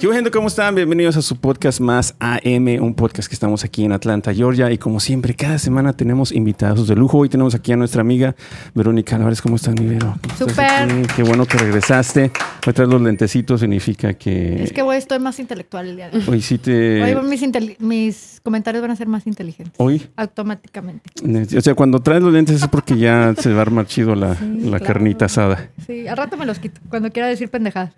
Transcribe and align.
¿Qué 0.00 0.10
gente? 0.10 0.30
¿Cómo 0.30 0.48
están? 0.48 0.74
Bienvenidos 0.74 1.18
a 1.18 1.20
su 1.20 1.36
podcast 1.36 1.78
más 1.78 2.14
AM, 2.20 2.82
un 2.82 2.94
podcast 2.94 3.28
que 3.28 3.34
estamos 3.34 3.64
aquí 3.64 3.84
en 3.84 3.92
Atlanta, 3.92 4.32
Georgia. 4.32 4.72
Y 4.72 4.78
como 4.78 4.98
siempre, 4.98 5.34
cada 5.34 5.58
semana 5.58 5.92
tenemos 5.92 6.32
invitados 6.32 6.88
de 6.88 6.96
lujo. 6.96 7.18
Hoy 7.18 7.28
tenemos 7.28 7.54
aquí 7.54 7.72
a 7.72 7.76
nuestra 7.76 8.00
amiga 8.00 8.34
Verónica 8.74 9.16
Álvarez. 9.16 9.42
¿Cómo 9.42 9.56
estás, 9.56 9.74
mi 9.78 9.84
Vero? 9.84 10.16
¿Cómo 10.22 10.48
estás 10.48 10.88
Súper. 10.88 11.06
Qué 11.14 11.22
bueno 11.22 11.44
que 11.44 11.58
regresaste. 11.58 12.32
Hoy 12.66 12.72
traes 12.72 12.88
los 12.88 13.02
lentecitos, 13.02 13.60
significa 13.60 14.14
que... 14.14 14.62
Es 14.62 14.72
que 14.72 14.80
hoy 14.80 14.96
estoy 14.96 15.18
más 15.18 15.38
intelectual 15.38 15.88
el 15.88 15.96
día 15.96 16.08
de 16.08 16.16
hoy. 16.16 16.24
Hoy 16.28 16.40
sí 16.40 16.56
te... 16.56 17.02
Hoy 17.02 17.38
mis, 17.78 18.40
comentarios 18.42 18.80
van 18.80 18.92
a 18.92 18.96
ser 18.96 19.06
más 19.06 19.26
inteligentes. 19.26 19.74
Hoy, 19.76 20.08
Automáticamente. 20.16 21.10
o 21.58 21.60
sea, 21.60 21.74
cuando 21.74 22.00
traes 22.00 22.22
los 22.22 22.32
lentes 22.32 22.62
es 22.62 22.68
porque 22.68 22.96
ya 22.96 23.34
se 23.36 23.52
va 23.52 23.58
a 23.58 23.62
armar 23.62 23.86
chido 23.86 24.14
la, 24.14 24.34
Sí, 24.34 24.60
la 24.62 24.78
claro. 24.78 24.84
carnita 24.86 25.26
asada. 25.26 25.68
Sí, 25.86 26.08
al 26.08 26.16
rato 26.16 26.38
me 26.38 26.46
los 26.46 26.58
quito 26.58 26.80
cuando 26.88 27.10
quiera 27.10 27.28
decir 27.28 27.50
pendejadas. 27.50 27.92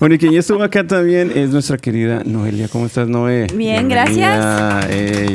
Bueno, 0.00 0.16
quien 0.22 0.34
ya 0.34 0.38
estuvo 0.38 0.62
acá 0.62 0.86
también 0.86 1.32
es 1.34 1.50
nuestra 1.50 1.76
querida 1.76 2.22
Noelia. 2.24 2.68
¿Cómo 2.68 2.86
estás, 2.86 3.08
Noé? 3.08 3.48
Bien, 3.56 3.88
Bienvenida. 3.88 4.86
Ey. 4.88 5.32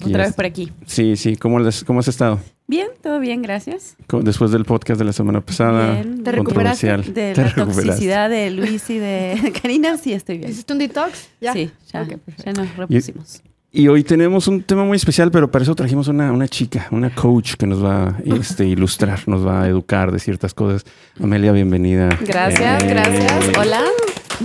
Y 0.00 0.08
Otra 0.08 0.24
vez 0.24 0.32
por 0.34 0.46
aquí. 0.46 0.72
Sí, 0.86 1.14
sí. 1.16 1.36
¿Cómo, 1.36 1.58
les- 1.60 1.84
cómo 1.84 2.00
has 2.00 2.08
estado? 2.08 2.40
Bien, 2.66 2.88
todo 3.02 3.20
bien, 3.20 3.42
gracias. 3.42 3.96
Después 4.22 4.50
del 4.50 4.64
podcast 4.64 4.98
de 4.98 5.04
la 5.04 5.12
semana 5.12 5.42
pasada. 5.42 5.92
Bien. 5.92 6.24
¿Te 6.24 6.32
recuperaste? 6.32 6.86
De 6.96 7.12
¿Te 7.12 7.34
la 7.36 7.48
recuperaste? 7.48 7.82
toxicidad 7.84 8.30
de 8.30 8.50
Luis 8.50 8.88
y 8.88 8.96
de 8.96 9.52
Karina, 9.62 9.98
sí 9.98 10.14
estoy 10.14 10.38
bien. 10.38 10.50
¿Hiciste 10.50 10.72
un 10.72 10.78
detox? 10.78 11.28
¿Ya? 11.42 11.52
Sí, 11.52 11.70
ya, 11.92 12.06
ya 12.46 12.52
nos 12.54 12.74
repusimos. 12.78 13.42
Y 13.76 13.88
hoy 13.88 14.04
tenemos 14.04 14.46
un 14.46 14.62
tema 14.62 14.84
muy 14.84 14.94
especial, 14.96 15.32
pero 15.32 15.50
para 15.50 15.64
eso 15.64 15.74
trajimos 15.74 16.06
una, 16.06 16.30
una 16.30 16.46
chica, 16.46 16.86
una 16.92 17.12
coach 17.12 17.54
que 17.54 17.66
nos 17.66 17.84
va 17.84 18.04
a 18.10 18.16
este, 18.24 18.66
ilustrar, 18.66 19.26
nos 19.26 19.44
va 19.44 19.62
a 19.64 19.68
educar 19.68 20.12
de 20.12 20.20
ciertas 20.20 20.54
cosas. 20.54 20.84
Amelia, 21.20 21.50
bienvenida. 21.50 22.08
Gracias, 22.24 22.84
Eh, 22.84 22.86
gracias. 22.86 23.50
Hola. 23.58 23.80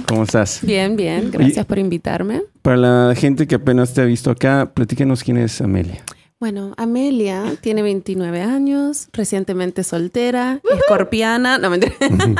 ¿Cómo 0.07 0.23
estás? 0.23 0.61
Bien, 0.63 0.95
bien. 0.95 1.29
Gracias 1.29 1.63
por 1.67 1.77
invitarme. 1.77 2.41
Para 2.63 2.77
la 3.09 3.15
gente 3.15 3.45
que 3.45 3.53
apenas 3.55 3.93
te 3.93 4.01
ha 4.01 4.05
visto 4.05 4.31
acá, 4.31 4.71
platícanos 4.73 5.23
quién 5.23 5.37
es 5.37 5.61
Amelia. 5.61 6.03
Bueno, 6.39 6.73
Amelia 6.77 7.43
tiene 7.61 7.83
29 7.83 8.41
años, 8.41 9.09
recientemente 9.13 9.83
soltera, 9.83 10.59
escorpiana, 10.75 11.59
no 11.59 11.69
mentira. 11.69 11.93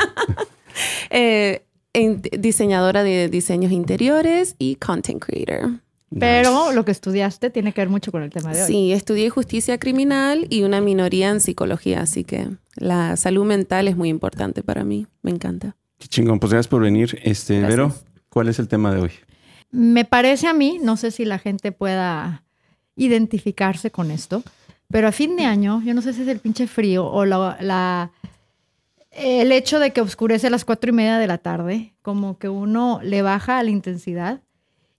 Eh, 1.10 1.62
en- 1.92 2.22
diseñadora 2.38 3.02
de 3.02 3.28
diseños 3.28 3.70
interiores 3.72 4.54
y 4.58 4.76
content 4.76 5.22
creator. 5.22 5.80
Pero 6.18 6.72
lo 6.72 6.84
que 6.84 6.90
estudiaste 6.90 7.50
tiene 7.50 7.72
que 7.72 7.80
ver 7.82 7.88
mucho 7.88 8.10
con 8.10 8.22
el 8.24 8.30
tema 8.30 8.52
de 8.52 8.62
hoy. 8.62 8.66
Sí, 8.66 8.92
estudié 8.92 9.30
justicia 9.30 9.78
criminal 9.78 10.46
y 10.50 10.64
una 10.64 10.80
minoría 10.80 11.28
en 11.30 11.40
psicología, 11.40 12.00
así 12.00 12.24
que 12.24 12.48
la 12.74 13.16
salud 13.16 13.44
mental 13.44 13.86
es 13.86 13.96
muy 13.96 14.08
importante 14.08 14.62
para 14.64 14.82
mí. 14.82 15.06
Me 15.22 15.30
encanta. 15.30 15.76
Qué 15.98 16.08
chingón, 16.08 16.40
pues 16.40 16.52
gracias 16.52 16.68
por 16.68 16.82
venir. 16.82 17.18
Este, 17.22 17.60
Gracias. 17.60 17.76
Vero, 17.78 17.94
¿cuál 18.28 18.48
es 18.48 18.58
el 18.58 18.66
tema 18.66 18.92
de 18.92 19.02
hoy? 19.02 19.10
Me 19.70 20.04
parece 20.04 20.48
a 20.48 20.52
mí, 20.52 20.80
no 20.82 20.96
sé 20.96 21.12
si 21.12 21.24
la 21.24 21.38
gente 21.38 21.70
pueda 21.70 22.42
identificarse 22.96 23.90
con 23.92 24.10
esto, 24.10 24.42
pero 24.88 25.06
a 25.08 25.12
fin 25.12 25.36
de 25.36 25.44
año, 25.44 25.80
yo 25.84 25.94
no 25.94 26.02
sé 26.02 26.12
si 26.12 26.22
es 26.22 26.28
el 26.28 26.40
pinche 26.40 26.66
frío 26.66 27.06
o 27.06 27.24
la, 27.24 27.56
la- 27.60 28.10
el 29.12 29.52
hecho 29.52 29.78
de 29.78 29.92
que 29.92 30.00
oscurece 30.00 30.48
a 30.48 30.50
las 30.50 30.64
cuatro 30.64 30.90
y 30.90 30.92
media 30.94 31.18
de 31.18 31.26
la 31.26 31.38
tarde, 31.38 31.94
como 32.02 32.38
que 32.38 32.48
uno 32.48 33.00
le 33.02 33.22
baja 33.22 33.62
la 33.62 33.70
intensidad 33.70 34.40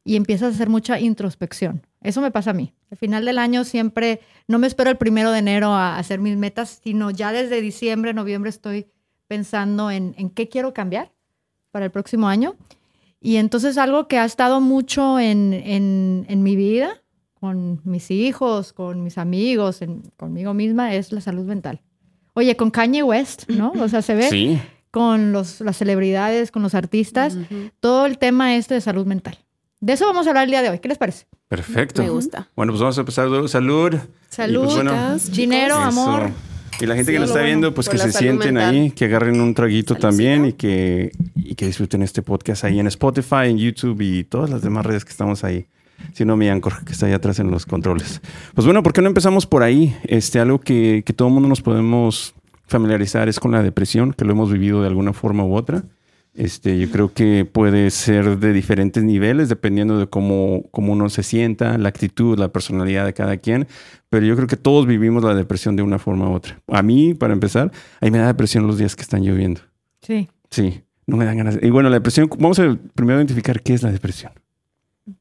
y 0.03 0.15
empiezas 0.15 0.51
a 0.53 0.55
hacer 0.55 0.69
mucha 0.69 0.99
introspección. 0.99 1.85
Eso 2.01 2.21
me 2.21 2.31
pasa 2.31 2.51
a 2.51 2.53
mí. 2.53 2.73
Al 2.89 2.97
final 2.97 3.25
del 3.25 3.37
año 3.37 3.63
siempre, 3.63 4.19
no 4.47 4.57
me 4.59 4.67
espero 4.67 4.89
el 4.89 4.97
primero 4.97 5.31
de 5.31 5.39
enero 5.39 5.69
a 5.73 5.97
hacer 5.97 6.19
mis 6.19 6.35
metas, 6.37 6.79
sino 6.83 7.11
ya 7.11 7.31
desde 7.31 7.61
diciembre, 7.61 8.13
noviembre 8.13 8.49
estoy 8.49 8.87
pensando 9.27 9.91
en, 9.91 10.15
en 10.17 10.29
qué 10.29 10.49
quiero 10.49 10.73
cambiar 10.73 11.11
para 11.71 11.85
el 11.85 11.91
próximo 11.91 12.27
año. 12.27 12.55
Y 13.19 13.35
entonces 13.35 13.77
algo 13.77 14.07
que 14.07 14.17
ha 14.17 14.25
estado 14.25 14.59
mucho 14.61 15.19
en, 15.19 15.53
en- 15.53 16.25
en 16.27 16.43
mi 16.43 16.55
vida, 16.55 17.01
con 17.39 17.79
mis 17.83 18.09
hijos, 18.11 18.73
con 18.73 19.03
mis 19.03 19.17
amigos, 19.19 19.81
en- 19.83 20.01
conmigo 20.17 20.53
misma, 20.55 20.95
es 20.95 21.11
la 21.11 21.21
salud 21.21 21.45
mental. 21.45 21.81
Oye, 22.33 22.55
con 22.55 22.71
Kanye 22.71 23.03
West, 23.03 23.47
¿no? 23.49 23.71
O 23.79 23.87
sea, 23.89 24.01
se 24.01 24.15
ve 24.15 24.29
Sí. 24.29 24.59
con 24.89 25.31
los, 25.31 25.61
las 25.61 25.77
celebridades, 25.77 26.49
con 26.51 26.63
los 26.63 26.73
artistas, 26.75 27.37
todo 27.79 28.05
el 28.07 28.17
tema 28.17 28.55
este 28.55 28.73
de 28.73 28.81
salud 28.81 29.05
mental. 29.05 29.37
De 29.81 29.93
eso 29.93 30.05
vamos 30.05 30.27
a 30.27 30.29
hablar 30.29 30.45
el 30.45 30.51
día 30.51 30.61
de 30.61 30.69
hoy. 30.69 30.79
¿Qué 30.79 30.87
les 30.87 30.97
parece? 30.97 31.25
Perfecto. 31.47 32.01
Me 32.03 32.09
gusta. 32.09 32.49
Bueno, 32.55 32.71
pues 32.71 32.81
vamos 32.81 32.97
a 32.97 33.01
empezar. 33.01 33.27
Salud. 33.49 33.95
Salud, 34.29 34.61
Y 34.61 34.63
pues 34.63 34.75
bueno, 34.75 34.91
chicas, 34.91 35.31
dinero, 35.31 35.75
Eso. 35.75 35.83
amor. 36.01 36.29
Y 36.79 36.85
la 36.85 36.95
gente 36.95 37.11
Sí, 37.11 37.15
que 37.15 37.19
nos 37.19 37.29
lo 37.29 37.33
está 37.33 37.39
bueno, 37.41 37.45
viendo, 37.47 37.73
pues 37.73 37.89
que 37.89 37.97
se 37.97 38.11
sienten 38.11 38.53
mental. 38.55 38.73
ahí, 38.73 38.91
que 38.91 39.05
agarren 39.05 39.39
un 39.41 39.53
traguito 39.53 39.95
también 39.95 40.45
y 40.45 40.53
que, 40.53 41.11
y 41.35 41.53
que 41.55 41.65
disfruten 41.65 42.01
este 42.01 42.21
podcast 42.21 42.63
ahí 42.63 42.79
en 42.79 42.87
Spotify, 42.87 43.45
en 43.49 43.57
YouTube 43.57 44.01
y 44.01 44.23
todas 44.23 44.49
las 44.49 44.61
demás 44.61 44.85
redes 44.85 45.03
que 45.03 45.11
estamos 45.11 45.43
ahí. 45.43 45.67
Si 46.13 46.25
no, 46.25 46.37
mi 46.37 46.47
Anchor, 46.49 46.83
que 46.85 46.93
está 46.93 47.05
ahí 47.07 47.13
atrás 47.13 47.39
en 47.39 47.51
los 47.51 47.65
controles. 47.67 48.21
Pues 48.55 48.65
bueno, 48.65 48.81
¿por 48.81 48.93
qué 48.93 49.01
no 49.01 49.07
empezamos 49.09 49.45
por 49.45 49.61
ahí? 49.61 49.95
Este, 50.03 50.39
algo 50.39 50.59
que, 50.59 51.03
que 51.05 51.13
todo 51.13 51.27
el 51.27 51.33
mundo 51.35 51.49
nos 51.49 51.61
podemos 51.61 52.33
familiarizar 52.67 53.29
es 53.29 53.39
con 53.39 53.51
la 53.51 53.61
depresión, 53.61 54.13
que 54.13 54.25
lo 54.25 54.31
hemos 54.31 54.51
vivido 54.51 54.81
de 54.81 54.87
alguna 54.87 55.13
forma 55.13 55.43
u 55.43 55.55
otra. 55.55 55.83
Este, 56.33 56.79
yo 56.79 56.89
creo 56.89 57.13
que 57.13 57.43
puede 57.45 57.91
ser 57.91 58.39
de 58.39 58.53
diferentes 58.53 59.03
niveles 59.03 59.49
dependiendo 59.49 59.99
de 59.99 60.07
cómo, 60.07 60.63
cómo 60.71 60.93
uno 60.93 61.09
se 61.09 61.23
sienta, 61.23 61.77
la 61.77 61.89
actitud, 61.89 62.39
la 62.39 62.47
personalidad 62.49 63.05
de 63.05 63.13
cada 63.13 63.37
quien. 63.37 63.67
Pero 64.09 64.25
yo 64.25 64.35
creo 64.35 64.47
que 64.47 64.57
todos 64.57 64.87
vivimos 64.87 65.23
la 65.23 65.35
depresión 65.35 65.75
de 65.75 65.83
una 65.83 65.99
forma 65.99 66.29
u 66.29 66.33
otra. 66.33 66.61
A 66.67 66.81
mí, 66.83 67.13
para 67.13 67.33
empezar, 67.33 67.71
a 67.99 68.05
mí 68.05 68.11
me 68.11 68.17
da 68.19 68.27
depresión 68.27 68.65
los 68.65 68.77
días 68.77 68.95
que 68.95 69.01
están 69.01 69.23
lloviendo. 69.23 69.61
Sí. 70.01 70.29
Sí, 70.49 70.81
no 71.05 71.17
me 71.17 71.25
dan 71.25 71.37
ganas. 71.37 71.59
Y 71.61 71.69
bueno, 71.69 71.89
la 71.89 71.95
depresión, 71.95 72.29
vamos 72.39 72.59
a 72.59 72.77
primero 72.95 73.19
identificar 73.19 73.61
qué 73.61 73.73
es 73.73 73.83
la 73.83 73.91
depresión. 73.91 74.31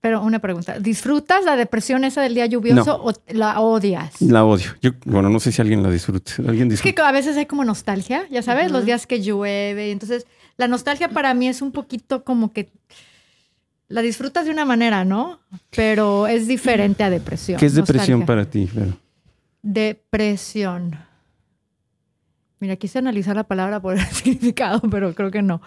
Pero 0.00 0.22
una 0.22 0.38
pregunta. 0.38 0.78
¿Disfrutas 0.78 1.44
la 1.44 1.56
depresión 1.56 2.04
esa 2.04 2.22
del 2.22 2.34
día 2.34 2.46
lluvioso 2.46 3.00
o 3.02 3.12
la 3.28 3.60
odias? 3.60 4.20
La 4.20 4.44
odio. 4.44 4.70
Yo, 4.82 4.90
bueno, 5.06 5.30
no 5.30 5.40
sé 5.40 5.52
si 5.52 5.60
alguien 5.62 5.82
la 5.82 5.90
disfruta. 5.90 6.32
¿Alguien 6.38 6.70
Es 6.70 6.82
que 6.82 6.90
disfruta? 6.90 7.08
a 7.08 7.12
veces 7.12 7.36
hay 7.36 7.46
como 7.46 7.64
nostalgia, 7.64 8.26
ya 8.30 8.42
sabes, 8.42 8.70
los 8.70 8.84
días 8.84 9.06
que 9.06 9.20
llueve. 9.22 9.88
y 9.88 9.90
Entonces, 9.90 10.26
la 10.60 10.68
nostalgia 10.68 11.08
para 11.08 11.32
mí 11.32 11.48
es 11.48 11.62
un 11.62 11.72
poquito 11.72 12.22
como 12.22 12.52
que 12.52 12.68
la 13.88 14.02
disfrutas 14.02 14.44
de 14.44 14.50
una 14.50 14.66
manera, 14.66 15.06
¿no? 15.06 15.40
Pero 15.74 16.26
es 16.26 16.46
diferente 16.46 17.02
a 17.02 17.08
depresión. 17.08 17.58
¿Qué 17.58 17.64
es 17.64 17.74
depresión 17.74 18.20
nostalgia. 18.20 18.26
para 18.26 18.50
ti? 18.50 18.68
Vero? 18.70 18.92
Depresión. 19.62 20.98
Mira, 22.58 22.76
quise 22.76 22.98
analizar 22.98 23.36
la 23.36 23.44
palabra 23.44 23.80
por 23.80 23.94
el 23.94 24.04
significado, 24.12 24.82
pero 24.90 25.14
creo 25.14 25.30
que 25.30 25.40
no. 25.40 25.62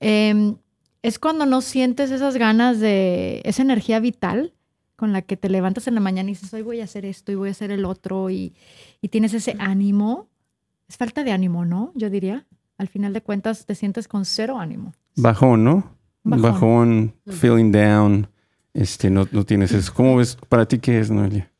Em, 0.00 0.56
es 1.02 1.18
cuando 1.18 1.44
no 1.44 1.60
sientes 1.60 2.10
esas 2.10 2.38
ganas 2.38 2.80
de 2.80 3.42
esa 3.44 3.60
energía 3.60 4.00
vital 4.00 4.54
con 4.96 5.12
la 5.12 5.20
que 5.20 5.36
te 5.36 5.50
levantas 5.50 5.86
en 5.86 5.96
la 5.96 6.00
mañana 6.00 6.30
y 6.30 6.32
dices, 6.32 6.54
hoy 6.54 6.62
voy 6.62 6.80
a 6.80 6.84
hacer 6.84 7.04
esto 7.04 7.30
y 7.30 7.34
voy 7.34 7.50
a 7.50 7.52
hacer 7.52 7.72
el 7.72 7.84
otro 7.84 8.30
y, 8.30 8.54
y 9.02 9.08
tienes 9.08 9.34
ese 9.34 9.54
ánimo. 9.58 10.28
Es 10.88 10.96
falta 10.96 11.24
de 11.24 11.32
ánimo, 11.32 11.66
¿no? 11.66 11.92
Yo 11.94 12.08
diría. 12.08 12.46
Al 12.80 12.88
final 12.88 13.12
de 13.12 13.20
cuentas 13.20 13.66
te 13.66 13.74
sientes 13.74 14.08
con 14.08 14.24
cero 14.24 14.58
ánimo. 14.58 14.92
Bajón, 15.16 15.64
¿no? 15.64 15.94
Bajón. 16.22 16.42
Bajón, 16.42 17.14
feeling 17.38 17.72
down. 17.72 18.26
Este, 18.72 19.10
no, 19.10 19.28
no 19.32 19.44
tienes 19.44 19.72
eso. 19.72 19.92
¿Cómo 19.94 20.16
ves? 20.16 20.36
¿Para 20.48 20.64
ti 20.66 20.78
qué 20.78 20.98
es, 20.98 21.10
Noelia? 21.10 21.50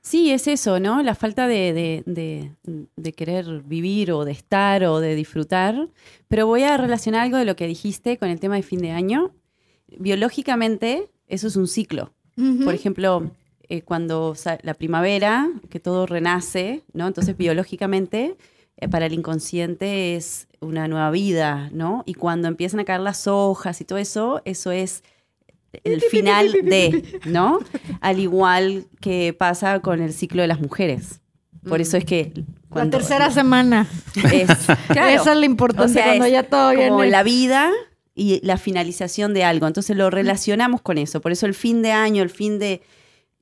Sí, 0.00 0.30
es 0.30 0.46
eso, 0.48 0.80
¿no? 0.80 1.02
La 1.02 1.14
falta 1.14 1.46
de, 1.48 1.72
de- 1.72 2.02
de- 2.06 2.86
de 2.96 3.12
querer 3.12 3.62
vivir 3.62 4.12
o 4.12 4.24
de 4.24 4.32
estar 4.32 4.84
o 4.84 5.00
de 5.00 5.14
disfrutar. 5.14 5.88
Pero 6.28 6.46
voy 6.46 6.62
a 6.62 6.76
relacionar 6.76 7.22
algo 7.22 7.36
de 7.36 7.44
lo 7.44 7.56
que 7.56 7.66
dijiste 7.66 8.16
con 8.18 8.28
el 8.30 8.40
tema 8.40 8.56
de 8.56 8.62
fin 8.62 8.80
de 8.80 8.90
año. 8.92 9.32
Biológicamente, 9.98 11.08
eso 11.28 11.46
es 11.48 11.56
un 11.56 11.66
ciclo. 11.68 12.12
Por 12.64 12.74
ejemplo, 12.74 13.30
eh, 13.68 13.82
cuando 13.82 14.34
la 14.62 14.74
primavera, 14.74 15.48
que 15.70 15.78
todo 15.80 16.04
renace, 16.06 16.82
¿no? 16.92 17.06
Entonces, 17.06 17.36
biológicamente, 17.36 18.36
para 18.88 19.06
el 19.06 19.12
inconsciente 19.12 20.16
es 20.16 20.48
una 20.60 20.88
nueva 20.88 21.10
vida, 21.10 21.68
¿no? 21.72 22.02
Y 22.06 22.14
cuando 22.14 22.48
empiezan 22.48 22.80
a 22.80 22.84
caer 22.84 23.00
las 23.00 23.26
hojas 23.26 23.80
y 23.80 23.84
todo 23.84 23.98
eso, 23.98 24.40
eso 24.44 24.70
es 24.70 25.02
el 25.84 26.00
final 26.02 26.52
de, 26.52 27.20
¿no? 27.26 27.58
Al 28.00 28.20
igual 28.20 28.86
que 29.00 29.34
pasa 29.36 29.80
con 29.80 30.00
el 30.00 30.12
ciclo 30.12 30.42
de 30.42 30.48
las 30.48 30.60
mujeres. 30.60 31.20
Por 31.68 31.80
eso 31.80 31.96
es 31.96 32.04
que 32.04 32.32
cuando 32.68 32.98
la 32.98 33.02
tercera 33.04 33.30
semana. 33.30 33.86
es, 34.32 34.48
claro, 34.88 35.08
Esa 35.08 35.32
es 35.32 35.38
lo 35.38 35.44
importante 35.44 35.90
o 35.90 35.94
sea, 35.94 36.04
cuando 36.04 36.24
es 36.26 36.32
ya 36.32 36.42
todo 36.42 36.74
como 36.74 36.96
viene. 36.98 37.10
la 37.10 37.22
vida 37.22 37.70
y 38.14 38.40
la 38.44 38.58
finalización 38.58 39.32
de 39.34 39.44
algo. 39.44 39.66
Entonces 39.66 39.96
lo 39.96 40.10
relacionamos 40.10 40.82
con 40.82 40.98
eso. 40.98 41.20
Por 41.20 41.32
eso 41.32 41.46
el 41.46 41.54
fin 41.54 41.82
de 41.82 41.92
año, 41.92 42.22
el 42.22 42.30
fin 42.30 42.58
de 42.58 42.82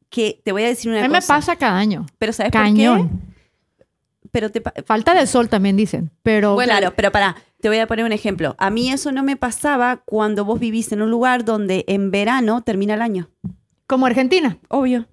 que 0.09 0.41
te 0.45 0.53
voy 0.53 0.65
a 0.65 0.69
decir 0.69 0.91
una 0.91 1.01
A 1.01 1.09
mí 1.09 1.13
me 1.13 1.23
pasa 1.23 1.57
cada 1.57 1.79
año. 1.79 2.07
Pero 2.19 2.33
¿sabes 2.33 2.53
por 2.53 2.61
Cañón. 2.61 3.09
qué? 3.09 3.32
Pero 4.33 4.51
te 4.51 4.63
Falta 4.85 5.15
de 5.15 5.27
sol 5.27 5.49
también 5.49 5.77
dicen, 5.77 6.11
pero 6.23 6.55
bueno, 6.55 6.73
claro, 6.73 6.95
pero 6.97 7.13
para, 7.13 7.37
te 7.61 7.69
voy 7.69 7.79
a 7.79 7.87
poner 7.87 8.05
un 8.05 8.13
ejemplo. 8.13 8.57
A 8.59 8.71
mí 8.71 8.91
eso 8.91 9.13
no 9.13 9.23
me 9.23 9.37
pasaba 9.37 9.99
cuando 9.99 10.45
vos 10.45 10.59
vivís 10.59 10.91
en 10.91 11.03
un 11.03 11.11
lugar 11.11 11.45
donde 11.45 11.85
en 11.87 12.11
verano 12.11 12.63
termina 12.63 12.95
el 12.95 13.03
año. 13.03 13.31
como 13.87 14.07
Argentina. 14.07 14.59
Obvio. 14.69 15.07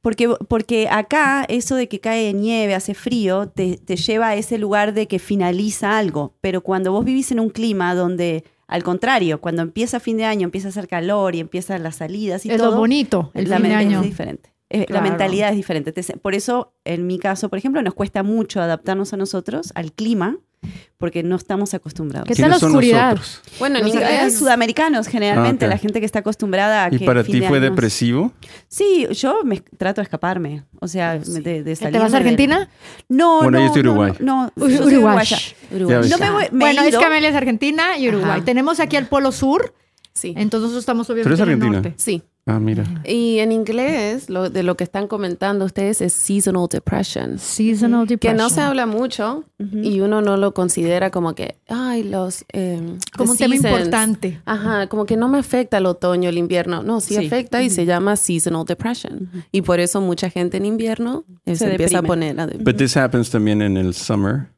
Porque, 0.00 0.28
porque 0.48 0.88
acá 0.90 1.44
eso 1.48 1.74
de 1.74 1.86
que 1.86 2.00
cae 2.00 2.32
nieve, 2.32 2.74
hace 2.74 2.94
frío, 2.94 3.48
te, 3.48 3.76
te 3.76 3.96
lleva 3.96 4.28
a 4.28 4.34
ese 4.34 4.56
lugar 4.56 4.94
de 4.94 5.06
que 5.06 5.18
finaliza 5.18 5.98
algo. 5.98 6.34
Pero 6.40 6.62
cuando 6.62 6.92
vos 6.92 7.04
vivís 7.04 7.30
en 7.32 7.40
un 7.40 7.50
clima 7.50 7.94
donde 7.94 8.44
Al 8.66 8.82
contrario, 8.82 9.40
cuando 9.42 9.60
empieza 9.60 10.00
fin 10.00 10.16
de 10.16 10.24
año, 10.24 10.44
empieza 10.44 10.68
a 10.68 10.70
hacer 10.70 10.88
calor 10.88 11.34
y 11.34 11.40
empiezan 11.40 11.82
las 11.82 11.96
salidas 11.96 12.46
y 12.46 12.50
es 12.50 12.56
todo. 12.56 12.70
lo 12.70 12.76
bonito, 12.78 13.30
el 13.34 13.46
fin 13.46 13.62
de 13.64 13.74
año. 13.74 14.00
es 14.00 14.06
diferente. 14.06 14.54
Eh, 14.70 14.80
La 14.80 14.86
Claro. 14.86 15.02
mentalidad 15.08 15.50
es 15.50 15.56
diferente. 15.56 15.92
Te- 15.92 16.16
Por 16.16 16.34
eso, 16.34 16.72
en 16.84 17.06
mi 17.06 17.18
caso, 17.18 17.48
por 17.48 17.58
ejemplo, 17.58 17.82
nos 17.82 17.94
cuesta 17.94 18.22
mucho 18.22 18.60
adaptarnos 18.60 19.12
a 19.12 19.16
nosotros, 19.16 19.72
al 19.74 19.92
clima, 19.92 20.38
porque 20.98 21.22
no 21.22 21.36
estamos 21.36 21.72
acostumbrados. 21.74 22.28
¿Qué 22.28 22.34
tal 22.34 22.50
la 22.50 22.58
¿Quiénes 22.58 22.60
son 22.60 22.70
oscuridad? 22.72 23.16
nosotros? 23.16 23.40
Bueno, 23.58 23.78
en 23.78 23.84
Los 23.86 23.94
inglés. 23.94 24.38
sudamericanos, 24.38 25.06
generalmente, 25.08 25.64
Ah, 25.64 25.68
ok. 25.68 25.72
la 25.72 25.78
gente 25.78 26.00
que 26.00 26.06
está 26.06 26.18
acostumbrada 26.20 26.84
a 26.84 26.94
¿Y 26.94 26.98
que 26.98 27.04
para 27.06 27.24
ti 27.24 27.40
de 27.40 27.48
fue 27.48 27.56
año- 27.58 27.70
depresivo? 27.70 28.32
Sí, 28.68 29.08
yo 29.12 29.42
me 29.42 29.60
trato 29.60 30.02
de 30.02 30.04
escaparme. 30.04 30.64
O 30.80 30.86
sea, 30.86 31.18
de, 31.18 31.40
de 31.40 31.62
¿Te 31.64 31.76
salirme 31.76 31.98
vas 32.00 32.12
a 32.14 32.18
del- 32.18 32.22
Argentina? 32.26 32.68
No, 33.08 33.42
Bueno, 33.42 33.58
no, 33.58 33.66
es 33.66 33.74
de 33.74 33.82
no, 33.82 33.90
Uruguay. 33.92 34.12
No, 34.20 34.52
no, 34.54 34.64
Uy, 34.66 34.72
yo 34.72 34.82
soy 34.84 34.94
Uruguay. 34.98 35.26
No 35.70 36.18
me 36.18 36.30
voy, 36.30 36.44
me 36.44 36.46
he 36.46 36.50
Bueno, 36.74 36.82
es 36.82 36.88
ido. 36.90 37.00
que 37.00 37.06
Amelia 37.06 37.28
es 37.30 37.34
Argentina 37.34 37.96
y 37.98 38.08
Uruguay. 38.08 38.30
Ajá. 38.36 38.44
Tenemos 38.44 38.78
aquí 38.80 38.96
el 38.96 39.06
Polo 39.06 39.32
Sur, 39.32 39.74
Sí. 40.12 40.34
entonces 40.36 40.62
nosotros 40.72 40.82
estamos 40.82 41.06
Pero 41.06 41.20
obviamente 41.20 41.34
es 41.34 41.40
en 41.40 41.48
el 41.48 41.54
Argentina. 41.54 41.82
norte. 41.82 41.94
Sí. 41.96 42.22
Ah, 42.46 42.58
mira. 42.58 42.84
Y 43.04 43.38
en 43.38 43.52
inglés, 43.52 44.28
lo, 44.28 44.48
de 44.50 44.62
lo 44.62 44.74
que 44.76 44.82
están 44.82 45.06
comentando 45.06 45.64
ustedes 45.66 46.00
es 46.00 46.12
seasonal 46.14 46.66
depression. 46.68 47.38
Seasonal 47.38 48.06
Que 48.08 48.14
depression. 48.14 48.36
no 48.38 48.48
se 48.50 48.60
habla 48.62 48.86
mucho 48.86 49.44
y 49.58 50.00
uno 50.00 50.20
no 50.22 50.36
lo 50.38 50.52
considera 50.52 51.10
como 51.10 51.34
que, 51.34 51.56
ay, 51.68 52.02
los... 52.02 52.44
eh, 52.52 52.80
como 53.16 53.32
un 53.32 53.36
the 53.36 53.44
tema 53.44 53.54
seasons. 53.56 53.78
importante. 53.78 54.40
Ajá, 54.46 54.86
como 54.88 55.04
que 55.04 55.16
no 55.16 55.28
me 55.28 55.38
afecta 55.38 55.78
el 55.78 55.86
otoño, 55.86 56.28
el 56.30 56.38
invierno. 56.38 56.82
No, 56.82 57.00
sí, 57.00 57.14
Sí. 57.14 57.26
afecta 57.26 57.62
y 57.62 57.70
se 57.70 57.84
llama 57.84 58.16
seasonal 58.16 58.64
depression. 58.64 59.30
Y 59.52 59.62
por 59.62 59.78
eso 59.78 60.00
mucha 60.00 60.28
gente 60.30 60.56
en 60.56 60.64
invierno 60.66 61.24
se, 61.46 61.56
Se 61.56 61.70
empieza 61.70 61.98
a 61.98 62.02
poner 62.02 62.40
a... 62.40 62.46
But 62.46 62.78
this 62.78 62.96
happens 62.96 63.30
también 63.30 63.60
en 63.62 63.76
el 63.76 63.94
summer. 63.94 64.48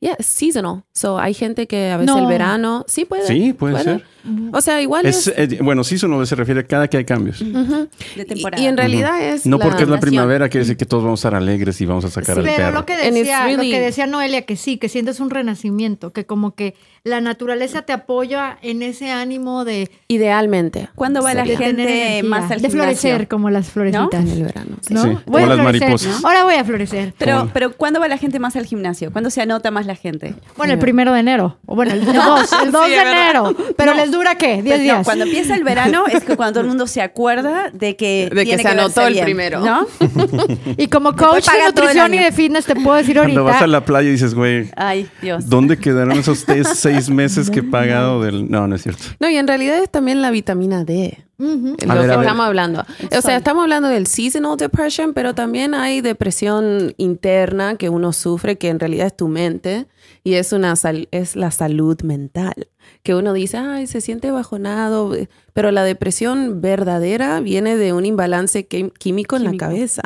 Yeah, 0.00 0.14
it's 0.16 0.26
seasonal. 0.28 0.84
So 0.94 1.18
hay 1.18 1.34
gente 1.34 1.66
que 1.66 1.90
a 1.90 1.96
veces 1.96 2.14
No. 2.14 2.20
el 2.20 2.26
verano... 2.26 2.84
Sí, 2.86 3.04
puede. 3.04 3.26
Sí, 3.26 3.52
puede 3.52 3.82
ser. 3.82 4.04
O 4.52 4.60
sea, 4.60 4.80
igual 4.80 5.06
es... 5.06 5.26
Es, 5.26 5.52
eh, 5.52 5.58
bueno, 5.60 5.82
seasonal 5.82 6.24
se 6.26 6.36
refiere 6.36 6.60
a 6.60 6.66
cada 6.66 6.86
que 6.86 6.98
hay 6.98 7.04
cambios. 7.04 7.40
De 7.40 8.24
temporada. 8.24 8.62
y 8.62 8.66
en 8.66 8.76
realidad 8.76 9.20
es... 9.20 9.44
No 9.46 9.58
porque 9.58 9.82
es 9.82 9.88
la 9.88 9.98
primavera 9.98 10.48
quiere 10.48 10.64
decir 10.64 10.76
que 10.76 10.86
todos 10.86 11.02
vamos 11.02 11.18
a 11.24 11.28
estar 11.28 11.34
alegres 11.34 11.80
y 11.80 11.86
vamos 11.86 12.04
a 12.04 12.10
sacar 12.10 12.36
Sí, 12.36 12.40
al 12.40 12.46
Pero 12.46 12.56
perro. 12.58 12.72
lo 12.80 12.86
que, 12.86 12.96
decía, 12.96 13.48
lo 13.50 13.62
que 13.62 13.80
decía 13.80 14.06
Noelia, 14.06 14.42
que 14.42 14.54
sí, 14.56 14.76
que 14.76 14.88
sientes 14.88 15.18
un 15.18 15.30
renacimiento, 15.30 16.12
que 16.12 16.26
como 16.26 16.54
que 16.54 16.74
la 17.04 17.20
naturaleza 17.20 17.82
te 17.82 17.92
apoya 17.92 18.58
en 18.62 18.82
ese 18.82 19.10
ánimo 19.10 19.64
de, 19.64 19.90
Idealmente. 20.08 20.88
¿Cuándo 20.94 21.22
va 21.22 21.34
la 21.34 21.44
gente 21.44 22.22
más 22.24 22.50
al 22.50 22.60
de 22.62 22.70
florecer 22.70 23.10
gimnasio? 23.12 23.28
como 23.28 23.50
las 23.50 23.68
florecitas. 23.70 24.20
En 24.24 24.28
el 24.28 24.42
verano. 24.42 24.76
sí. 24.80 24.94
¿no? 24.94 25.02
Sí, 25.02 25.08
Voy 25.26 25.42
como 25.42 25.44
a 25.44 25.46
las 25.48 25.58
florecer. 25.60 25.88
mariposas. 25.90 26.24
Ahora 26.24 26.44
voy 26.44 26.54
a 26.54 26.64
florecer. 26.64 27.14
Pero, 27.18 27.50
pero 27.52 27.72
¿cuándo 27.72 28.00
va 28.00 28.08
la 28.08 28.18
gente 28.18 28.38
más 28.38 28.56
al 28.56 28.66
gimnasio? 28.66 29.12
¿Cuándo 29.12 29.30
se 29.30 29.40
anota 29.42 29.70
más 29.70 29.86
la 29.86 29.94
gente? 29.94 30.34
Bueno, 30.56 30.72
el 30.74 30.78
primero 30.78 31.12
de 31.12 31.20
enero. 31.20 31.58
O 31.66 31.74
bueno, 31.74 31.92
el 31.92 32.04
2, 32.12 32.52
el 32.64 32.72
2 32.72 32.84
Sí, 32.86 32.90
de 32.92 32.96
enero. 33.00 33.54
Pero 33.76 33.94
les 33.94 34.10
dura 34.10 34.34
qué? 34.36 34.62
10 34.62 34.64
Pues 34.64 34.76
no, 34.78 34.82
días. 34.82 35.04
cuando 35.04 35.24
empieza 35.24 35.54
el 35.54 35.64
verano 35.64 36.04
es 36.06 36.24
que 36.24 36.36
cuando 36.36 36.54
todo 36.54 36.60
el 36.62 36.68
mundo 36.68 36.86
se 36.86 37.00
acuerda 37.02 37.70
de 37.72 37.96
que 37.96 38.28
De 38.32 38.36
que 38.40 38.44
tiene 38.44 38.62
se 38.62 38.68
anotó 38.68 39.06
el 39.06 39.12
bien, 39.14 39.24
primero. 39.24 39.60
¿no? 39.60 39.86
Y 40.76 40.88
como 40.88 41.14
coach 41.16 41.46
de 41.46 41.64
nutrición 41.66 42.14
y 42.14 42.18
de 42.18 42.32
fitness 42.32 42.64
te 42.66 42.74
puedo 42.74 42.96
decir 42.96 43.16
Cuando 43.16 43.44
vas 43.44 43.54
a 43.54 43.58
ahorita. 43.60 43.66
la 43.66 43.84
playa 43.84 44.08
y 44.08 44.12
dices, 44.12 44.34
güey, 44.34 44.70
Ay, 44.76 45.08
Dios. 45.22 45.48
¿dónde 45.48 45.76
quedaron 45.76 46.18
esos 46.18 46.44
te- 46.44 46.58
seis 46.92 47.10
meses 47.10 47.50
que 47.50 47.60
he 47.60 47.62
pagado 47.62 48.22
del...? 48.22 48.50
No, 48.50 48.66
no 48.66 48.76
es 48.76 48.82
cierto. 48.82 49.02
No, 49.20 49.28
y 49.28 49.36
en 49.36 49.46
realidad 49.46 49.78
es 49.82 49.90
también 49.90 50.22
la 50.22 50.30
vitamina 50.30 50.84
D. 50.84 51.18
Lo 51.38 51.46
ver, 51.64 51.76
que 51.86 52.06
estamos 52.16 52.46
hablando. 52.46 52.84
O 53.16 53.20
sea, 53.22 53.36
estamos 53.36 53.62
hablando 53.62 53.88
del 53.88 54.08
seasonal 54.08 54.56
depression, 54.56 55.14
pero 55.14 55.34
también 55.34 55.72
hay 55.72 56.00
depresión 56.00 56.94
interna 56.96 57.76
que 57.76 57.88
uno 57.90 58.12
sufre, 58.12 58.58
que 58.58 58.68
en 58.70 58.80
realidad 58.80 59.06
es 59.06 59.16
tu 59.16 59.28
mente 59.28 59.86
y 60.24 60.34
es 60.34 60.52
una 60.52 60.74
sal- 60.74 61.06
es 61.12 61.36
la 61.36 61.52
salud 61.52 62.00
mental. 62.02 62.66
Que 63.04 63.14
uno 63.14 63.32
dice, 63.34 63.56
ay, 63.56 63.86
se 63.86 64.00
siente 64.00 64.32
bajonado, 64.32 65.14
pero 65.52 65.70
la 65.70 65.84
depresión 65.84 66.60
verdadera 66.60 67.38
viene 67.38 67.76
de 67.76 67.92
un 67.92 68.04
imbalance 68.04 68.68
qui- 68.68 68.92
químico 68.92 69.36
en 69.36 69.44
la 69.44 69.50
Químico. 69.50 69.64
cabeza. 69.66 70.02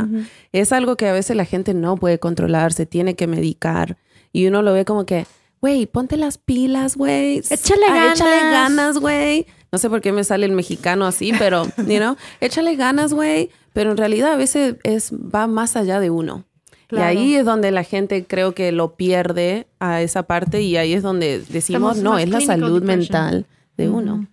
Es 0.52 0.70
algo 0.73 0.96
que 0.96 1.08
a 1.08 1.12
veces 1.14 1.35
la 1.35 1.46
gente 1.46 1.73
no 1.73 1.96
puede 1.96 2.19
controlar, 2.19 2.75
se 2.75 2.85
tiene 2.85 3.14
que 3.14 3.26
medicar 3.26 3.96
y 4.35 4.46
uno 4.49 4.61
lo 4.61 4.75
ve 4.75 4.85
como 4.85 5.06
que, 5.06 5.25
güey, 5.62 5.87
ponte 5.87 6.19
las 6.19 6.37
pilas, 6.37 6.97
güey. 6.97 7.38
Échale 7.38 7.87
Ah, 7.88 8.11
Échale 8.12 8.37
ganas. 8.37 8.53
ganas, 8.53 8.99
güey. 8.99 9.47
No 9.70 9.79
sé 9.79 9.88
por 9.88 10.03
qué 10.03 10.12
me 10.12 10.25
sale 10.25 10.44
el 10.44 10.53
mexicano 10.53 11.06
así, 11.06 11.32
pero, 11.38 11.64
you 11.79 11.97
know, 11.99 12.17
échale 12.43 12.76
ganas, 12.76 13.14
güey. 13.14 13.49
Pero 13.73 13.93
en 13.93 13.97
realidad 13.97 14.32
a 14.32 14.37
veces 14.37 14.75
es, 14.82 15.12
va 15.14 15.47
más 15.47 15.76
allá 15.76 15.99
de 16.00 16.11
uno. 16.11 16.44
Claro. 16.88 17.14
Y 17.14 17.17
ahí 17.17 17.35
es 17.37 17.47
donde 17.47 17.70
la 17.70 17.85
gente 17.85 18.26
creo 18.26 18.53
que 18.55 18.70
lo 18.70 18.97
pierde 18.97 19.67
a 19.81 20.03
esa 20.03 20.25
parte 20.25 20.61
y 20.61 20.76
ahí 20.76 20.93
es 20.93 21.03
donde 21.03 21.38
decimos, 21.49 21.97
Estamos 21.97 21.99
no, 21.99 22.19
es 22.19 22.29
la 22.29 22.43
salud 22.43 22.82
depression. 22.82 22.99
mental 22.99 23.47
de 23.79 23.88
uno. 23.88 24.26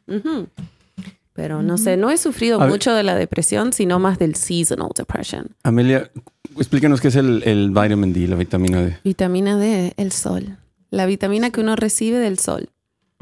Pero 1.34 1.62
no 1.64 1.78
sé, 1.78 1.96
no 1.96 2.10
he 2.12 2.18
sufrido 2.18 2.62
A 2.62 2.68
mucho 2.68 2.94
de 2.94 3.04
la 3.04 3.16
depresión, 3.16 3.72
sino 3.72 3.98
más 3.98 4.20
del 4.20 4.36
seasonal 4.36 4.90
depression. 4.94 5.56
Amelia, 5.64 6.12
explícanos 6.58 7.00
qué 7.00 7.08
es 7.08 7.16
el, 7.16 7.44
el 7.44 7.70
vitamin 7.70 8.12
D, 8.12 8.28
la 8.28 8.36
vitamina 8.36 8.81
D. 8.81 8.98
Vitamina 9.06 9.56
D, 9.58 9.94
el 9.96 10.12
sol. 10.12 10.58
La 10.92 11.06
vitamina 11.06 11.50
que 11.52 11.62
uno 11.62 11.76
recibe 11.76 12.18
del 12.20 12.40
sol. 12.40 12.70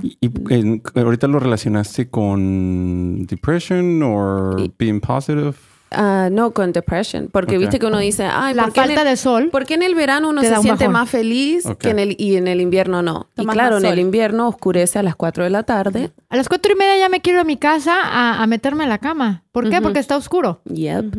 Y, 0.01 0.17
y, 0.21 0.27
eh, 0.53 0.81
ahorita 0.95 1.27
lo 1.27 1.39
relacionaste 1.39 2.09
con 2.09 3.25
depression 3.25 4.01
o 4.03 4.55
being 4.77 4.99
positive. 5.01 5.53
Ah, 5.89 6.27
no, 6.31 6.51
con 6.51 6.73
depression. 6.73 7.29
Porque 7.31 7.55
Ok. 7.55 7.61
viste 7.61 7.79
que 7.79 7.85
uno 7.85 7.97
dice, 7.99 8.25
ay, 8.25 8.53
La 8.53 8.63
¿por 8.65 8.73
qué 8.73 8.81
en 8.81 8.85
falta 8.87 9.01
el- 9.03 9.07
de 9.07 9.15
sol. 9.15 9.49
¿Por 9.51 9.65
qué 9.65 9.75
en 9.75 9.83
el 9.83 9.95
verano 9.95 10.29
uno 10.29 10.41
se 10.41 10.49
siente 10.57 10.83
bajón. 10.83 10.91
más 10.91 11.09
feliz 11.09 11.65
Ok. 11.65 11.77
que 11.77 11.89
en 11.91 11.99
el, 11.99 12.15
y 12.19 12.35
en 12.35 12.47
el 12.49 12.59
invierno 12.59 13.01
no? 13.01 13.29
Tomas 13.35 13.53
y 13.53 13.57
claro, 13.57 13.77
en 13.77 13.85
el 13.85 13.97
invierno 13.99 14.49
oscurece 14.49 14.99
a 14.99 15.03
las 15.03 15.15
4 15.15 15.45
de 15.45 15.49
la 15.49 15.63
tarde. 15.63 16.11
A 16.29 16.35
las 16.35 16.49
cuatro 16.49 16.73
y 16.73 16.75
media 16.75 16.97
ya 16.97 17.09
me 17.09 17.21
quiero 17.21 17.39
a 17.39 17.45
mi 17.45 17.55
casa 17.57 17.93
a, 18.03 18.43
a 18.43 18.47
meterme 18.47 18.83
en 18.83 18.89
la 18.89 18.97
cama. 18.97 19.45
¿Por 19.53 19.69
qué? 19.69 19.77
Ujú. 19.77 19.83
Porque 19.83 19.99
está 19.99 20.17
oscuro. 20.17 20.61
Yep. 20.65 21.15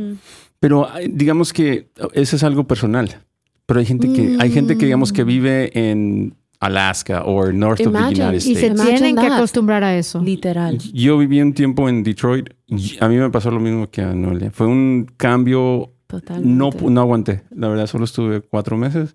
Pero 0.60 0.86
eh, 0.98 1.08
digamos 1.10 1.52
que 1.54 1.88
eso 2.12 2.36
es 2.36 2.42
algo 2.44 2.64
personal. 2.64 3.22
Pero 3.68 3.80
hay 3.80 3.86
gente 3.86 4.10
que, 4.10 4.38
hay 4.40 4.50
gente 4.50 4.78
que 4.78 4.86
digamos 4.86 5.12
que 5.12 5.24
vive 5.24 5.70
en 5.74 6.34
Alaska 6.58 7.22
o 7.24 7.52
north 7.52 7.80
of 7.80 7.92
the 7.92 7.98
Imagine. 7.98 8.28
United 8.28 8.36
Y 8.36 8.40
se 8.40 8.52
States. 8.52 8.72
Imagine 8.72 8.96
tienen 8.96 9.16
que 9.16 9.28
that. 9.28 9.36
acostumbrar 9.36 9.84
a 9.84 9.94
eso. 9.94 10.22
Literal. 10.22 10.78
Yo 10.78 11.18
viví 11.18 11.42
un 11.42 11.52
tiempo 11.52 11.86
en 11.86 12.02
Detroit. 12.02 12.48
y 12.66 12.96
a 12.98 13.08
mí 13.08 13.16
me 13.16 13.28
pasó 13.28 13.50
lo 13.50 13.60
mismo 13.60 13.90
que 13.90 14.00
a 14.00 14.14
Noelia. 14.14 14.50
Fue 14.52 14.66
un 14.66 15.06
cambio. 15.18 15.92
Totalmente. 16.06 16.48
No, 16.48 16.70
no 16.88 17.00
aguanté. 17.02 17.42
La 17.50 17.68
verdad, 17.68 17.86
solo 17.86 18.06
estuve 18.06 18.40
cuatro 18.40 18.78
meses 18.78 19.14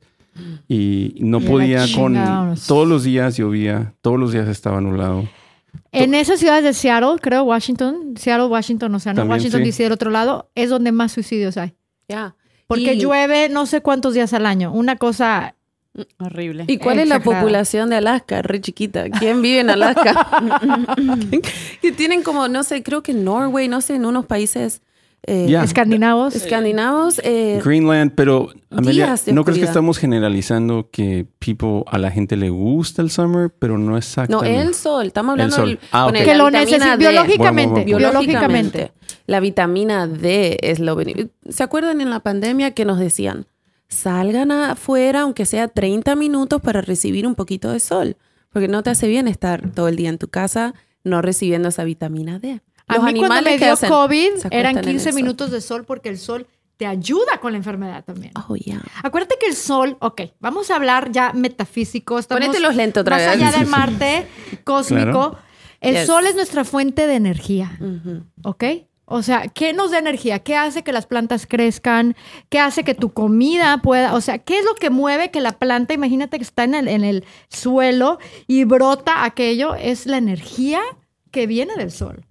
y 0.68 1.16
no 1.22 1.40
Y 1.40 1.46
podía 1.46 1.86
con. 1.96 2.16
Todos 2.68 2.88
los 2.88 3.04
días 3.04 3.36
llovía, 3.36 3.96
todos 4.02 4.20
los 4.20 4.34
días 4.34 4.48
estaba 4.48 4.82
nublado. 4.82 5.28
En 5.92 6.14
esas 6.14 6.40
ciudades 6.40 6.64
de 6.64 6.74
Seattle, 6.74 7.16
creo, 7.20 7.42
Washington, 7.42 8.14
Seattle, 8.18 8.46
Washington, 8.46 8.94
o 8.94 9.00
sea, 9.00 9.14
no 9.14 9.22
También, 9.22 9.38
Washington 9.38 9.62
sí. 9.62 9.66
DC 9.66 9.84
del 9.84 9.92
otro 9.94 10.12
lado, 10.12 10.52
es 10.54 10.70
donde 10.70 10.92
más 10.92 11.12
suicidios 11.12 11.58
hay. 11.58 11.74
Ya. 12.08 12.36
Porque 12.76 12.94
Y- 12.94 13.00
llueve 13.00 13.50
no 13.50 13.66
sé 13.66 13.82
cuántos 13.82 14.14
días 14.14 14.34
al 14.34 14.46
año. 14.46 14.72
Una 14.72 14.96
cosa. 14.96 15.56
Horrible. 16.18 16.66
¿Y 16.68 16.78
cuál 16.80 16.98
es 17.00 17.08
la 17.08 17.20
población 17.22 17.92
de 17.92 17.98
Alaska? 17.98 18.42
Re 18.42 18.60
chiquita. 18.62 19.10
¿Quién 19.12 19.42
vive 19.44 19.60
en 19.60 19.70
Alaska? 19.70 20.42
que 21.82 21.92
tienen 21.92 22.24
como, 22.24 22.48
no 22.48 22.64
sé, 22.64 22.82
creo 22.82 23.04
que 23.04 23.12
en 23.12 23.24
Norway, 23.24 23.68
no 23.68 23.80
sé, 23.82 23.96
en 23.96 24.06
unos 24.06 24.26
países 24.26 24.82
eh. 25.26 25.48
Escandinavos. 25.64 26.36
escandinavos. 26.36 27.20
eh, 27.24 27.62
Greenland, 27.64 28.12
pero 28.16 28.50
Amelia, 28.70 29.06
días 29.06 29.26
de 29.26 29.34
¿no 29.34 29.44
crees 29.44 29.60
que 29.60 29.66
estamos 29.66 29.98
generalizando 29.98 30.90
que 30.92 31.26
people, 31.40 31.84
a 31.88 31.98
la 31.98 32.12
gente 32.12 32.36
le 32.36 32.50
gusta 32.50 33.02
el 33.02 33.10
summer, 33.10 33.50
pero 33.58 33.78
no 33.78 33.92
no, 33.92 33.98
exactamente? 33.98 34.62
el 34.62 34.74
sol. 34.74 35.08
Estamos 35.08 35.32
hablando 35.34 35.56
sol. 35.56 35.70
del- 35.70 35.80
Ah, 35.92 36.10
que 36.12 36.36
lo 36.36 36.46
vitamina 36.48 36.60
necesita 36.60 36.92
D. 36.92 36.98
biológicamente. 36.98 37.70
Bueno, 37.72 37.84
bueno, 37.84 37.98
bueno. 37.98 38.20
Biológicamente. 38.22 38.92
La 39.26 39.40
vitamina 39.40 40.08
D 40.08 40.58
es 40.62 40.80
lo 40.80 40.98
¿Se 41.50 41.64
acuerdan 41.64 42.02
en 42.02 42.10
la 42.10 42.20
pandemia 42.20 42.72
que 42.72 42.84
nos 42.86 43.00
decían? 43.00 43.46
Salgan 43.88 44.52
afuera, 44.52 45.22
aunque 45.22 45.46
sea 45.46 45.68
30 45.68 46.16
minutos, 46.16 46.62
para 46.62 46.82
recibir 46.82 47.28
un 47.28 47.36
poquito 47.36 47.72
de 47.72 47.80
sol. 47.80 48.18
Porque 48.52 48.68
no 48.68 48.84
te 48.84 48.90
hace 48.90 49.08
bien 49.08 49.28
estar 49.28 49.72
todo 49.72 49.88
el 49.88 49.96
día 49.96 50.10
en 50.10 50.18
tu 50.18 50.28
casa 50.28 50.74
no 51.04 51.22
recibiendo 51.22 51.70
esa 51.70 51.84
vitamina 51.84 52.40
D. 52.40 52.62
A 52.94 52.98
Los 52.98 53.14
mí 53.14 53.20
cuando 53.20 53.42
me 53.50 53.58
dio 53.58 53.74
hacen, 53.74 53.90
COVID 53.90 54.30
eran 54.30 54.44
acuestan 54.44 54.70
en 54.72 54.78
el 54.78 54.86
15 54.86 55.12
sol. 55.12 55.14
minutos 55.16 55.52
de 55.52 55.62
sol 55.62 55.86
porque 55.86 56.10
el 56.10 56.18
sol 56.18 56.48
te 56.78 56.86
ayuda 56.88 57.40
con 57.40 57.52
la 57.52 57.58
enfermedad 57.58 58.04
también. 58.04 58.34
Oh, 58.50 58.56
yeah. 58.56 58.82
Acuérdate 59.04 59.36
que 59.40 59.46
el 59.48 59.56
sol, 59.56 59.96
ok, 60.00 60.22
vamos 60.40 60.72
a 60.72 60.76
hablar 60.76 61.12
ya 61.12 61.32
metafísico. 61.34 62.18
Estamos 62.20 62.42
Ponete 62.44 62.60
los 62.60 62.76
lentes 62.76 63.02
otra 63.02 63.18
más 63.18 63.26
vez. 63.26 63.36
allá 63.36 63.52
Sí, 63.52 63.60
de. 63.60 63.66
Marte 63.70 64.28
cósmico. 64.64 65.04
Claro. 65.32 65.38
El 65.82 65.96
Yes. 65.96 66.08
sol 66.08 66.26
es 66.26 66.36
nuestra 66.36 66.64
fuente 66.64 67.08
de 67.08 67.16
energía. 67.16 67.78
¿ok? 68.44 68.64
O 69.06 69.22
sea, 69.22 69.50
¿qué 69.50 69.74
nos 69.74 69.92
da 69.92 70.00
energía? 70.00 70.40
¿Qué 70.40 70.56
hace 70.56 70.82
que 70.82 70.94
las 70.94 71.06
plantas 71.06 71.46
crezcan? 71.46 72.16
¿Qué 72.50 72.58
hace 72.60 72.86
que 72.86 72.96
tu 72.96 73.12
comida 73.14 73.82
pueda? 73.84 74.14
O 74.16 74.22
sea, 74.22 74.40
¿qué 74.40 74.58
es 74.58 74.66
lo 74.66 74.76
que 74.76 74.90
mueve 74.90 75.30
que 75.30 75.42
la 75.42 75.52
planta, 75.60 75.94
imagínate 75.94 76.38
que 76.38 76.44
está 76.44 76.64
en 76.64 76.74
el, 76.74 76.88
en 76.88 77.04
el 77.04 77.26
suelo 77.50 78.18
y 78.48 78.64
brota 78.64 79.26
aquello? 79.26 79.76
Es 79.76 80.06
la 80.06 80.18
energía 80.18 80.82
que 81.32 81.48
viene 81.48 81.76
del 81.76 81.92
sol. 81.92 82.26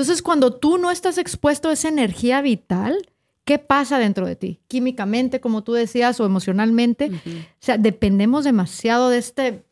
Entonces, 0.00 0.22
cuando 0.22 0.54
tú 0.54 0.78
no 0.78 0.90
estás 0.90 1.18
expuesto 1.18 1.68
a 1.68 1.74
esa 1.74 1.90
energía 1.90 2.40
vital, 2.40 3.06
¿qué 3.44 3.58
pasa 3.58 3.98
dentro 3.98 4.26
de 4.26 4.34
ti? 4.34 4.58
Químicamente, 4.66 5.42
como 5.42 5.62
tú 5.62 5.74
decías, 5.74 6.18
o 6.20 6.24
emocionalmente. 6.24 7.10
O 7.12 7.58
sea, 7.58 7.76
dependemos 7.76 8.44
demasiado 8.44 9.10
de 9.10 9.18
este 9.18 9.66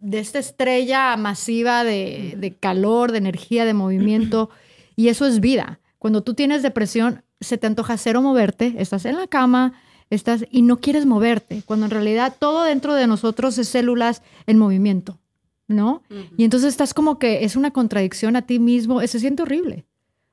de 0.00 0.18
esta 0.18 0.40
estrella 0.40 1.16
masiva 1.16 1.84
de, 1.84 2.34
de 2.36 2.56
calor, 2.56 3.12
de 3.12 3.18
energía, 3.18 3.64
de 3.64 3.74
movimiento, 3.74 4.50
y 4.96 5.06
eso 5.06 5.24
es 5.24 5.38
vida. 5.38 5.78
Cuando 6.00 6.24
tú 6.24 6.34
tienes 6.34 6.64
depresión, 6.64 7.22
se 7.40 7.58
te 7.58 7.68
antoja 7.68 7.96
cero 7.98 8.22
moverte, 8.22 8.74
estás 8.78 9.04
en 9.04 9.14
la 9.14 9.28
cama, 9.28 9.74
estás 10.10 10.44
y 10.50 10.62
no 10.62 10.80
quieres 10.80 11.06
moverte, 11.06 11.62
cuando 11.64 11.86
en 11.86 11.92
realidad 11.92 12.34
todo 12.36 12.64
dentro 12.64 12.96
de 12.96 13.06
nosotros 13.06 13.56
es 13.58 13.68
células 13.68 14.22
en 14.48 14.58
movimiento, 14.58 15.20
¿no? 15.72 16.02
Y 16.36 16.44
entonces 16.44 16.68
estás 16.68 16.94
como 16.94 17.18
que 17.18 17.44
es 17.44 17.56
una 17.56 17.70
contradicción 17.70 18.36
a 18.36 18.42
ti 18.42 18.58
mismo, 18.58 19.00
se 19.06 19.20
siente 19.20 19.42
horrible. 19.42 19.84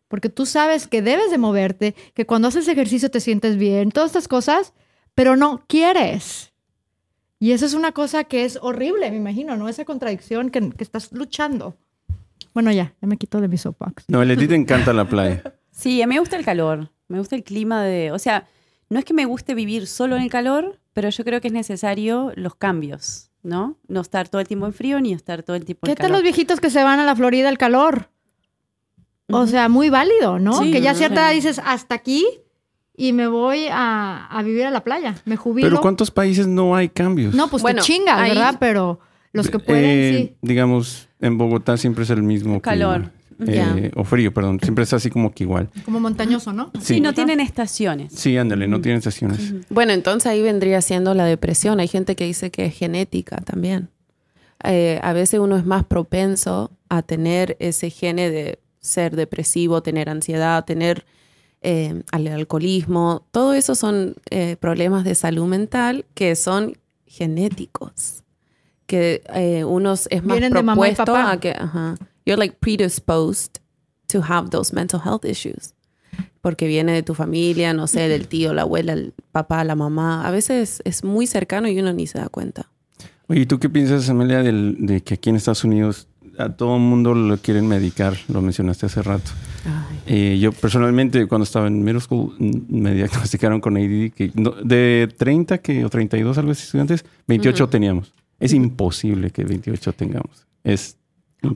Porque 0.07 0.29
tú 0.29 0.45
sabes 0.45 0.87
que 0.87 1.01
debes 1.01 1.31
de 1.31 1.37
moverte, 1.37 1.95
que 2.13 2.25
cuando 2.25 2.47
haces 2.47 2.67
ejercicio 2.67 3.11
te 3.11 3.19
sientes 3.19 3.57
bien, 3.57 3.91
todas 3.91 4.09
estas 4.09 4.27
cosas, 4.27 4.73
pero 5.13 5.35
no 5.35 5.63
quieres. 5.67 6.51
Y 7.39 7.51
eso 7.51 7.65
es 7.65 7.73
una 7.73 7.91
cosa 7.91 8.23
que 8.23 8.43
es 8.43 8.59
horrible, 8.61 9.09
me 9.11 9.17
imagino, 9.17 9.55
¿no? 9.55 9.69
Esa 9.69 9.85
contradicción 9.85 10.49
que, 10.49 10.71
que 10.71 10.83
estás 10.83 11.11
luchando. 11.11 11.77
Bueno, 12.53 12.71
ya, 12.71 12.93
ya 13.01 13.07
me 13.07 13.17
quito 13.17 13.39
de 13.39 13.47
mi 13.47 13.57
soapbox. 13.57 14.05
No, 14.07 14.19
a 14.19 14.25
Leti 14.25 14.47
te 14.47 14.55
encanta 14.55 14.93
la 14.93 15.07
playa. 15.07 15.43
Sí, 15.71 16.01
a 16.01 16.07
mí 16.07 16.15
me 16.15 16.19
gusta 16.19 16.35
el 16.35 16.43
calor, 16.43 16.91
me 17.07 17.19
gusta 17.19 17.37
el 17.37 17.43
clima 17.45 17.81
de, 17.81 18.11
o 18.11 18.19
sea, 18.19 18.49
no 18.89 18.99
es 18.99 19.05
que 19.05 19.13
me 19.13 19.23
guste 19.23 19.53
vivir 19.53 19.87
solo 19.87 20.17
en 20.17 20.23
el 20.23 20.29
calor, 20.29 20.77
pero 20.91 21.09
yo 21.09 21.23
creo 21.23 21.39
que 21.39 21.47
es 21.47 21.53
necesario 21.53 22.33
los 22.35 22.55
cambios, 22.55 23.28
¿no? 23.43 23.77
No 23.87 24.01
estar 24.01 24.27
todo 24.29 24.41
el 24.41 24.47
tiempo 24.47 24.65
en 24.65 24.73
frío 24.73 24.99
ni 24.99 25.13
estar 25.13 25.43
todo 25.43 25.55
el 25.55 25.65
tiempo 25.65 25.85
en 25.87 25.91
¿Qué 25.91 25.95
tal 25.95 26.07
calor. 26.07 26.17
los 26.17 26.23
viejitos 26.23 26.59
que 26.59 26.69
se 26.69 26.83
van 26.83 26.99
a 26.99 27.05
la 27.05 27.15
Florida 27.15 27.49
al 27.49 27.57
calor? 27.57 28.09
O 29.31 29.45
sea, 29.47 29.69
muy 29.69 29.89
válido, 29.89 30.39
¿no? 30.39 30.53
Sí, 30.59 30.71
que 30.71 30.81
ya 30.81 30.93
cierta 30.95 31.21
edad 31.27 31.33
dices, 31.35 31.61
hasta 31.63 31.95
aquí 31.95 32.25
y 32.97 33.13
me 33.13 33.27
voy 33.27 33.67
a, 33.71 34.25
a 34.25 34.41
vivir 34.43 34.65
a 34.65 34.71
la 34.71 34.83
playa. 34.83 35.15
Me 35.25 35.37
jubilo. 35.37 35.69
Pero 35.69 35.81
¿cuántos 35.81 36.09
países 36.11 36.47
no 36.47 36.75
hay 36.75 36.89
cambios? 36.89 37.35
No, 37.35 37.47
pues 37.47 37.61
Bueno, 37.61 37.81
te 37.81 37.85
chingas, 37.85 38.19
ahí- 38.19 38.29
¿verdad? 38.29 38.55
Pero 38.59 38.99
los 39.31 39.49
que 39.49 39.59
pueden, 39.59 39.85
Eh, 39.85 40.17
sí. 40.17 40.35
Digamos, 40.41 41.07
en 41.21 41.37
Bogotá 41.37 41.77
siempre 41.77 42.03
es 42.03 42.09
el 42.09 42.23
mismo 42.23 42.59
Calor. 42.59 42.95
clima. 43.03 43.13
Eh, 43.47 43.91
O 43.95 44.03
frío, 44.03 44.33
perdón. 44.33 44.59
Siempre 44.61 44.83
es 44.83 44.93
así 44.93 45.09
como 45.09 45.31
que 45.31 45.43
igual. 45.43 45.69
Como 45.85 45.99
montañoso, 45.99 46.51
¿no? 46.53 46.71
Sí, 46.79 46.95
Sí. 46.95 47.01
no 47.01 47.13
tienen 47.13 47.39
estaciones. 47.39 48.11
Sí, 48.13 48.37
ándale, 48.37 48.67
no 48.67 48.81
tienen 48.81 48.97
estaciones. 48.99 49.53
Bueno, 49.69 49.93
entonces 49.93 50.27
ahí 50.31 50.41
vendría 50.41 50.81
siendo 50.81 51.13
la 51.13 51.25
depresión. 51.25 51.79
Hay 51.79 51.87
gente 51.87 52.15
que 52.15 52.25
dice 52.25 52.51
que 52.51 52.65
es 52.65 52.75
genética 52.75 53.37
también. 53.37 53.89
Eh, 54.63 54.99
a 55.03 55.13
veces 55.13 55.39
uno 55.39 55.55
es 55.57 55.65
más 55.65 55.85
propenso 55.85 56.71
a 56.89 57.01
tener 57.01 57.55
ese 57.59 57.89
gene 57.89 58.29
de 58.29 58.59
ser 58.81 59.15
depresivo, 59.15 59.81
tener 59.81 60.09
ansiedad, 60.09 60.65
tener 60.65 61.05
eh, 61.61 62.03
al- 62.11 62.27
alcoholismo. 62.27 63.25
Todo 63.31 63.53
eso 63.53 63.75
son 63.75 64.15
eh, 64.31 64.55
problemas 64.59 65.03
de 65.05 65.15
salud 65.15 65.45
mental 65.45 66.05
que 66.13 66.35
son 66.35 66.77
genéticos. 67.05 68.23
Que 68.85 69.21
eh, 69.35 69.63
uno 69.65 69.93
es 69.93 70.09
más 70.23 70.37
Vienen 70.39 70.51
de 70.53 70.63
mamá 70.63 70.73
y 70.89 70.95
propuesto 70.95 71.05
papá. 71.05 71.31
a 71.31 71.39
que, 71.39 71.51
ajá, 71.51 71.95
you're 72.29 72.39
like 72.39 72.57
predisposed 72.59 73.59
to 74.07 74.21
have 74.21 74.49
those 74.51 74.73
mental 74.73 74.99
health 75.03 75.25
issues 75.25 75.73
porque 76.41 76.67
viene 76.67 76.93
de 76.93 77.03
tu 77.03 77.13
familia, 77.15 77.73
no 77.73 77.85
sé, 77.87 78.07
del 78.07 78.27
tío, 78.29 78.53
la 78.53 78.61
abuela, 78.61 78.93
el 78.93 79.13
papá, 79.33 79.63
la 79.65 79.75
mamá. 79.75 80.25
A 80.25 80.31
veces 80.31 80.81
es 80.85 81.03
muy 81.03 81.27
cercano 81.27 81.67
y 81.67 81.77
uno 81.79 81.91
ni 81.91 82.07
se 82.07 82.17
da 82.17 82.29
cuenta. 82.29 82.69
Oye, 83.27 83.41
¿y 83.41 83.45
tú 83.45 83.59
qué 83.59 83.69
piensas, 83.69 84.09
Amelia, 84.09 84.41
del- 84.41 84.77
de 84.79 85.01
que 85.01 85.15
aquí 85.15 85.29
en 85.29 85.35
Estados 85.35 85.65
Unidos 85.65 86.07
a 86.37 86.47
todo 86.49 86.75
el 86.77 86.81
mundo 86.81 87.13
lo 87.13 87.37
quieren 87.37 87.67
medicar? 87.67 88.15
Lo 88.29 88.41
mencionaste 88.41 88.85
hace 88.85 89.01
rato. 89.01 89.31
Eh, 90.07 90.39
yo 90.39 90.53
personalmente, 90.53 91.27
cuando 91.27 91.43
estaba 91.43 91.67
en 91.67 91.83
middle 91.83 91.99
school, 91.99 92.33
mm, 92.39 92.51
me 92.69 92.93
diagnosticaron 92.93 93.59
con 93.59 93.75
ADD, 93.75 94.09
que 94.11 94.31
no- 94.33 94.51
de 94.63 95.13
30 95.17 95.57
que, 95.57 95.83
o 95.83 95.89
32 95.89 96.37
algo 96.37 96.53
estudiantes, 96.53 97.03
28 97.27 97.67
teníamos. 97.67 98.13
Es 98.39 98.53
imposible 98.53 99.29
que 99.31 99.43
28 99.43 99.91
tengamos. 99.91 100.47
Es 100.63 100.95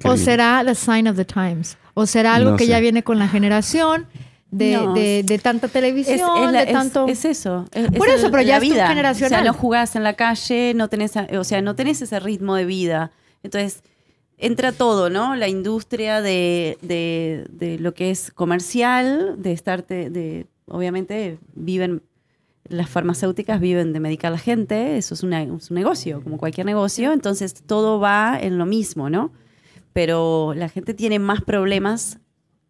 O 0.04 0.18
será 0.18 0.63
the 0.66 0.75
sign 0.75 1.08
of 1.08 1.16
the 1.18 1.25
times. 1.25 1.78
O 1.94 2.06
será 2.06 2.36
algo 2.36 2.52
No 2.52 2.58
que 2.58 2.66
sé. 2.66 2.72
ya 2.72 2.80
viene 2.80 3.04
con 3.04 3.20
la 3.20 3.28
generación 3.28 4.08
de, 4.50 4.74
No. 4.74 4.94
de- 4.94 5.24
de 5.24 5.40
tanta 5.40 5.68
televisión, 5.68 6.16
Es, 6.16 6.46
es 6.46 6.52
la- 6.52 6.60
de 6.60 6.63
es- 6.68 6.72
tanto... 6.74 7.08
es 7.08 7.25
eso. 7.25 7.66
es- 7.72 7.90
Por 7.92 8.08
es 8.08 8.16
eso, 8.16 8.32
pero 8.32 8.44
ya 8.44 8.58
es 8.58 8.62
vida. 8.62 8.88
generacional. 8.88 9.42
O 9.42 9.44
sea, 9.44 9.52
no 9.52 9.58
jugás 9.58 9.96
en 9.96 10.04
la 10.04 10.13
calle, 10.13 10.74
no 10.75 10.88
tenés, 10.90 11.13
o 11.38 11.44
sea, 11.44 11.62
no 11.62 11.75
tenés 11.75 12.02
ese 12.02 12.20
ritmo 12.20 12.56
de 12.56 12.66
vida. 12.66 13.12
Entonces, 13.44 13.82
entra 14.38 14.72
todo, 14.72 15.10
¿no? 15.10 15.36
La 15.36 15.48
industria 15.48 16.22
de, 16.22 16.78
de- 16.82 17.46
de 17.50 17.80
lo 17.80 17.94
que 17.94 18.10
es 18.12 18.32
comercial, 18.32 19.36
de 19.38 19.52
estarte, 19.52 20.10
de, 20.10 20.48
obviamente 20.68 21.38
viven, 21.56 22.02
las 22.70 22.90
farmacéuticas 22.90 23.60
viven 23.60 23.92
de 23.92 24.00
medicar 24.00 24.30
a 24.30 24.36
la 24.36 24.40
gente, 24.40 24.98
eso 24.98 25.13
es, 25.13 25.24
una- 25.24 25.44
es 25.44 25.70
un 25.72 25.75
negocio, 25.75 26.22
como 26.24 26.38
cualquier 26.38 26.66
negocio, 26.66 27.12
entonces 27.12 27.54
todo 27.66 28.00
va 28.00 28.38
en 28.40 28.58
lo 28.58 28.66
mismo, 28.66 29.10
¿no? 29.10 29.32
Pero 29.94 30.54
la 30.56 30.70
gente 30.70 30.94
tiene 30.94 31.20
más 31.20 31.42
problemas 31.42 32.20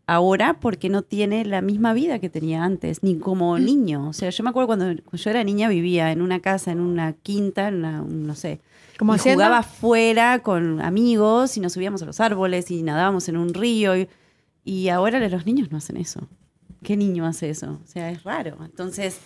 ahora 0.06 0.60
porque 0.60 0.90
no 0.90 1.02
tiene 1.02 1.46
la 1.46 1.62
misma 1.62 1.94
vida 1.94 2.20
que 2.20 2.30
tenía 2.30 2.64
antes, 2.64 3.02
ni 3.04 3.18
como 3.18 3.58
Mm. 3.58 3.64
niño. 3.66 4.10
O 4.10 4.14
sea, 4.14 4.30
yo 4.30 4.44
me 4.44 4.50
acuerdo 4.50 4.68
cuando, 4.68 4.86
cuando 4.86 5.18
yo 5.18 5.30
era 5.30 5.44
niña 5.44 5.70
vivía 5.70 6.12
en 6.12 6.22
una 6.22 6.42
casa, 6.42 6.72
en 6.72 6.82
una 6.82 7.14
quinta, 7.14 7.70
en 7.70 7.76
una, 7.76 8.02
un- 8.02 8.28
no 8.28 8.36
sé. 8.36 8.60
Como 9.00 9.18
jugaba 9.18 9.60
afuera 9.60 10.40
con 10.44 10.82
amigos 10.82 11.58
y 11.58 11.60
nos 11.62 11.74
subíamos 11.74 12.02
a 12.04 12.06
los 12.06 12.20
árboles 12.20 12.70
y 12.70 12.84
nadábamos 12.84 13.28
en 13.30 13.38
un 13.38 13.54
río. 13.54 13.96
Y, 13.98 14.08
y 14.66 14.90
ahora 14.90 15.26
los 15.30 15.46
niños 15.46 15.72
no 15.72 15.78
hacen 15.78 15.98
eso. 15.98 16.28
¿Qué 16.84 16.98
niño 16.98 17.26
hace 17.26 17.50
eso? 17.50 17.80
O 17.84 17.88
sea, 17.88 18.12
es 18.12 18.24
raro. 18.24 18.58
Entonces, 18.64 19.18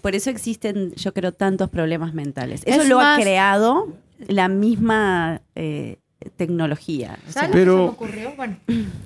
por 0.00 0.14
eso 0.14 0.30
existen, 0.30 0.92
yo 0.94 1.12
creo, 1.12 1.32
tantos 1.32 1.68
problemas 1.68 2.14
mentales. 2.14 2.62
Eso 2.64 2.82
Es 2.82 2.88
lo 2.88 2.96
más- 2.98 3.18
ha 3.18 3.22
creado 3.22 3.88
la 4.28 4.48
misma 4.48 5.42
eh, 5.56 5.98
tecnología. 6.36 7.18
O 7.28 7.32
sea, 7.32 7.42
¿Sabes 7.42 7.50
Pero- 7.56 7.72
se 7.76 7.82
me 7.82 7.88
ocurrió? 7.88 8.32
Bueno, 8.36 8.56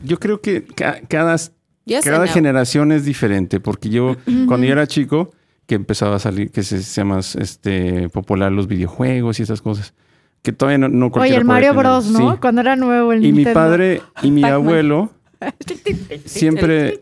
Yo 0.05 0.19
creo 0.19 0.41
que 0.41 0.63
ca- 0.65 1.01
cada, 1.09 1.37
Yes 1.85 2.05
cada 2.05 2.27
generación 2.27 2.91
es 2.93 3.05
diferente, 3.05 3.61
porque 3.61 3.89
yo, 3.89 4.17
cuando 4.47 4.67
yo 4.67 4.73
era 4.73 4.87
chico, 4.87 5.31
que 5.67 5.75
empezaba 5.77 6.17
a 6.17 6.19
salir, 6.19 6.51
que 6.51 6.63
se 6.63 6.83
sea 6.83 7.05
más 7.05 7.35
este, 7.37 8.09
popular 8.09 8.53
los 8.53 8.67
videojuegos 8.69 9.39
y 9.41 9.43
esas 9.45 9.61
cosas, 9.63 9.95
que 10.43 10.53
todavía 10.53 10.79
no, 10.79 10.89
no 10.89 11.07
Oye, 11.15 11.35
el 11.35 11.45
Mario 11.45 11.71
tener. 11.71 11.85
Bros, 11.85 12.07
¿no? 12.11 12.33
Sí. 12.33 12.39
Cuando 12.41 12.61
era 12.61 12.77
nuevo 12.77 13.13
el 13.13 13.25
Y 13.25 13.33
mi 13.33 13.45
padre 13.45 14.01
y 14.23 14.31
mi 14.31 14.45
abuelo 14.45 15.11
siempre, 16.25 17.01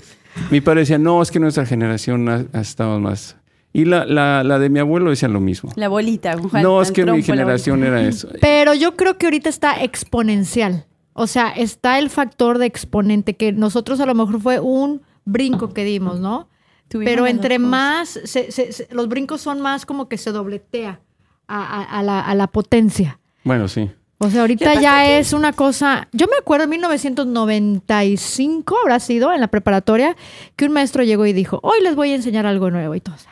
mi 0.51 0.61
padre 0.61 0.81
decía, 0.81 0.99
no, 0.99 1.21
es 1.23 1.31
que 1.31 1.39
nuestra 1.41 1.67
generación 1.67 2.29
ha, 2.29 2.45
ha 2.53 2.61
estado 2.61 3.01
más... 3.01 3.37
Y 3.77 3.85
la, 3.87 4.07
la, 4.07 4.43
la 4.45 4.59
de 4.59 4.71
mi 4.71 4.79
abuelo 4.79 5.11
decía 5.11 5.29
lo 5.29 5.41
mismo. 5.41 5.71
la 5.77 5.89
bolita. 5.89 6.39
Juan- 6.39 6.63
No, 6.63 6.81
es 6.81 6.91
que 6.93 7.03
mi 7.03 7.07
trompo, 7.09 7.27
generación 7.27 7.83
era 7.85 8.01
eso. 8.01 8.29
Pero 8.41 8.73
yo 8.73 8.95
creo 8.97 9.19
que 9.19 9.27
ahorita 9.27 9.49
está 9.51 9.83
exponencial. 9.83 10.87
O 11.13 11.27
sea, 11.27 11.49
está 11.51 11.99
el 11.99 12.09
factor 12.09 12.57
de 12.59 12.67
exponente, 12.67 13.35
que 13.35 13.51
nosotros 13.53 13.99
a 14.01 14.07
lo 14.07 14.15
mejor 14.15 14.41
fue 14.41 14.61
un 14.61 15.03
brinco 15.25 15.75
que 15.75 15.85
dimos, 15.85 16.21
¿no? 16.21 16.49
Tuvimos 16.89 17.11
Pero 17.11 17.27
entre 17.27 17.59
más, 17.59 18.09
se- 18.25 18.53
se- 18.53 18.71
se- 18.73 18.87
los 18.93 19.09
brincos 19.09 19.41
son 19.41 19.61
más 19.61 19.85
como 19.87 20.09
que 20.09 20.19
se 20.19 20.31
dobletea 20.31 21.01
a, 21.49 21.81
a- 21.81 21.99
a 21.99 22.03
la, 22.05 22.21
a 22.21 22.35
la 22.37 22.47
potencia. 22.47 23.19
Bueno, 23.43 23.67
sí. 23.69 23.91
O 24.19 24.31
sea, 24.31 24.43
ahorita 24.43 24.81
ya 24.81 25.19
es 25.19 25.33
una 25.33 25.53
cosa. 25.53 26.07
Yo 26.13 26.27
me 26.29 26.37
acuerdo 26.37 26.65
en 26.65 26.71
1995, 26.71 28.77
habrá 28.83 29.01
sido 29.01 29.33
en 29.33 29.41
la 29.41 29.49
preparatoria, 29.49 30.17
que 30.57 30.65
un 30.67 30.73
maestro 30.73 31.03
llegó 31.03 31.27
y 31.27 31.33
dijo: 31.33 31.59
Hoy 31.63 31.79
les 31.83 31.97
voy 31.97 32.13
a 32.13 32.15
enseñar 32.15 32.47
algo 32.47 32.71
nuevo. 32.71 32.95
Y 32.95 33.01
todos. 33.01 33.27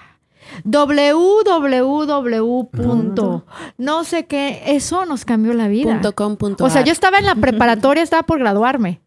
"Ah, 0.58 0.60
www. 0.64 2.64
punto, 2.70 3.44
No 3.78 4.04
sé 4.04 4.26
qué. 4.26 4.62
Eso 4.66 5.06
nos 5.06 5.24
cambió 5.24 5.54
la 5.54 5.68
vida. 5.68 5.92
Punto 5.92 6.14
com, 6.14 6.36
punto 6.36 6.64
O 6.64 6.70
sea, 6.70 6.82
yo 6.82 6.92
estaba 6.92 7.18
en 7.18 7.26
la 7.26 7.34
preparatoria, 7.34 8.02
estaba 8.02 8.22
por 8.22 8.38
graduarme. 8.38 9.00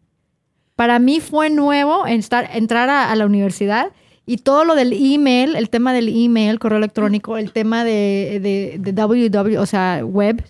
Para 0.74 0.98
mí 0.98 1.20
fue 1.20 1.50
nuevo 1.50 2.06
estar, 2.06 2.50
entrar 2.52 2.90
a, 2.90 3.10
a 3.10 3.16
la 3.16 3.26
universidad 3.26 3.92
y 4.26 4.38
todo 4.38 4.64
lo 4.64 4.74
del 4.74 4.92
email, 4.92 5.54
el 5.54 5.70
tema 5.70 5.92
del 5.92 6.08
email, 6.08 6.58
correo 6.58 6.78
electrónico, 6.78 7.38
el 7.38 7.52
tema 7.52 7.84
de, 7.84 8.40
de, 8.42 8.76
de 8.78 8.92
www, 8.92 9.58
o 9.58 9.66
sea, 9.66 10.02
web, 10.04 10.44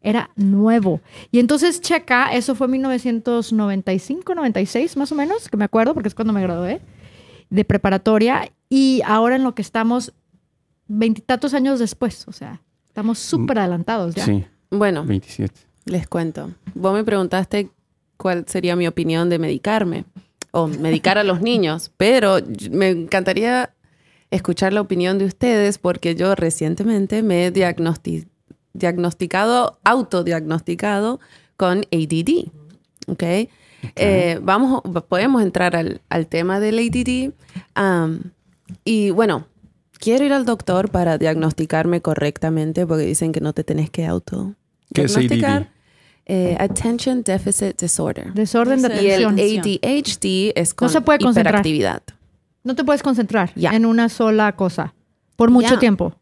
era 0.00 0.30
nuevo. 0.36 1.00
Y 1.30 1.40
entonces 1.40 1.80
checa, 1.80 2.32
eso 2.32 2.54
fue 2.54 2.68
1995, 2.68 4.34
96 4.34 4.96
más 4.96 5.12
o 5.12 5.14
menos, 5.14 5.48
que 5.48 5.56
me 5.56 5.64
acuerdo 5.64 5.94
porque 5.94 6.08
es 6.08 6.14
cuando 6.14 6.32
me 6.32 6.42
gradué 6.42 6.80
de 7.50 7.64
preparatoria 7.64 8.50
y 8.72 9.02
ahora 9.04 9.36
en 9.36 9.42
lo 9.44 9.54
que 9.54 9.60
estamos 9.62 10.12
veintitantos 10.88 11.52
años 11.54 11.78
después, 11.78 12.26
o 12.26 12.32
sea, 12.32 12.62
estamos 12.86 13.18
súper 13.18 13.58
adelantados 13.58 14.14
ya. 14.14 14.24
Sí, 14.24 14.44
Bueno, 14.70 15.04
27. 15.04 15.52
les 15.86 16.06
cuento. 16.08 16.50
Vos 16.74 16.94
me 16.94 17.04
preguntaste 17.04 17.70
cuál 18.16 18.44
sería 18.48 18.74
mi 18.76 18.86
opinión 18.86 19.28
de 19.28 19.38
medicarme 19.38 20.04
o 20.52 20.68
medicar 20.68 21.18
a 21.18 21.24
los 21.24 21.40
niños, 21.50 21.90
pero 21.96 22.38
me 22.70 22.88
encantaría 22.90 23.74
escuchar 24.30 24.72
la 24.72 24.80
opinión 24.80 25.18
de 25.18 25.26
ustedes 25.26 25.76
porque 25.78 26.14
yo 26.14 26.34
recientemente 26.34 27.22
me 27.22 27.46
he 27.46 27.52
diagnosti- 27.52 28.26
diagnosticado, 28.72 29.78
autodiagnosticado 29.84 31.20
con 31.56 31.82
ADD. 31.92 32.48
¿Ok? 33.08 33.22
Eh, 33.96 34.38
vamos, 34.42 34.80
podemos 35.08 35.42
entrar 35.42 35.74
al, 35.76 36.00
al 36.08 36.26
tema 36.28 36.60
del 36.60 36.78
ADD. 36.78 37.32
Am, 37.74 38.30
y 38.84 39.10
bueno, 39.10 39.46
quiero 39.98 40.24
ir 40.24 40.32
al 40.32 40.44
doctor 40.44 40.90
para 40.90 41.18
diagnosticarme 41.18 42.00
correctamente 42.02 42.86
porque 42.86 43.04
dicen 43.04 43.32
que 43.32 43.40
no 43.40 43.52
te 43.52 43.64
tenés 43.64 43.90
que 43.90 44.06
auto 44.06 44.54
¿Qué 44.92 45.02
es 45.02 45.14
diagnosticar. 45.14 45.62
ADD? 45.62 45.66
eh, 46.26 46.56
Attention 46.60 47.22
Deficit 47.24 47.80
Disorder. 47.80 48.32
Desorden 48.34 48.80
de 48.82 48.88
Ese- 48.88 49.02
Y 49.02 49.10
el 49.10 49.24
atención. 49.26 49.64
ADHD 49.64 50.52
es 50.54 50.72
con 50.74 50.88
se 50.88 51.00
puede 51.00 51.18
concentrar. 51.18 51.54
hiperactividad. 51.54 52.02
No 52.64 52.74
te 52.76 52.84
puedes 52.84 53.02
concentrar 53.02 53.52
en 53.56 53.84
una 53.86 54.08
sola 54.08 54.54
cosa 54.54 54.94
por 55.36 55.50
mucho 55.50 55.78
tiempo. 55.78 56.14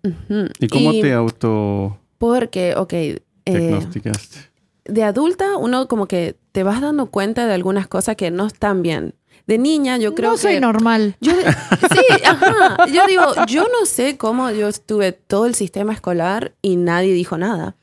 ¿Y 0.59 0.69
cómo 0.69 0.92
te 0.92 1.12
auto 1.12 1.99
Porque, 2.16 2.75
ok, 2.76 2.92
eh, 2.95 3.19
diagnosticaste? 3.47 4.38
de 4.87 5.02
adulta 5.04 5.57
uno 5.59 5.87
como 5.87 6.07
que 6.07 6.37
te 6.52 6.62
vas 6.62 6.80
dando 6.80 7.07
cuenta 7.07 7.47
de 7.47 7.52
algunas 7.54 7.87
cosas 7.87 8.16
que 8.16 8.30
no 8.30 8.47
están 8.47 8.83
bien. 8.83 9.14
De 9.50 9.59
niña 9.59 9.99
yo 9.99 10.14
creo 10.14 10.30
no 10.30 10.37
que... 10.37 10.42
soy 10.42 10.61
normal. 10.61 11.16
Yo, 11.21 11.33
sí, 11.92 12.23
ajá. 12.25 12.87
Yo 12.87 13.04
digo, 13.09 13.25
yo 13.49 13.64
no 13.64 13.85
sé 13.85 14.16
cómo 14.16 14.49
yo 14.52 14.69
estuve 14.69 15.11
todo 15.11 15.47
el 15.47 15.57
sistema 15.57 15.92
escolar 15.92 16.54
y 16.62 16.76
nadie 16.76 17.12
dijo 17.12 17.37
nada. 17.37 17.75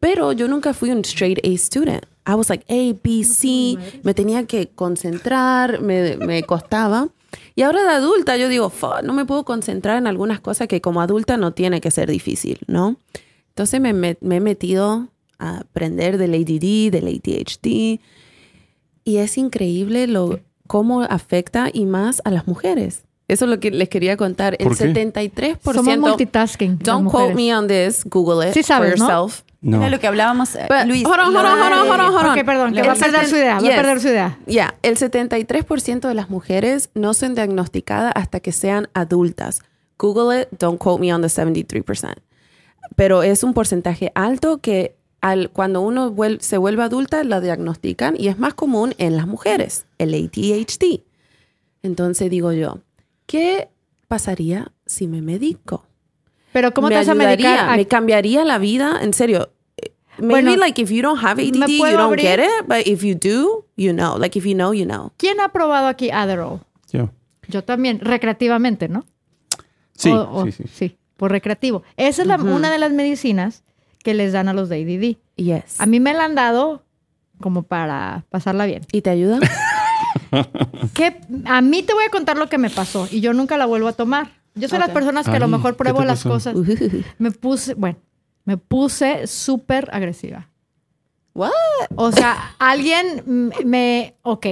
Pero 0.00 0.32
yo 0.32 0.48
nunca 0.48 0.74
fui 0.74 0.90
un 0.90 0.98
straight 1.00 1.38
A 1.42 1.48
student. 1.56 2.04
I 2.26 2.34
was 2.34 2.50
like 2.50 2.64
A, 2.68 2.94
B, 3.02 3.24
C. 3.24 3.78
Me 4.02 4.12
tenía 4.12 4.44
que 4.46 4.68
concentrar, 4.68 5.80
me, 5.80 6.18
me 6.18 6.42
costaba. 6.42 7.08
Y 7.54 7.62
ahora 7.62 7.82
de 7.84 7.88
adulta 7.90 8.36
yo 8.36 8.50
digo, 8.50 8.68
"Fuck, 8.68 9.02
no 9.02 9.14
me 9.14 9.24
puedo 9.24 9.46
concentrar 9.46 9.96
en 9.96 10.06
algunas 10.06 10.40
cosas 10.40 10.68
que 10.68 10.82
como 10.82 11.00
adulta 11.00 11.38
no 11.38 11.54
tiene 11.54 11.80
que 11.80 11.90
ser 11.90 12.10
difícil, 12.10 12.58
¿no? 12.66 12.96
Entonces 13.48 13.80
me, 13.80 13.94
me- 13.94 14.18
me 14.20 14.36
he 14.36 14.40
metido 14.40 15.08
a 15.38 15.60
aprender 15.60 16.18
del 16.18 16.34
ADD, 16.34 16.90
del 16.92 17.08
ADHD. 17.08 17.98
Y 19.04 19.16
es 19.16 19.38
increíble 19.38 20.06
lo, 20.06 20.40
cómo 20.66 21.02
afecta 21.02 21.68
y 21.72 21.86
más 21.86 22.20
a 22.24 22.30
las 22.30 22.46
mujeres. 22.46 23.02
Eso 23.26 23.46
es 23.46 23.50
lo 23.50 23.58
que 23.58 23.70
les 23.70 23.88
quería 23.88 24.16
contar. 24.18 24.54
El 24.58 24.66
¿Por 24.68 24.76
qué? 24.76 24.92
73%. 24.92 25.58
Somos 25.74 25.98
multitasking. 25.98 26.78
Don't 26.78 27.10
quote 27.10 27.34
me 27.34 27.54
on 27.56 27.66
this. 27.68 28.04
Google 28.04 28.46
it 28.48 28.54
Sí 28.54 28.62
sabes, 28.62 28.90
for 28.92 28.98
¿no? 28.98 29.06
yourself. 29.08 29.42
No. 29.62 29.78
Era 29.78 29.88
lo 29.88 29.98
que 29.98 30.06
hablábamos, 30.06 30.54
eh, 30.56 30.66
But- 30.68 30.86
Luis. 30.86 31.06
hold 31.06 31.20
on, 31.20 31.26
hold 31.34 31.36
on, 31.46 31.58
hold 31.58 31.72
on, 31.72 31.88
hold 31.88 32.00
on, 32.00 32.14
hold 32.14 32.26
on. 32.26 32.38
Ok, 32.38 32.44
perdón, 32.44 32.74
que 32.74 32.82
va 32.82 32.92
a 32.92 32.96
perder 32.96 33.26
su 33.26 33.36
idea. 33.36 33.52
Va 33.54 33.58
a 33.60 33.62
Yes. 33.62 33.74
perder 33.76 34.00
su 34.00 34.08
idea. 34.08 34.38
Ya, 34.46 34.74
el 34.82 34.98
73% 34.98 36.06
de 36.08 36.12
las 36.14 36.28
mujeres 36.28 36.90
no 36.94 37.14
son 37.14 37.34
diagnosticadas 37.34 38.12
hasta 38.14 38.40
que 38.40 38.52
sean 38.52 38.88
adultas. 38.92 39.62
Google 39.98 40.42
it, 40.42 40.48
don't 40.58 40.78
quote 40.78 41.00
me 41.00 41.14
on 41.14 41.22
the 41.22 41.28
73%. 41.30 42.20
Pero 42.94 43.22
es 43.22 43.42
un 43.42 43.54
porcentaje 43.54 44.12
alto 44.14 44.58
que 44.58 44.96
al, 45.22 45.48
cuando 45.48 45.80
uno 45.80 46.12
vuel- 46.12 46.40
se 46.40 46.58
vuelve 46.58 46.82
adulta 46.82 47.24
la 47.24 47.40
diagnostican 47.40 48.16
y 48.18 48.28
es 48.28 48.38
más 48.38 48.52
común 48.52 48.94
en 48.98 49.16
las 49.16 49.26
mujeres, 49.26 49.86
el 50.04 50.14
ADHD. 50.14 51.02
Entonces 51.82 52.30
digo 52.30 52.52
yo, 52.52 52.78
¿qué 53.26 53.68
pasaría 54.08 54.72
si 54.86 55.06
me 55.08 55.20
medico? 55.22 55.84
Pero 56.52 56.72
¿cómo 56.72 56.88
me 56.88 56.94
te 56.94 56.98
vas 57.00 57.08
a 57.08 57.12
ayudaría, 57.12 57.48
medicar? 57.50 57.68
a- 57.70 57.76
me 57.76 57.86
cambiaría 57.86 58.44
la 58.44 58.58
vida, 58.58 59.00
en 59.02 59.12
serio. 59.12 59.50
Maybe 60.18 60.30
Bueno, 60.30 60.56
like 60.56 60.80
if 60.80 60.90
you 60.92 61.02
don't 61.02 61.18
have 61.24 61.42
ADD, 61.42 61.56
¿me 61.58 61.76
you 61.76 61.84
don't 61.96 62.00
abrir? 62.12 62.20
get 62.24 62.38
it, 62.38 62.66
but 62.68 62.86
if 62.86 63.02
you 63.02 63.14
do, 63.16 63.66
you 63.76 63.92
know. 63.92 64.16
Like 64.16 64.38
if 64.38 64.44
you 64.46 64.54
know, 64.54 64.72
you 64.72 64.84
know. 64.86 65.12
¿Quién 65.16 65.40
ha 65.40 65.48
probado 65.48 65.88
aquí 65.88 66.10
Adderall? 66.12 66.60
Yo. 66.92 67.10
Yo 67.48 67.64
también, 67.64 67.98
recreativamente, 67.98 68.88
¿no? 68.88 69.04
Sí, 69.96 70.10
O- 70.12 70.30
o- 70.30 70.46
sí, 70.52 70.64
sí. 70.72 70.96
por 71.16 71.32
recreativo. 71.32 71.82
Esa 71.96 72.22
es 72.22 72.28
la- 72.28 72.36
una 72.36 72.70
de 72.70 72.78
las 72.78 72.92
medicinas 72.92 73.64
que 74.04 74.14
les 74.14 74.32
dan 74.32 74.46
a 74.48 74.52
los 74.52 74.68
de 74.68 74.76
ADD. 74.76 75.18
Yes. 75.36 75.80
A 75.80 75.86
mí 75.86 75.98
me 75.98 76.14
la 76.14 76.24
han 76.26 76.36
dado 76.36 76.84
como 77.40 77.64
para 77.64 78.24
pasarla 78.30 78.66
bien. 78.66 78.82
¿Y 78.92 79.02
te 79.02 79.10
ayuda? 79.10 79.40
Que 80.94 81.16
a 81.46 81.60
mí 81.60 81.82
te 81.82 81.92
voy 81.94 82.04
a 82.04 82.10
contar 82.10 82.36
lo 82.36 82.48
que 82.48 82.58
me 82.58 82.70
pasó 82.70 83.08
y 83.10 83.20
yo 83.20 83.32
nunca 83.32 83.56
la 83.56 83.66
vuelvo 83.66 83.88
a 83.88 83.92
tomar. 83.92 84.30
Yo 84.54 84.68
soy 84.68 84.78
Ok. 84.78 84.84
las 84.86 84.90
personas 84.94 85.26
que 85.26 85.32
a 85.36 85.38
lo 85.40 85.46
Ay, 85.46 85.50
mejor 85.50 85.72
¿qué 85.72 85.78
pruebo 85.78 86.04
las 86.04 86.22
cosas. 86.22 86.54
Me 87.18 87.30
puse, 87.32 87.74
bueno, 87.74 87.98
me 88.44 88.56
puse 88.56 89.26
súper 89.26 89.88
agresiva. 89.92 90.48
What? 91.34 91.50
O 91.96 92.12
sea, 92.12 92.54
alguien 92.58 93.50
me, 93.64 94.14
ok. 94.22 94.46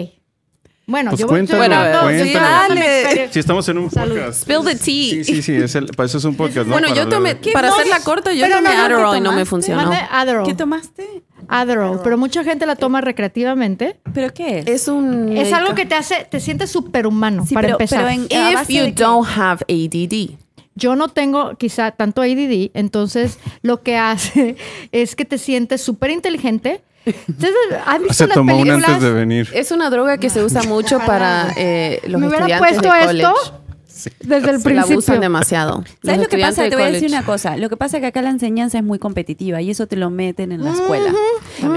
Bueno, 0.87 1.11
Pues 1.11 1.21
yo 1.21 1.27
voy 1.29 1.35
cuéntalo, 1.47 1.63
estoy 1.63 2.33
cuéntalo. 2.33 2.45
dando 2.49 2.75
mi 2.75 2.83
Dale. 2.83 3.29
Si 3.33 3.39
estamos 3.39 3.69
en 3.69 3.79
un 3.79 3.91
Salud. 3.91 4.17
podcast. 4.17 4.43
Spill 4.43 4.65
the 4.65 4.75
tea. 4.75 4.83
Sí, 4.85 5.25
sí, 5.25 5.43
sí. 5.43 5.55
Es 5.55 5.75
el, 5.77 5.87
para 5.87 6.07
eso 6.07 6.19
es 6.19 6.25
un 6.25 6.35
podcast, 6.35 6.67
¿no? 6.67 6.73
Bueno, 6.73 6.89
Para 6.89 7.01
yo 7.01 7.09
tomé, 7.09 7.37
para 7.53 7.69
hacerla 7.69 8.01
corta, 8.01 8.33
yo 8.33 8.43
tomé 8.49 8.55
no, 8.57 8.61
no, 8.63 8.71
¿qué 8.71 8.77
Adderall 8.77 9.17
y 9.17 9.21
no 9.21 9.33
me 9.33 9.45
funcionó. 9.45 9.91
¿Qué 10.45 10.55
tomaste? 10.55 11.23
Adderall, 11.61 12.01
pero 12.03 12.17
mucha 12.19 12.43
gente 12.45 12.67
la 12.67 12.77
toma 12.77 13.01
recreativamente. 13.01 13.97
¿Pero 14.15 14.33
qué 14.33 14.61
es? 14.61 14.67
Es 14.67 14.89
un... 14.89 15.37
Es 15.37 15.53
algo 15.53 15.75
que 15.75 15.87
te 15.87 15.95
hace, 15.95 16.27
te 16.31 16.41
sientes 16.41 16.71
superhumano 16.71 17.47
Sí, 17.47 17.55
para 17.55 17.67
pero- 17.69 17.75
empezar. 17.77 18.05
pero 18.07 18.11
en- 18.11 18.45
¿a 18.57 18.63
If 18.63 18.69
you 18.69 18.93
don't 18.95 19.29
have 19.37 19.65
ADD. 19.69 20.37
Yo 20.75 20.97
no 20.97 21.09
tengo 21.09 21.55
quizá 21.57 21.91
tanto 21.91 22.23
ADD, 22.23 22.71
entonces 22.75 23.39
lo 23.61 23.83
que 23.83 23.97
hace 23.99 24.57
es 24.93 25.15
que 25.15 25.25
te 25.25 25.37
sientes 25.39 25.83
súper 25.83 26.11
inteligente. 26.11 26.83
Entonces, 27.05 27.51
¿han 27.85 27.99
visto 28.03 28.15
Se 28.15 28.27
las 28.29 28.35
tomó 28.35 28.57
una 28.57 28.75
antes 28.75 29.03
de 29.03 29.11
venir. 29.13 29.49
Es 29.53 29.73
una 29.73 29.91
droga 29.91 30.19
que 30.19 30.31
se 30.31 30.43
usa 30.45 30.63
mucho 30.63 30.99
para 31.01 31.53
eh, 31.57 32.01
los 32.07 32.21
Me 32.21 32.29
hubiera 32.29 32.47
estudiantes 32.47 32.79
puesto 32.81 32.95
de 32.95 33.07
college. 33.07 33.53
Desde 34.21 34.51
el 34.51 34.57
La 34.59 34.63
principio. 34.63 34.81
abusan 34.95 35.21
demasiado. 35.21 35.85
¿Sabes 36.03 36.03
Los 36.03 36.19
lo 36.19 36.29
que 36.29 36.39
pasa? 36.39 36.69
Te 36.69 36.75
voy 36.77 36.85
a 36.85 36.91
decir 36.91 37.09
una 37.09 37.25
cosa. 37.25 37.57
Lo 37.57 37.69
que 37.69 37.77
pasa 37.77 37.97
es 37.97 38.01
que 38.03 38.07
acá 38.09 38.23
la 38.23 38.31
enseñanza 38.31 38.79
es 38.79 38.85
muy 38.85 38.99
competitiva 38.99 39.61
y 39.63 39.71
eso 39.71 39.87
te 39.87 39.97
lo 39.97 40.11
meten 40.11 40.53
en 40.53 40.65
la 40.65 40.73
escuela. 40.73 41.13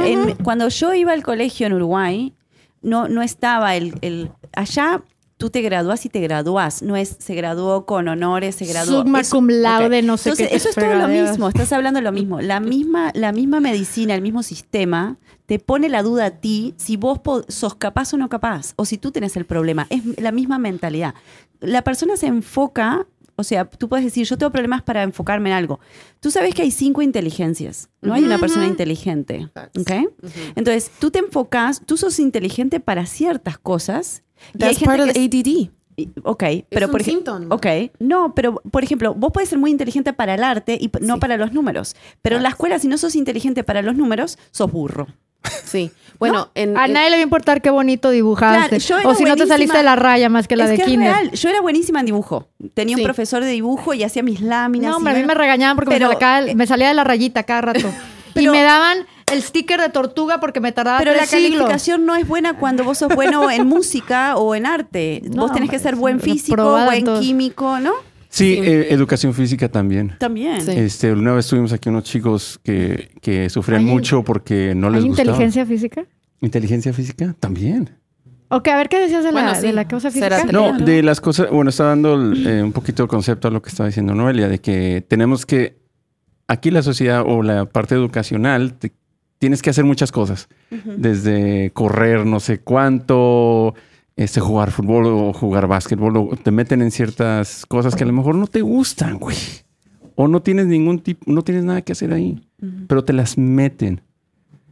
En- 0.06 0.36
cuando 0.36 0.68
yo 0.70 0.94
iba 0.94 1.14
al 1.14 1.24
colegio 1.24 1.68
en 1.68 1.74
Uruguay, 1.74 2.34
no, 2.82 3.08
no 3.08 3.22
estaba 3.22 3.76
el, 3.76 3.96
el- 4.02 4.32
Allá 4.54 5.02
tú 5.38 5.50
te 5.50 5.62
gradúas 5.62 6.06
y 6.06 6.10
te 6.10 6.20
gradúas. 6.22 6.82
No 6.82 6.96
es 6.96 7.16
se 7.20 7.36
graduó 7.36 7.86
con 7.86 8.08
honores, 8.08 8.56
se 8.56 8.66
graduó. 8.66 9.02
Summa 9.02 9.22
Eso- 9.22 9.36
cum 9.36 9.50
laude, 9.50 10.02
no 10.02 10.18
sé 10.18 10.30
Entonces, 10.30 10.50
qué 10.50 10.56
Eso 10.56 10.70
es 10.70 10.76
todo 10.76 10.94
lo 10.96 11.08
mismo. 11.08 11.48
Estás 11.50 11.72
hablando 11.74 12.00
de 12.00 12.04
lo 12.04 12.12
mismo. 12.12 12.42
La 12.42 12.60
misma, 12.60 13.12
la 13.14 13.32
misma 13.32 13.60
medicina, 13.60 14.16
el 14.16 14.22
mismo 14.22 14.44
sistema 14.44 15.18
te 15.46 15.60
pone 15.60 15.90
la 15.90 16.02
duda 16.04 16.26
a 16.26 16.32
ti 16.32 16.74
si 16.78 16.98
vos 16.98 17.20
sos 17.50 17.76
capaz 17.76 18.14
o 18.14 18.18
no 18.18 18.30
capaz, 18.30 18.74
o 18.78 18.86
si 18.86 18.98
tú 18.98 19.12
tenés 19.12 19.36
el 19.38 19.46
problema. 19.46 19.88
Es 19.90 20.02
la 20.20 20.32
misma 20.32 20.58
mentalidad. 20.58 21.14
La 21.60 21.84
persona 21.84 22.18
se 22.18 22.28
enfoca, 22.28 23.06
o 23.36 23.44
sea, 23.44 23.66
tú 23.66 23.88
puedes 23.90 24.06
decir, 24.06 24.26
yo 24.26 24.38
tengo 24.38 24.52
problemas 24.52 24.82
para 24.82 25.04
enfocarme 25.04 25.50
en 25.50 25.56
algo. 25.56 25.80
Tú 26.20 26.32
sabes 26.32 26.56
que 26.56 26.64
hay 26.64 26.72
cinco 26.72 27.02
inteligencias, 27.02 27.90
no 28.02 28.14
hay 28.14 28.24
una 28.24 28.40
persona 28.40 28.66
inteligente. 28.66 29.50
Facts. 29.54 29.82
¿ok? 29.82 29.92
Entonces, 30.56 30.90
tú 31.00 31.12
te 31.12 31.20
enfocas, 31.20 31.82
tú 31.86 31.98
sos 31.98 32.20
inteligente 32.20 32.80
para 32.80 33.06
ciertas 33.06 33.58
cosas. 33.58 34.24
Y 34.54 34.64
hay 34.64 34.70
That's 34.70 34.78
gente 34.80 34.86
part 34.86 35.00
of 35.02 35.14
que 35.14 35.24
es- 35.24 35.30
ADD. 35.30 35.70
Ok, 36.24 36.44
pero 36.70 36.88
un 36.88 36.92
por 36.92 37.00
ejemplo. 37.02 37.40
Ok, 37.52 37.66
no, 38.00 38.36
pero 38.36 38.62
por 38.70 38.84
ejemplo, 38.84 39.14
vos 39.14 39.32
puedes 39.34 39.48
ser 39.48 39.58
muy 39.60 39.72
inteligente 39.72 40.12
para 40.12 40.34
el 40.36 40.44
arte 40.44 40.78
y 40.80 40.92
no 41.00 41.14
Sí. 41.16 41.20
para 41.22 41.38
los 41.38 41.54
números. 41.54 41.96
Pero 42.22 42.36
en 42.36 42.44
la 42.44 42.50
escuela, 42.50 42.80
si 42.80 42.90
no 42.90 42.98
sos 42.98 43.16
inteligente 43.16 43.64
para 43.64 43.82
los 43.82 43.96
números, 43.96 44.38
sos 44.52 44.72
burro. 44.72 45.08
Sí. 45.64 45.92
Bueno, 46.20 46.50
en, 46.56 46.78
A 46.78 46.86
en- 46.86 46.94
nadie 46.94 47.10
le 47.12 47.16
va 47.18 47.20
a 47.20 47.24
importar 47.24 47.62
qué 47.62 47.70
bonito 47.70 48.10
dibujaste. 48.10 48.68
Claro, 48.70 48.78
yo 48.78 48.98
era 49.00 49.10
o 49.10 49.16
si 49.16 49.24
no 49.26 49.36
te 49.36 49.46
saliste 49.48 49.78
de 49.78 49.84
la 49.84 49.96
raya 49.96 50.28
más 50.30 50.48
que 50.48 50.56
la 50.56 50.64
es 50.66 50.70
de 50.72 50.76
que 50.78 50.82
es 50.84 50.88
kinder. 50.88 51.12
real. 51.14 51.32
Yo 51.32 51.50
era 51.50 51.62
buenísima 51.62 52.00
en 52.00 52.06
dibujo. 52.08 52.48
Tenía 52.74 52.96
Sí. 52.96 53.02
un 53.02 53.06
profesor 53.06 53.44
de 53.44 53.52
dibujo 53.52 53.94
y 53.94 54.04
hacía 54.04 54.24
mis 54.24 54.42
láminas. 54.42 54.90
No, 54.92 54.96
y 54.96 54.98
hombre, 54.98 55.14
a 55.14 55.16
mí 55.18 55.24
me 55.26 55.34
regañaban 55.34 55.76
porque 55.76 55.92
pero- 55.92 56.10
me, 56.10 56.16
salía, 56.20 56.56
me 56.56 56.68
salía 56.68 56.88
de 56.90 56.94
la 56.94 57.04
rayita 57.04 57.44
cada 57.44 57.62
rato. 57.62 57.80
y 58.36 58.48
me 58.48 58.62
daban 58.64 59.00
el 59.32 59.42
sticker 59.42 59.80
de 59.82 59.90
tortuga 59.90 60.40
porque 60.40 60.60
me 60.60 60.72
tardaba 60.72 61.00
Pero 61.00 61.14
la 61.14 61.26
siglos. 61.26 61.52
calificación 61.60 62.06
no 62.06 62.16
es 62.16 62.28
buena 62.28 62.58
cuando 62.58 62.84
vos 62.84 62.98
sos 63.00 63.14
bueno 63.16 63.50
en 63.50 63.66
música 63.68 64.36
o 64.38 64.54
en 64.56 64.66
arte. 64.66 65.22
No, 65.34 65.44
vos 65.44 65.54
tenés 65.54 65.70
que 65.70 65.80
ser 65.80 65.96
buen 65.96 66.20
físico, 66.20 66.86
buen 66.86 67.04
todo. 67.06 67.20
químico, 67.22 67.80
¿no? 67.80 67.94
Sí, 68.30 68.54
eh, 68.62 68.88
educación 68.90 69.34
física 69.34 69.70
también. 69.70 70.16
También. 70.20 70.62
Sí. 70.62 70.72
Este, 70.72 71.14
una 71.14 71.34
vez 71.34 71.48
tuvimos 71.48 71.72
aquí 71.72 71.88
unos 71.90 72.04
chicos 72.04 72.60
que, 72.64 73.10
que 73.22 73.50
sufrían 73.50 73.82
¿Hay- 73.82 73.86
mucho 73.88 74.24
porque 74.24 74.74
no 74.76 74.90
les 74.90 75.04
¿Hay 75.04 75.08
gustaba. 75.10 75.28
inteligencia 75.30 75.66
física? 75.66 76.06
¿Inteligencia 76.42 76.92
física? 76.94 77.34
También. 77.40 77.92
Ok, 78.50 78.68
a 78.68 78.76
ver 78.76 78.90
qué 78.90 79.00
decías 79.00 79.24
de, 79.24 79.32
Bueno, 79.32 79.48
la, 79.50 79.56
sí. 79.56 79.68
de 79.68 79.74
la 79.74 79.88
cosa 79.88 80.12
Será 80.12 80.38
física. 80.42 80.52
No, 80.52 80.78
de 80.78 81.02
las 81.02 81.20
cosas, 81.22 81.50
bueno, 81.50 81.70
está 81.70 81.86
dando 81.86 82.14
eh, 82.34 82.62
un 82.62 82.74
poquito 82.74 83.02
el 83.04 83.10
concepto 83.10 83.48
a 83.48 83.52
lo 83.52 83.62
que 83.62 83.70
estaba 83.70 83.88
diciendo 83.88 84.14
Noelia, 84.14 84.48
de 84.50 84.60
que 84.60 85.04
tenemos 85.08 85.46
que, 85.46 85.78
aquí 86.48 86.72
la 86.72 86.82
sociedad 86.82 87.24
o 87.26 87.42
la 87.44 87.66
parte 87.66 87.96
educacional, 87.96 88.74
te- 88.74 88.92
tienes 89.38 89.62
que 89.62 89.70
hacer 89.70 89.84
muchas 89.86 90.12
cosas, 90.12 90.48
desde 90.98 91.72
correr 91.72 92.26
no 92.26 92.40
sé 92.40 92.60
cuánto, 92.60 93.76
este, 94.16 94.40
jugar 94.40 94.72
fútbol 94.72 95.06
o 95.08 95.34
jugar 95.34 95.68
básquetbol, 95.68 96.18
o 96.18 96.30
te 96.42 96.52
meten 96.52 96.82
en 96.82 96.92
ciertas 96.92 97.66
cosas 97.66 97.96
que 97.96 98.04
a 98.04 98.08
lo 98.08 98.14
mejor 98.14 98.36
no 98.36 98.48
te 98.48 98.62
gustan, 98.62 99.18
güey. 99.20 99.36
O 100.16 100.28
no 100.30 100.42
tienes 100.42 100.68
ningún 100.68 101.00
tipo, 101.00 101.30
no 101.30 101.42
tienes 101.44 101.66
nada 101.66 101.82
que 101.82 101.92
hacer 101.92 102.14
ahí, 102.14 102.42
pero 102.88 103.04
te 103.04 103.12
las 103.12 103.38
meten. 103.38 103.98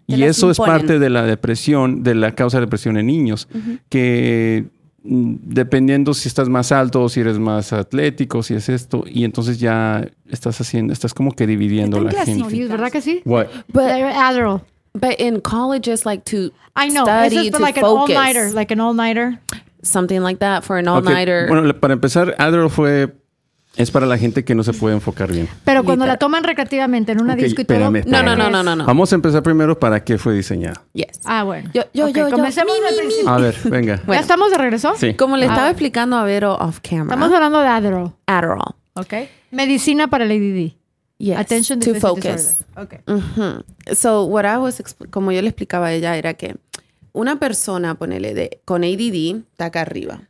Te 0.08 0.16
y 0.16 0.18
las 0.18 0.38
eso 0.38 0.50
es 0.52 0.58
parte 0.58 1.00
de 1.00 1.10
la 1.10 1.24
depresión, 1.24 2.02
de 2.04 2.16
la 2.16 2.32
causa 2.34 2.58
de 2.58 2.62
depresión 2.66 2.98
en 2.98 3.08
niños, 3.08 3.50
que 3.90 4.66
dependiendo 5.04 6.14
si 6.14 6.28
estás 6.28 6.48
más 6.50 6.72
alto 6.72 7.04
o 7.04 7.10
si 7.10 7.20
eres 7.20 7.38
más 7.40 7.74
atlético, 7.74 8.42
si 8.44 8.54
es 8.54 8.70
esto, 8.70 9.04
y 9.06 9.24
entonces 9.26 9.60
ya 9.60 10.06
estás 10.30 10.60
haciendo, 10.62 10.94
estás 10.94 11.14
como 11.14 11.32
que 11.34 11.46
dividiendo 11.46 12.00
la 12.02 12.12
gente. 12.12 12.68
¿Verdad 12.68 12.92
que 12.92 13.02
sí? 13.02 13.22
What? 13.26 13.48
But- 13.72 13.84
Adderall. 13.92 14.62
but 14.94 15.20
in 15.20 15.42
college 15.42 15.92
it's 15.92 16.06
like 16.06 16.24
to 16.24 16.52
I 16.76 16.90
know. 16.90 17.04
study 17.04 17.48
es 17.48 17.52
to 17.52 17.60
like 17.60 17.78
an 17.80 17.86
focus. 17.86 18.16
all-nighter. 18.16 18.52
Like 18.54 18.72
an 18.74 18.80
all-nighter. 18.80 19.40
something 19.82 20.22
like 20.22 20.40
that 20.40 20.64
for 20.64 20.78
an 20.78 20.88
Ok, 20.88 21.06
all-nighter. 21.08 21.48
Bueno, 21.50 21.74
para 21.80 21.94
empezar, 21.94 22.36
Adderall 22.40 22.70
fue 22.70 23.14
Es 23.76 23.90
para 23.90 24.06
la 24.06 24.18
gente 24.20 24.44
que 24.46 24.54
no 24.54 24.64
se 24.64 24.72
puede 24.74 24.94
enfocar 24.94 25.32
bien. 25.32 25.50
Pero 25.66 25.84
cuando 25.84 26.06
Literal. 26.06 26.14
la 26.16 26.20
toman 26.20 26.44
recreativamente 26.44 27.12
en 27.12 27.22
una 27.22 27.34
Ok, 27.34 27.40
disco 27.40 27.62
y 27.62 27.66
todo. 27.66 27.78
espérame, 27.78 28.04
No, 28.06 28.22
no, 28.22 28.36
no, 28.36 28.50
no, 28.52 28.62
no, 28.64 28.76
no. 28.76 28.86
Vamos 28.86 29.12
a 29.12 29.16
empezar 29.16 29.42
primero 29.42 29.80
para 29.80 30.04
qué 30.04 30.20
fue 30.20 30.36
diseñado. 30.36 30.80
Yes. 30.94 31.22
Ah, 31.26 31.44
bueno. 31.44 31.72
Yo, 31.74 31.82
yo, 31.94 32.08
Ok, 32.08 32.16
yo, 32.16 32.30
yo. 32.30 32.36
Comencemos 32.36 32.72
Mi, 32.76 32.82
mi, 32.86 32.92
mi. 32.92 32.98
principio. 33.00 33.30
A 33.30 33.38
ver, 33.40 33.56
venga. 33.66 34.00
¿Ya 34.08 34.20
estamos 34.20 34.52
de 34.52 34.58
regreso? 34.60 34.94
Sí. 34.96 35.16
Como 35.16 35.38
le 35.38 35.48
Ah. 35.48 35.50
estaba 35.50 35.70
explicando 35.70 36.18
a 36.18 36.24
Vero 36.24 36.54
off 36.56 36.82
camera. 36.82 37.06
Estamos 37.16 37.34
hablando 37.34 37.60
de 37.62 37.68
Adderall. 37.68 38.12
Adderall. 38.28 38.76
¿Ok? 38.94 39.14
Medicina 39.50 40.08
para 40.08 40.26
el 40.26 40.32
ADD. 40.32 40.76
Yes. 41.18 41.38
Attention 41.40 41.80
to 41.80 41.96
focus. 41.96 42.24
Disorder. 42.24 42.78
Ok. 42.78 43.10
Ujú. 43.10 43.64
So, 43.96 44.26
what 44.26 44.46
I 44.46 44.58
was, 44.58 44.84
como 45.10 45.32
yo 45.32 45.42
le 45.42 45.48
explicaba 45.48 45.88
a 45.88 45.94
ella, 45.94 46.16
era 46.16 46.36
que 46.36 46.58
una 47.12 47.40
persona, 47.40 47.96
ponele, 47.96 48.36
de, 48.36 48.62
con 48.66 48.84
ADD, 48.84 49.38
está 49.52 49.66
acá 49.66 49.82
arriba. 49.82 50.22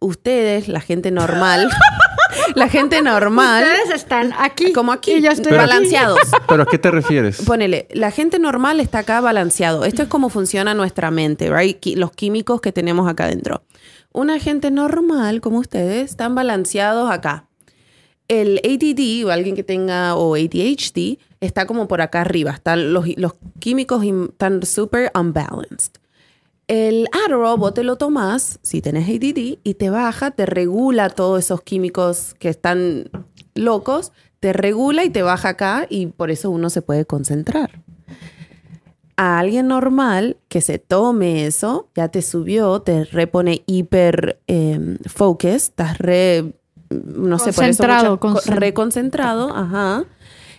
Ustedes, 0.00 0.68
la 0.68 0.80
gente 0.80 1.10
normal, 1.10 1.70
la 2.54 2.68
gente 2.68 3.02
normal, 3.02 3.64
Ustedes 3.64 3.90
están 4.02 4.32
aquí. 4.38 4.72
como 4.72 4.92
aquí, 4.92 5.12
Y 5.14 5.22
yo 5.22 5.30
estoy 5.30 5.50
Pero- 5.50 5.62
balanceados. 5.62 6.18
¿Pero 6.48 6.62
a 6.62 6.66
qué 6.66 6.78
te 6.78 6.90
refieres? 6.90 7.42
Ponele, 7.42 7.86
la 7.92 8.10
gente 8.10 8.38
normal 8.38 8.80
está 8.80 9.00
acá 9.00 9.20
balanceado. 9.20 9.84
Esto 9.84 10.02
es 10.02 10.08
como 10.08 10.28
funciona 10.28 10.74
nuestra 10.74 11.10
mente, 11.10 11.50
right? 11.54 11.84
Los 11.96 12.12
químicos 12.12 12.60
que 12.60 12.72
tenemos 12.72 13.08
acá 13.08 13.24
adentro. 13.24 13.62
Una 14.12 14.38
gente 14.38 14.70
normal, 14.70 15.40
como 15.40 15.58
ustedes, 15.58 16.10
están 16.10 16.34
balanceados 16.34 17.10
acá. 17.10 17.48
El 18.28 18.60
ADD 18.64 19.26
o 19.26 19.30
alguien 19.30 19.54
que 19.54 19.64
tenga 19.64 20.14
o 20.14 20.34
ADHD 20.34 21.18
está 21.40 21.66
como 21.66 21.88
por 21.88 22.00
acá 22.00 22.22
arriba. 22.22 22.52
Están 22.52 22.92
los, 22.94 23.06
los 23.16 23.32
químicos 23.58 24.02
están 24.04 24.64
super 24.64 25.10
unbalanced. 25.14 25.92
El 26.66 27.06
Adderall, 27.12 27.58
vos 27.58 27.74
te 27.74 27.82
lo 27.84 27.96
tomás, 27.96 28.58
si 28.62 28.80
tenés 28.80 29.08
ADD, 29.08 29.58
y 29.62 29.74
te 29.74 29.90
baja, 29.90 30.30
te 30.30 30.46
regula 30.46 31.10
todos 31.10 31.38
esos 31.44 31.60
químicos 31.62 32.34
que 32.38 32.48
están 32.48 33.10
locos, 33.54 34.12
te 34.40 34.52
regula 34.54 35.04
y 35.04 35.10
te 35.10 35.22
baja 35.22 35.50
acá, 35.50 35.86
y 35.90 36.06
por 36.06 36.30
eso 36.30 36.50
uno 36.50 36.70
se 36.70 36.80
puede 36.82 37.04
concentrar. 37.04 37.82
A 39.16 39.38
alguien 39.38 39.68
normal 39.68 40.38
que 40.48 40.60
se 40.60 40.78
tome 40.78 41.46
eso, 41.46 41.88
ya 41.94 42.08
te 42.08 42.20
subió, 42.22 42.80
te 42.80 43.04
repone 43.04 43.62
hiper 43.66 44.40
eh, 44.48 44.98
focus, 45.06 45.52
estás 45.54 45.98
re, 45.98 46.54
no 46.90 47.38
sé, 47.38 47.52
por 47.52 47.64
eso 47.64 47.82
Concentrado, 47.84 48.18
mucha- 48.22 48.54
reconcentrado, 48.54 49.54
ajá. 49.54 50.04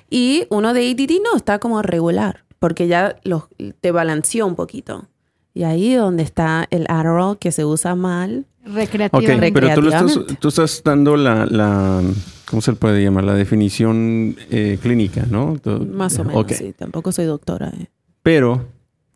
Y 0.10 0.46
uno 0.52 0.74
de 0.74 0.90
ADD 0.92 1.22
no, 1.24 1.36
está 1.36 1.60
como 1.60 1.82
regular, 1.82 2.46
porque 2.60 2.88
ya 2.88 3.18
los, 3.24 3.46
te 3.82 3.92
balanceó 3.92 4.46
un 4.46 4.56
poquito. 4.56 5.08
Y 5.56 5.64
ahí 5.64 5.94
donde 5.96 6.22
está 6.22 6.68
el 6.70 6.86
Adderall 6.90 7.40
que 7.40 7.52
se 7.52 7.66
usa 7.66 7.96
mal. 7.96 8.46
Ok, 8.68 8.74
Recreativamente. 8.76 9.52
pero 9.54 9.74
tú, 9.74 9.82
lo 9.82 9.88
estás, 9.88 10.02
Recreativamente. 10.02 10.36
tú 10.42 10.48
estás 10.50 10.82
dando 10.84 11.16
la, 11.18 11.46
la- 11.48 12.02
¿cómo 12.50 12.62
se 12.62 12.72
le 12.72 12.78
puede 12.78 13.02
llamar? 13.02 13.24
La 13.24 13.34
definición 13.36 14.36
eh, 14.52 14.78
clínica, 14.82 15.26
¿no? 15.30 15.56
Más 15.92 16.20
o 16.20 16.24
menos, 16.26 16.42
Ok. 16.44 16.52
sí. 16.52 16.74
Tampoco 16.78 17.12
soy 17.12 17.26
doctora. 17.26 17.70
eh. 17.80 17.86
Pero, 18.22 18.66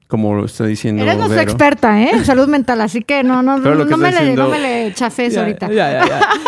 como 0.08 0.34
lo 0.34 0.46
está 0.46 0.66
diciendo 0.66 1.04
Eres 1.04 1.18
nuestra 1.18 1.42
experta, 1.44 2.02
¿eh? 2.02 2.10
En 2.14 2.26
salud 2.26 2.48
mental, 2.48 2.80
así 2.82 3.02
que 3.04 3.22
no, 3.24 3.44
no, 3.44 3.58
no, 3.58 3.78
que 3.86 3.86
no 3.92 3.98
me 3.98 4.12
le, 4.12 4.34
no 4.36 4.48
me 4.50 4.60
le 4.60 4.94
chafes 4.94 5.36
ahorita. 5.38 5.68
es, 5.72 5.76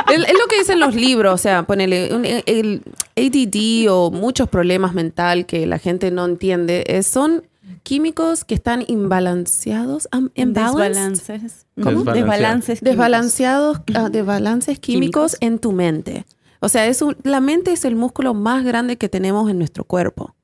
es 0.09 0.33
lo 0.33 0.47
que 0.49 0.59
dicen 0.59 0.79
los 0.79 0.95
libros, 0.95 1.33
o 1.33 1.37
sea, 1.37 1.63
ponele 1.63 2.15
un- 2.15 2.25
el 2.25 2.81
ADD 3.17 3.89
o 3.89 4.09
muchos 4.09 4.47
problemas 4.47 4.93
mental 4.93 5.45
que 5.45 5.65
la 5.67 5.79
gente 5.79 6.11
no 6.11 6.25
entiende, 6.25 6.83
es- 6.87 7.07
son 7.07 7.43
químicos 7.83 8.43
que 8.43 8.55
están 8.55 8.83
imbalanceados, 8.87 10.07
um, 10.15 10.29
imbalanced, 10.35 11.33
Desbalances. 11.33 11.65
¿Cómo? 11.81 12.03
Desbalances. 12.03 12.79
químicos. 12.79 12.81
desbalanceados, 12.81 13.77
ah, 13.95 14.09
desbalances 14.09 14.79
químicos, 14.79 15.33
Químicos. 15.33 15.37
en 15.41 15.59
tu 15.59 15.71
mente. 15.71 16.25
O 16.59 16.69
sea, 16.69 16.85
es 16.87 17.01
un- 17.01 17.17
la 17.23 17.39
mente 17.41 17.71
es 17.71 17.85
el 17.85 17.95
músculo 17.95 18.33
más 18.33 18.63
grande 18.63 18.97
que 18.97 19.09
tenemos 19.09 19.49
en 19.49 19.57
nuestro 19.57 19.83
cuerpo. 19.83 20.35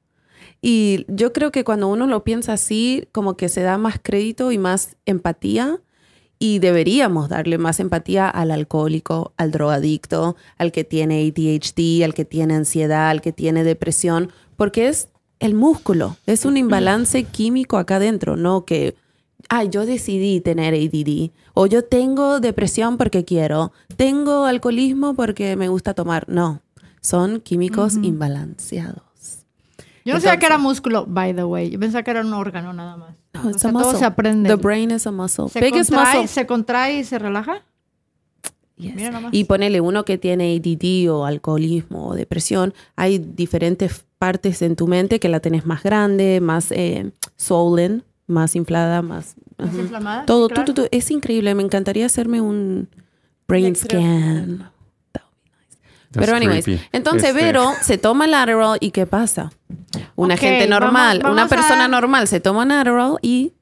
Y 0.62 1.06
yo 1.08 1.34
creo 1.34 1.52
que 1.52 1.64
cuando 1.64 1.88
uno 1.88 2.08
lo 2.08 2.24
piensa 2.24 2.54
así, 2.54 3.08
como 3.12 3.38
que 3.38 3.50
se 3.50 3.62
da 3.62 3.78
más 3.78 4.00
crédito 4.02 4.52
y 4.52 4.58
más 4.58 4.96
empatía. 5.06 5.80
Y 6.40 6.60
deberíamos 6.60 7.30
darle 7.30 7.58
más 7.58 7.80
empatía 7.80 8.30
al 8.30 8.52
alcohólico, 8.52 9.34
al 9.38 9.52
drogadicto, 9.52 10.36
al 10.58 10.72
que 10.72 10.84
tiene 10.84 11.22
ADHD, 11.22 12.04
al 12.04 12.14
que 12.14 12.26
tiene 12.26 12.56
ansiedad, 12.56 13.10
al 13.10 13.22
que 13.22 13.32
tiene 13.34 13.64
depresión, 13.64 14.32
porque 14.56 14.88
es 14.88 15.10
el 15.40 15.54
músculo, 15.54 16.18
es 16.26 16.46
un 16.46 16.58
imbalance 16.58 17.24
químico 17.24 17.78
acá 17.78 17.98
adentro, 17.98 18.36
no 18.36 18.66
que, 18.66 18.96
ay, 19.50 19.70
yo 19.70 19.86
decidí 19.86 20.42
tener 20.42 20.74
ADD, 20.74 21.32
o 21.54 21.68
yo 21.68 21.84
tengo 21.84 22.40
depresión 22.40 22.98
porque 22.98 23.26
quiero, 23.26 23.72
tengo 23.96 24.46
alcoholismo 24.46 25.14
porque 25.14 25.56
me 25.56 25.68
gusta 25.70 25.94
tomar. 25.94 26.28
No, 26.28 26.62
son 27.02 27.40
químicos 27.42 27.96
imbalanceados. 27.96 29.02
Yo 30.06 30.14
no 30.14 30.22
sabía 30.22 30.40
que 30.40 30.46
era 30.46 30.58
músculo, 30.58 31.06
by 31.06 31.36
the 31.36 31.44
way. 31.44 31.70
Yo 31.70 31.80
pensaba 31.80 32.02
que 32.02 32.12
era 32.12 32.22
un 32.22 32.34
órgano 32.34 32.72
nada 32.72 32.96
más. 32.96 33.16
No, 33.34 33.50
O 33.50 33.54
sea, 33.54 33.74
todo 33.74 33.94
se 33.98 34.06
aprende. 34.06 34.48
The 34.50 34.56
brain 34.56 34.90
is 34.92 35.06
a 35.06 35.12
muscle. 35.12 35.50
Se 35.50 35.60
Biggest 35.60 35.90
contrae, 35.90 36.22
muscle. 36.22 36.28
se 36.30 36.48
contrae 36.48 37.00
y 37.00 37.04
se 37.04 37.20
relaja. 37.20 37.62
Yes. 38.78 38.96
Mira 38.96 39.12
nomás. 39.12 39.34
Y 39.34 39.44
ponele 39.44 39.82
uno 39.82 40.06
que 40.06 40.18
tiene 40.18 40.56
ADD 40.56 41.10
o 41.12 41.26
alcoholismo 41.26 42.08
o 42.08 42.16
depresión, 42.16 42.74
hay 42.96 43.18
diferentes 43.20 44.06
partes 44.18 44.62
en 44.62 44.76
tu 44.76 44.88
mente 44.88 45.20
que 45.20 45.30
la 45.30 45.40
tenés 45.40 45.66
más 45.66 45.84
grande, 45.84 46.40
más 46.42 46.72
eh, 46.72 47.12
swollen, 47.36 48.04
más 48.28 48.56
inflada, 48.56 49.02
más... 49.02 49.36
¿Más 49.58 49.74
inflamada? 49.74 50.26
Todo, 50.26 50.48
Sí, 50.48 50.50
tú, 50.50 50.54
claro. 50.56 50.74
tú, 50.74 50.82
tú. 50.84 50.88
es 50.92 51.10
increíble. 51.12 51.56
Me 51.56 51.64
encantaría 51.64 52.06
hacerme 52.06 52.42
un 52.42 52.90
brain 53.48 53.76
scan. 53.76 54.70
That 55.14 55.24
would 55.24 55.44
be 55.44 55.50
nice. 55.50 55.78
That's 56.12 56.26
Pero 56.26 56.36
anyways, 56.36 56.66
creepy. 56.66 56.84
entonces 56.92 57.30
Este- 57.30 57.42
Vero 57.44 57.72
se 57.82 57.98
toma 57.98 58.26
el 58.26 58.34
Adderall 58.36 58.78
y 58.80 58.92
¿qué 58.92 59.06
pasa? 59.08 59.52
Una 60.16 60.38
gente 60.38 60.68
normal, 60.68 61.20
vamos- 61.24 61.34
una 61.34 61.44
a- 61.44 61.48
persona 61.48 61.88
normal 61.88 62.28
se 62.28 62.40
toma 62.40 62.64
un 62.64 62.72
Adderall 62.72 63.18
y 63.24 63.54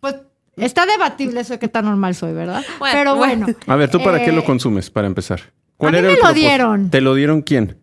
Pues 0.00 0.16
está 0.56 0.84
debatible 0.84 1.40
eso 1.40 1.54
de 1.54 1.58
qué 1.58 1.68
tan 1.68 1.86
normal 1.86 2.14
soy, 2.14 2.32
¿verdad? 2.34 2.62
Bueno, 2.78 2.94
Pero 2.98 3.16
bueno. 3.16 3.46
A 3.66 3.76
ver, 3.76 3.90
¿tú 3.90 3.98
para 4.02 4.18
qué 4.22 4.30
eh, 4.30 4.32
lo 4.34 4.44
consumes, 4.44 4.90
para 4.90 5.06
empezar? 5.06 5.40
a 5.78 5.90
mí 5.90 5.96
era 5.96 6.02
me 6.02 6.08
el 6.08 6.14
lo 6.16 6.20
propósito? 6.20 6.34
dieron. 6.48 6.90
¿Te 6.90 7.00
lo 7.00 7.14
dieron 7.14 7.40
quién? 7.42 7.78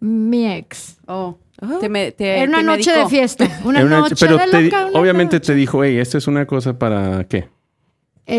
Mi 0.00 0.46
ex. 0.52 0.98
Oh. 1.06 1.38
Te 1.80 1.88
me- 1.88 2.12
te- 2.12 2.38
Era 2.38 2.48
una 2.48 2.58
te 2.58 2.64
noche 2.64 2.90
medicó. 2.92 3.04
de 3.04 3.10
fiesta. 3.10 3.48
Una 3.64 3.82
noche 3.82 4.14
pero 4.20 4.36
de 4.38 4.46
loca, 4.64 4.86
una 4.86 5.00
obviamente 5.00 5.36
noche. 5.36 5.46
te 5.52 5.54
dijo, 5.56 5.82
hey, 5.82 5.98
esta 5.98 6.18
es 6.18 6.26
una 6.28 6.46
cosa 6.46 6.78
para 6.78 7.24
qué. 7.24 7.48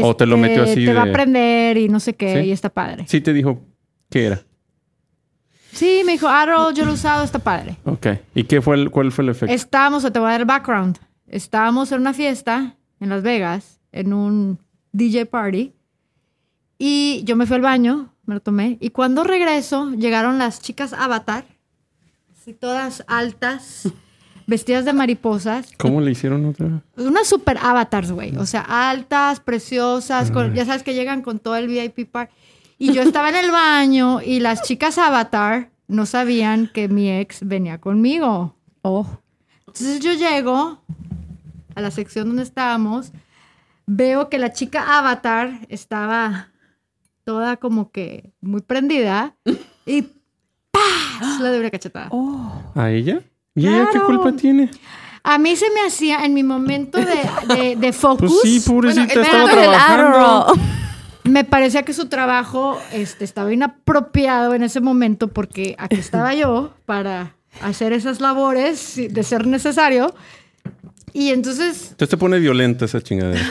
o 0.02 0.16
te 0.16 0.26
lo 0.26 0.36
Este, 0.36 0.48
metió 0.48 0.64
así 0.64 0.86
Te 0.86 0.94
va 0.94 1.02
a 1.02 1.06
de- 1.06 1.12
aprender 1.12 1.78
y 1.78 1.90
no 1.90 2.00
sé 2.00 2.14
qué, 2.16 2.42
¿Sí? 2.42 2.48
y 2.48 2.52
está 2.52 2.70
padre. 2.70 3.06
Sí 3.08 3.20
te 3.22 3.34
dijo 3.34 3.62
qué 4.10 4.26
era. 4.28 4.42
Sí, 5.72 6.02
me 6.06 6.14
dijo, 6.14 6.28
Arrow, 6.28 6.72
yo 6.74 6.84
lo 6.86 6.92
he 6.92 6.94
usado, 6.96 7.24
está 7.24 7.40
padre. 7.40 7.76
Ok. 7.86 8.08
¿Y 8.36 8.44
qué 8.46 8.62
fue 8.62 8.76
el, 8.76 8.90
cuál 8.90 9.12
fue 9.12 9.24
el 9.24 9.30
efecto? 9.30 9.54
Estábamos, 9.54 10.04
te 10.04 10.18
voy 10.20 10.28
a 10.28 10.32
dar 10.32 10.42
el 10.42 10.46
background. 10.48 10.98
Estábamos 11.28 11.92
en 11.92 12.02
una 12.02 12.14
fiesta 12.14 12.76
en 13.00 13.10
Las 13.10 13.22
Vegas, 13.22 13.80
en 13.92 14.14
un 14.14 14.60
DJ 14.94 15.26
party, 15.28 15.74
y 16.78 17.22
yo 17.26 17.36
me 17.36 17.46
fui 17.46 17.56
al 17.58 17.62
baño, 17.62 18.14
me 18.26 18.34
lo 18.36 18.40
tomé, 18.42 18.78
y 18.80 18.90
cuando 18.90 19.24
regreso, 19.24 19.92
llegaron 19.92 20.38
las 20.40 20.62
chicas 20.62 20.94
Avatar, 20.94 21.46
así 22.50 22.54
todas 22.54 23.04
altas, 23.08 23.88
vestidas 24.48 24.86
de 24.86 24.94
mariposas, 24.94 25.72
¿Cómo 25.78 26.02
le 26.02 26.12
hicieron 26.12 26.46
otra 26.46 26.82
unas 26.98 27.28
super 27.28 27.58
avatars, 27.58 28.12
güey. 28.12 28.36
O 28.38 28.46
sea, 28.46 28.62
altas, 28.90 29.40
preciosas, 29.40 30.32
con- 30.32 30.54
ya 30.56 30.66
sabes 30.66 30.84
que 30.84 30.96
llegan 30.96 31.22
con 31.22 31.40
todo 31.40 31.56
el 31.56 31.68
VIP 31.68 32.10
par. 32.12 32.30
Y 32.80 32.94
yo 32.94 33.02
estaba 33.02 33.30
en 33.30 33.36
el 33.36 33.52
baño 33.52 34.22
y 34.22 34.40
las 34.40 34.64
chicas 34.64 34.98
avatar 34.98 35.70
no 35.88 36.06
sabían 36.06 36.72
que 36.74 36.88
mi 36.88 37.12
ex 37.12 37.46
venía 37.46 37.80
conmigo. 37.80 38.56
Oh. 38.82 39.06
Entonces 39.68 40.00
yo 40.00 40.14
llego 40.14 40.82
a 41.76 41.82
la 41.82 41.92
sección 41.92 42.28
donde 42.28 42.44
estábamos, 42.44 43.12
veo 43.86 44.30
que 44.30 44.40
la 44.40 44.54
chica 44.54 44.98
avatar 44.98 45.68
estaba 45.70 46.48
toda 47.26 47.58
como 47.58 47.92
que 47.92 48.32
muy 48.42 48.62
prendida 48.62 49.36
y 49.86 50.06
¡paz! 51.20 51.40
Le 51.42 51.50
doy 51.50 51.60
una 51.60 51.70
cachetada. 51.70 52.08
Oh. 52.12 52.52
¿A 52.76 52.90
ella? 52.92 53.22
¿Y 53.56 53.68
ella 53.68 53.90
qué 53.92 54.00
culpa 54.00 54.32
tiene? 54.32 54.70
A 55.24 55.38
mí 55.38 55.56
se 55.56 55.70
me 55.72 55.82
hacía 55.86 56.24
en 56.26 56.34
mi 56.34 56.44
momento 56.44 56.98
de, 56.98 57.56
de, 57.56 57.76
de 57.76 57.94
focus. 57.94 58.32
Pues 58.42 58.42
sí, 58.42 58.60
pobrecita, 58.62 59.06
Bueno, 59.06 59.22
estaba 59.22 59.50
trabajando. 59.52 60.54
Me 61.26 61.44
parecía 61.44 61.84
que 61.84 61.94
su 61.94 62.08
trabajo 62.08 62.80
este, 62.92 63.26
estaba 63.26 63.54
inapropiado 63.54 64.54
en 64.54 64.64
ese 64.64 64.80
momento 64.82 65.28
porque 65.28 65.76
aquí 65.78 65.98
estaba 65.98 66.34
yo 66.34 66.74
para 66.86 67.36
hacer 67.62 67.94
esas 67.94 68.22
labores 68.22 68.96
de 68.96 69.24
ser 69.24 69.46
necesario. 69.46 70.16
Y 71.14 71.30
entonces 71.30 71.90
Entonces 71.92 72.10
te 72.10 72.18
pone 72.18 72.40
violenta 72.40 72.86
esa 72.86 73.02
chingadera. 73.02 73.44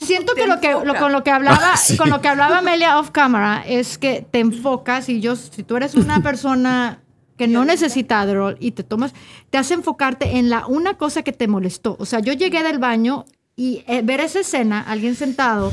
Siento 0.00 0.34
que, 0.34 0.46
lo 0.46 0.60
que 0.60 0.72
lo- 0.72 0.94
con 0.96 1.12
lo 1.12 1.22
que 1.24 1.30
hablaba 1.30 1.76
Sí. 1.76 1.96
con 1.96 2.10
lo 2.10 2.20
que 2.20 2.28
hablaba 2.28 2.58
Amelia 2.58 2.98
off 2.98 3.10
camera 3.10 3.62
es 3.66 3.98
que 3.98 4.26
te 4.30 4.38
enfocas 4.40 5.08
y 5.08 5.20
yo 5.20 5.36
si 5.36 5.62
tú 5.62 5.76
eres 5.76 5.94
una 5.94 6.22
persona 6.22 7.00
que 7.36 7.46
no 7.46 7.64
necesita 7.64 8.20
Adderall 8.20 8.56
y 8.60 8.72
te 8.72 8.82
tomas 8.82 9.12
te 9.50 9.58
hace 9.58 9.74
enfocarte 9.74 10.38
en 10.38 10.50
la 10.50 10.66
una 10.66 10.94
cosa 10.98 11.22
que 11.22 11.32
te 11.32 11.46
molestó. 11.48 11.96
O 12.00 12.04
sea, 12.04 12.18
yo 12.20 12.32
llegué 12.32 12.62
del 12.62 12.78
baño 12.78 13.24
y 13.56 13.84
eh, 13.86 14.02
ver 14.02 14.20
esa 14.20 14.40
escena, 14.40 14.80
alguien 14.80 15.14
sentado, 15.14 15.72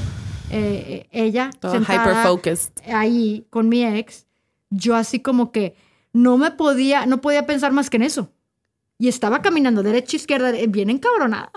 eh, 0.51 1.07
eh, 1.11 1.23
ella 1.25 1.49
Todo 1.59 1.71
sentada, 1.73 2.03
ahí 2.93 3.45
con 3.49 3.67
mi 3.69 3.83
ex, 3.85 4.25
yo 4.69 4.95
así 4.95 5.19
como 5.19 5.51
que 5.51 5.75
no 6.13 6.37
me 6.37 6.51
podía, 6.51 7.05
no 7.05 7.19
podía 7.21 7.45
pensar 7.45 7.71
más 7.71 7.89
que 7.89 7.97
en 7.97 8.03
eso. 8.03 8.31
Y 8.97 9.07
estaba 9.09 9.41
caminando 9.41 9.83
derecha, 9.83 10.15
izquierda, 10.15 10.51
bien 10.69 10.89
encabronada. 10.89 11.51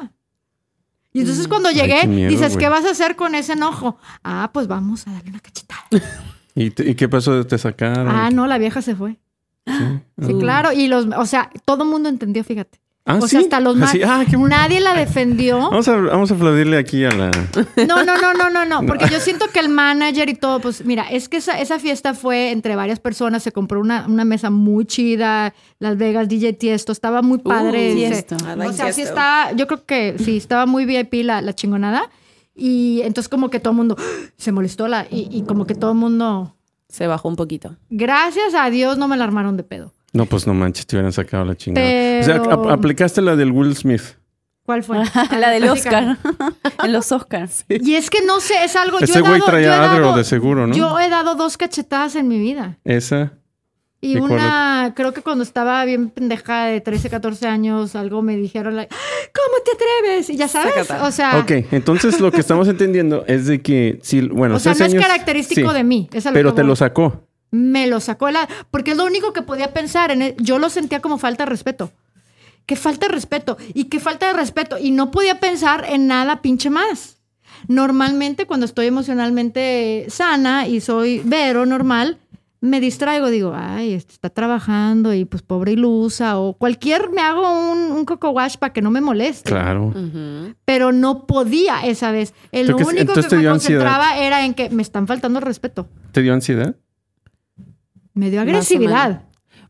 Y 1.18 1.22
entonces 1.22 1.48
cuando 1.48 1.68
Ay, 1.68 1.74
llegué, 1.74 2.00
qué 2.02 2.06
miedo, 2.06 2.30
dices, 2.30 2.52
güey. 2.54 2.64
¿qué 2.64 2.68
vas 2.68 2.84
a 2.84 2.90
hacer 2.90 3.16
con 3.16 3.34
ese 3.34 3.52
enojo? 3.54 3.98
Ah, 4.24 4.50
pues 4.52 4.66
vamos 4.68 5.06
a 5.06 5.12
darle 5.12 5.30
una 5.30 5.40
cachetada. 5.40 5.82
¿Y, 6.54 6.70
te- 6.70 6.88
y 6.90 6.94
qué 6.94 7.08
pasó? 7.08 7.46
¿Te 7.46 7.56
sacaron? 7.58 8.08
ah, 8.08 8.30
no, 8.30 8.46
la 8.46 8.58
vieja 8.58 8.82
se 8.82 8.94
fue. 8.96 9.18
Sí, 9.66 10.32
Uh. 10.32 10.38
claro. 10.38 10.72
Y 10.72 10.88
los, 10.88 11.06
o 11.16 11.26
sea, 11.26 11.50
todo 11.64 11.84
el 11.84 11.90
mundo 11.90 12.08
entendió, 12.08 12.42
fíjate. 12.42 12.80
Ah, 13.10 13.16
o 13.22 13.26
sea, 13.26 13.40
¿sí? 13.40 13.46
hasta 13.46 13.60
los 13.60 13.74
más. 13.74 13.94
Ah, 14.06 14.24
qué 14.28 14.36
bueno. 14.36 14.54
Nadie 14.54 14.80
la 14.80 14.92
defendió. 14.92 15.58
Vamos 15.58 15.88
a, 15.88 15.96
vamos 15.96 16.30
a 16.30 16.34
aplaudirle 16.34 16.76
aquí 16.76 17.06
a 17.06 17.10
la... 17.10 17.30
No, 17.88 18.04
no, 18.04 18.18
no, 18.18 18.34
no, 18.34 18.50
no, 18.50 18.64
no. 18.82 18.86
Porque 18.86 19.08
yo 19.10 19.18
siento 19.18 19.46
que 19.50 19.60
el 19.60 19.70
manager 19.70 20.28
y 20.28 20.34
todo, 20.34 20.60
pues 20.60 20.84
mira, 20.84 21.04
es 21.10 21.30
que 21.30 21.38
esa, 21.38 21.58
esa 21.58 21.78
fiesta 21.78 22.12
fue 22.12 22.50
entre 22.50 22.76
varias 22.76 23.00
personas. 23.00 23.42
Se 23.42 23.50
compró 23.50 23.80
una, 23.80 24.04
una 24.06 24.26
mesa 24.26 24.50
muy 24.50 24.84
chida. 24.84 25.54
Las 25.78 25.96
Vegas, 25.96 26.28
DJ 26.28 26.52
Tiesto. 26.52 26.92
Estaba 26.92 27.22
muy 27.22 27.38
padre. 27.38 27.92
Uh, 27.92 27.96
Tiesto. 27.96 28.36
Like 28.44 28.68
o 28.68 28.72
sea, 28.74 28.92
sí 28.92 29.00
estaba, 29.00 29.52
yo 29.52 29.66
creo 29.66 29.86
que 29.86 30.16
sí, 30.18 30.36
estaba 30.36 30.66
muy 30.66 30.84
VIP 30.84 31.24
la, 31.24 31.40
la 31.40 31.54
chingonada. 31.54 32.10
Y 32.54 33.00
entonces 33.04 33.28
como 33.28 33.48
que 33.48 33.60
todo 33.60 33.70
el 33.70 33.76
mundo 33.78 33.96
se 34.36 34.52
molestó 34.52 34.86
la, 34.88 35.06
y, 35.10 35.28
y 35.30 35.44
como 35.44 35.64
que 35.64 35.74
todo 35.74 35.92
el 35.92 35.96
mundo, 35.96 36.56
Se 36.88 37.06
bajó 37.06 37.28
un 37.28 37.36
poquito. 37.36 37.76
gracias 37.88 38.52
a 38.54 38.68
Dios 38.68 38.98
no 38.98 39.08
me 39.08 39.16
la 39.16 39.24
armaron 39.24 39.56
de 39.56 39.62
pedo. 39.62 39.92
No, 40.12 40.26
pues 40.26 40.46
no 40.46 40.54
manches, 40.54 40.86
te 40.86 40.96
hubieran 40.96 41.12
sacado 41.12 41.44
la 41.44 41.54
chingada. 41.54 41.86
O 42.20 42.22
sea, 42.24 42.36
ap- 42.36 42.66
aplicaste 42.70 43.20
la 43.22 43.36
del 43.36 43.52
Will 43.52 43.76
Smith. 43.76 44.02
¿Cuál 44.64 44.82
fue? 44.82 44.98
la 45.38 45.50
del. 45.50 45.68
Oscar. 45.68 46.16
en 46.84 46.92
los 46.92 47.10
Oscars. 47.12 47.64
Y 47.68 47.94
es 47.94 48.10
que 48.10 48.22
no 48.22 48.40
sé, 48.40 48.54
es 48.64 48.76
algo... 48.76 48.98
Ese 49.00 49.20
güey 49.20 49.32
dado- 49.32 49.38
yo 49.38 49.44
he 49.44 49.50
traía 49.50 49.68
dado- 49.70 49.90
Adderall 49.92 50.16
de 50.16 50.24
seguro, 50.24 50.66
¿no? 50.66 50.74
Yo 50.74 50.98
he 50.98 51.08
dado 51.08 51.34
dos 51.34 51.56
cachetadas 51.56 52.16
en 52.16 52.28
mi 52.28 52.38
vida. 52.38 52.78
Esa. 52.84 53.32
Y 54.00 54.16
¿Y 54.16 54.20
cuál 54.20 54.32
una, 54.32 54.92
creo 54.94 55.12
que 55.12 55.22
cuando 55.22 55.42
estaba 55.42 55.84
bien 55.84 56.10
pendeja 56.10 56.66
de 56.66 56.80
13, 56.80 57.10
14 57.10 57.48
años, 57.48 57.96
algo 57.96 58.22
me 58.22 58.36
dijeron, 58.36 58.76
like, 58.76 58.94
¿cómo 59.34 59.56
te 59.64 59.72
atreves? 59.72 60.30
Y 60.30 60.36
ya 60.36 60.46
sabes, 60.46 60.88
o 61.02 61.10
sea, 61.10 61.36
Ok, 61.38 61.50
entonces 61.72 62.20
lo 62.20 62.30
que 62.30 62.38
estamos 62.40 62.68
entendiendo 62.68 63.24
es 63.26 63.46
de 63.46 63.60
que, 63.60 63.98
sí, 64.02 64.20
bueno, 64.20 64.54
o 64.54 64.58
sea, 64.60 64.72
no 64.72 64.78
seis 64.78 64.88
es 64.88 64.94
años- 64.94 65.04
característico 65.04 65.70
sí, 65.70 65.76
de 65.76 65.82
mí. 65.84 66.08
es 66.12 66.24
Pero 66.32 66.54
te 66.54 66.62
voy. 66.62 66.68
lo 66.68 66.76
sacó. 66.76 67.27
Me 67.50 67.86
lo 67.86 68.00
sacó 68.00 68.30
la... 68.30 68.48
Porque 68.70 68.92
es 68.92 68.96
lo 68.96 69.04
único 69.04 69.32
que 69.32 69.42
podía 69.42 69.72
pensar. 69.72 70.10
En. 70.10 70.36
Yo 70.36 70.58
lo 70.58 70.68
sentía 70.70 71.00
como 71.00 71.18
falta 71.18 71.44
de 71.44 71.50
respeto. 71.50 71.90
Que 72.66 72.76
falta 72.76 73.06
de 73.06 73.14
respeto. 73.14 73.56
Y 73.74 73.84
que 73.84 74.00
falta 74.00 74.26
de 74.26 74.34
respeto. 74.34 74.76
Y 74.78 74.90
no 74.90 75.10
podía 75.10 75.40
pensar 75.40 75.86
en 75.88 76.06
nada 76.06 76.42
pinche 76.42 76.70
más. 76.70 77.18
Normalmente 77.66 78.46
cuando 78.46 78.66
estoy 78.66 78.86
emocionalmente 78.86 80.06
sana 80.08 80.68
y 80.68 80.80
soy 80.80 81.22
vero 81.24 81.66
normal, 81.66 82.18
me 82.60 82.80
distraigo. 82.80 83.30
Digo, 83.30 83.52
ay, 83.56 83.94
este 83.94 84.12
está 84.12 84.30
trabajando 84.30 85.14
y 85.14 85.24
pues 85.24 85.42
pobre 85.42 85.72
ilusa. 85.72 86.38
O 86.38 86.52
cualquier, 86.52 87.10
me 87.10 87.22
hago 87.22 87.72
un, 87.72 87.92
un 87.92 88.04
coco 88.04 88.30
wash 88.30 88.56
para 88.56 88.72
que 88.72 88.82
no 88.82 88.90
me 88.90 89.00
moleste. 89.00 89.50
Claro. 89.50 89.92
Pero 90.64 90.92
no 90.92 91.26
podía 91.26 91.80
esa 91.84 92.12
vez. 92.12 92.34
El 92.52 92.66
que 92.68 92.84
único 92.84 93.14
que 93.14 93.20
me 93.36 93.48
ansiedad. 93.48 93.50
concentraba 93.50 94.18
era 94.18 94.44
en 94.44 94.54
que 94.54 94.70
me 94.70 94.82
están 94.82 95.06
faltando 95.06 95.38
el 95.38 95.44
respeto. 95.44 95.88
¿Te 96.12 96.22
dio 96.22 96.34
ansiedad? 96.34 96.76
Me 98.18 98.30
dio 98.30 98.40
agresividad. 98.40 99.22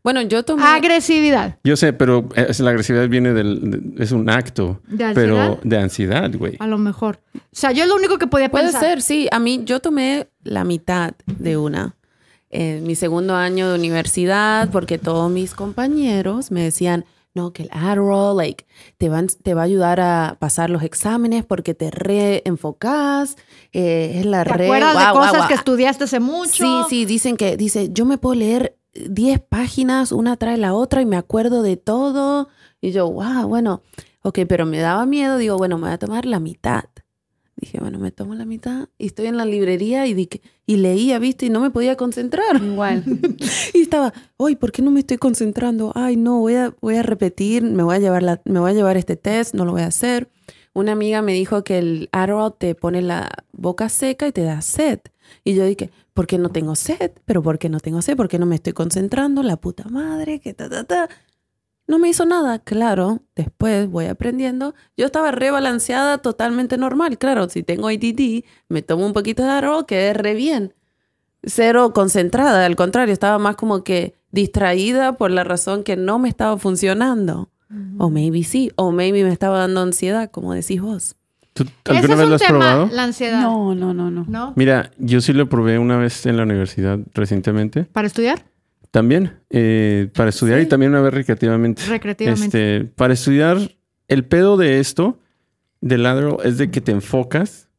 Bueno, 0.03 0.21
yo 0.21 0.43
tomé. 0.43 0.63
Agresividad. 0.63 1.57
Yo 1.63 1.75
sé, 1.75 1.91
pero 1.93 2.29
eh, 2.35 2.47
es- 2.49 2.59
la 2.61 2.69
agresividad 2.71 3.07
viene 3.09 3.33
del... 3.33 3.69
de- 3.95 4.03
es 4.03 4.11
un 4.11 4.29
acto. 4.29 4.81
¿De 4.87 5.03
ansiedad? 5.03 5.13
Pero 5.13 5.59
de 5.63 5.77
ansiedad, 5.77 6.31
güey. 6.35 6.55
A 6.59 6.67
lo 6.67 6.77
mejor. 6.77 7.19
O 7.35 7.39
sea, 7.51 7.71
yo 7.73 7.83
es 7.83 7.89
lo 7.89 7.95
único 7.95 8.17
que 8.17 8.25
podía 8.27 8.49
Puede 8.49 8.65
pensar. 8.65 8.81
ser, 8.81 9.01
sí. 9.01 9.27
A 9.31 9.39
mí, 9.39 9.61
yo 9.65 9.81
tomé 9.81 10.27
la 10.43 10.63
mitad 10.63 11.13
de 11.25 11.57
una 11.57 11.95
en 12.49 12.83
mi 12.87 12.95
segundo 12.95 13.35
año 13.35 13.69
de 13.69 13.77
universidad 13.77 14.69
porque 14.71 14.97
todos 14.97 15.29
mis 15.29 15.53
compañeros 15.53 16.49
me 16.49 16.63
decían, 16.63 17.05
no, 17.33 17.53
que 17.53 17.63
el 17.63 17.69
Adderall, 17.71 18.35
like, 18.35 18.65
te, 18.97 19.09
van, 19.09 19.27
te 19.27 19.53
va 19.53 19.61
a 19.61 19.65
ayudar 19.65 19.99
a 19.99 20.37
pasar 20.39 20.69
los 20.69 20.83
exámenes 20.83 21.45
porque 21.45 21.73
te 21.73 21.91
reenfocas, 21.91 23.37
eh, 23.71 24.13
es 24.19 24.25
la 24.25 24.43
¿Te 24.43 24.53
re... 24.53 24.65
acuerdas 24.65 24.93
de 24.93 25.03
guau, 25.03 25.15
guau, 25.15 25.31
cosas 25.31 25.47
que 25.47 25.53
estudiaste 25.53 26.03
hace 26.05 26.19
mucho? 26.19 26.85
Sí, 26.87 26.89
sí, 26.89 27.05
dicen 27.05 27.37
que, 27.37 27.55
dice, 27.55 27.89
yo 27.91 28.05
me 28.05 28.17
puedo 28.17 28.35
leer 28.35 28.77
10 28.93 29.41
páginas, 29.41 30.11
una 30.11 30.37
trae 30.37 30.57
la 30.57 30.73
otra 30.73 31.01
y 31.01 31.05
me 31.05 31.17
acuerdo 31.17 31.61
de 31.61 31.77
todo. 31.77 32.49
Y 32.81 32.91
yo, 32.91 33.09
wow, 33.09 33.47
bueno, 33.47 33.81
ok, 34.21 34.39
pero 34.47 34.65
me 34.65 34.79
daba 34.79 35.05
miedo, 35.05 35.37
digo, 35.37 35.57
bueno, 35.57 35.77
me 35.77 35.83
voy 35.83 35.93
a 35.93 35.99
tomar 35.99 36.25
la 36.25 36.39
mitad. 36.39 36.85
Dije, 37.59 37.77
bueno, 37.79 37.99
me 37.99 38.11
tomo 38.11 38.35
la 38.35 38.45
mitad 38.45 38.87
y 38.97 39.07
estoy 39.07 39.25
en 39.27 39.35
la 39.37 39.45
librería 39.45 40.07
y, 40.07 40.13
di 40.13 40.27
que- 40.27 40.41
y 40.65 40.77
leía, 40.77 41.19
viste, 41.19 41.45
y 41.47 41.49
no 41.49 41.59
me 41.59 41.71
podía 41.71 41.95
concentrar. 41.97 42.61
Igual. 42.63 43.03
Y 43.73 43.81
estaba, 43.81 44.13
ay, 44.37 44.55
¿por 44.55 44.71
qué 44.71 44.81
no 44.81 44.91
me 44.91 45.01
estoy 45.01 45.17
concentrando? 45.17 45.91
Ay, 45.95 46.15
no, 46.15 46.39
voy 46.39 46.55
a, 46.55 46.73
voy 46.81 46.95
a 46.95 47.03
repetir, 47.03 47.63
me 47.63 47.83
voy 47.83 47.95
a, 47.95 47.99
llevar 47.99 48.23
la, 48.23 48.41
me 48.45 48.59
voy 48.59 48.71
a 48.71 48.73
llevar 48.73 48.97
este 48.97 49.15
test, 49.15 49.53
no 49.53 49.65
lo 49.65 49.71
voy 49.73 49.81
a 49.81 49.87
hacer. 49.87 50.29
Una 50.73 50.91
amiga 50.93 51.21
me 51.21 51.33
dijo 51.33 51.63
que 51.63 51.79
el 51.79 52.09
Adderall 52.11 52.53
te 52.57 52.75
pone 52.75 53.01
la 53.01 53.29
boca 53.51 53.89
seca 53.89 54.27
y 54.27 54.31
te 54.31 54.43
da 54.43 54.61
sed. 54.61 54.99
Y 55.43 55.53
yo 55.55 55.65
dije, 55.65 55.89
¿por 56.13 56.27
qué 56.27 56.37
no 56.37 56.49
tengo 56.49 56.75
sed? 56.75 57.11
¿Pero 57.25 57.41
por 57.43 57.59
qué 57.59 57.69
no 57.69 57.79
tengo 57.79 58.01
sed? 58.01 58.15
¿Por 58.15 58.27
qué 58.29 58.39
no 58.39 58.45
me 58.45 58.55
estoy 58.55 58.73
concentrando? 58.73 59.43
La 59.43 59.57
puta 59.57 59.85
madre, 59.89 60.39
que 60.39 60.53
ta, 60.53 60.69
ta, 60.69 60.83
ta. 60.85 61.09
No 61.89 61.99
me 61.99 62.07
hizo 62.07 62.25
nada, 62.25 62.59
claro. 62.59 63.19
Después 63.35 63.89
voy 63.89 64.05
aprendiendo. 64.05 64.75
Yo 64.95 65.05
estaba 65.07 65.31
rebalanceada 65.31 66.19
totalmente 66.19 66.77
normal. 66.77 67.17
Claro, 67.17 67.49
si 67.49 67.63
tengo 67.63 67.89
ADD, 67.89 68.43
me 68.69 68.81
tomo 68.81 69.05
un 69.05 69.11
poquito 69.13 69.43
de 69.43 69.49
Adderall, 69.49 69.85
quedé 69.85 70.13
re 70.13 70.35
bien 70.35 70.73
cero 71.43 71.93
concentrada, 71.93 72.65
al 72.65 72.75
contrario, 72.75 73.13
estaba 73.13 73.37
más 73.39 73.55
como 73.55 73.83
que 73.83 74.15
distraída 74.31 75.13
por 75.17 75.31
la 75.31 75.43
razón 75.43 75.83
que 75.83 75.95
no 75.95 76.19
me 76.19 76.29
estaba 76.29 76.57
funcionando. 76.57 77.49
O 77.99 78.09
maybe 78.09 78.43
sí, 78.43 78.71
o 78.77 78.91
maybe 78.91 79.23
me 79.23 79.31
estaba 79.31 79.59
dando 79.59 79.81
ansiedad, 79.81 80.31
como 80.31 80.55
decís 80.55 80.81
vos. 80.81 81.15
¿Tú 81.53 81.63
Ese 81.63 81.97
alguna 81.99 82.13
es 82.13 82.17
vez 82.17 82.23
un 82.23 82.29
lo 82.29 82.35
has 82.35 82.41
tema, 82.41 82.59
probado? 82.59 82.89
la 82.91 83.03
ansiedad. 83.03 83.41
No, 83.43 83.75
no, 83.75 83.93
no, 83.93 84.09
no. 84.09 84.25
¿No? 84.27 84.53
Mira, 84.55 84.89
yo 84.97 85.21
sí 85.21 85.33
lo 85.33 85.49
probé 85.49 85.77
una 85.77 85.97
vez 85.97 86.25
en 86.25 86.37
la 86.37 86.43
universidad 86.43 86.97
recientemente. 87.13 87.83
¿Para 87.83 88.07
estudiar? 88.07 88.43
También, 88.91 89.39
eh, 89.51 90.09
para 90.15 90.29
estudiar 90.29 90.59
y 90.61 90.65
también 90.65 90.91
una 90.91 91.01
vez 91.01 91.13
recreativamente. 91.13 91.83
Recreativamente. 91.87 92.77
Este, 92.77 92.91
para 92.95 93.13
estudiar, 93.13 93.57
el 94.07 94.25
pedo 94.25 94.57
de 94.57 94.79
esto, 94.79 95.19
del 95.81 96.05
Adderall, 96.05 96.37
es 96.43 96.57
de 96.57 96.71
que 96.71 96.81
te 96.81 96.91
enfocas, 96.91 97.69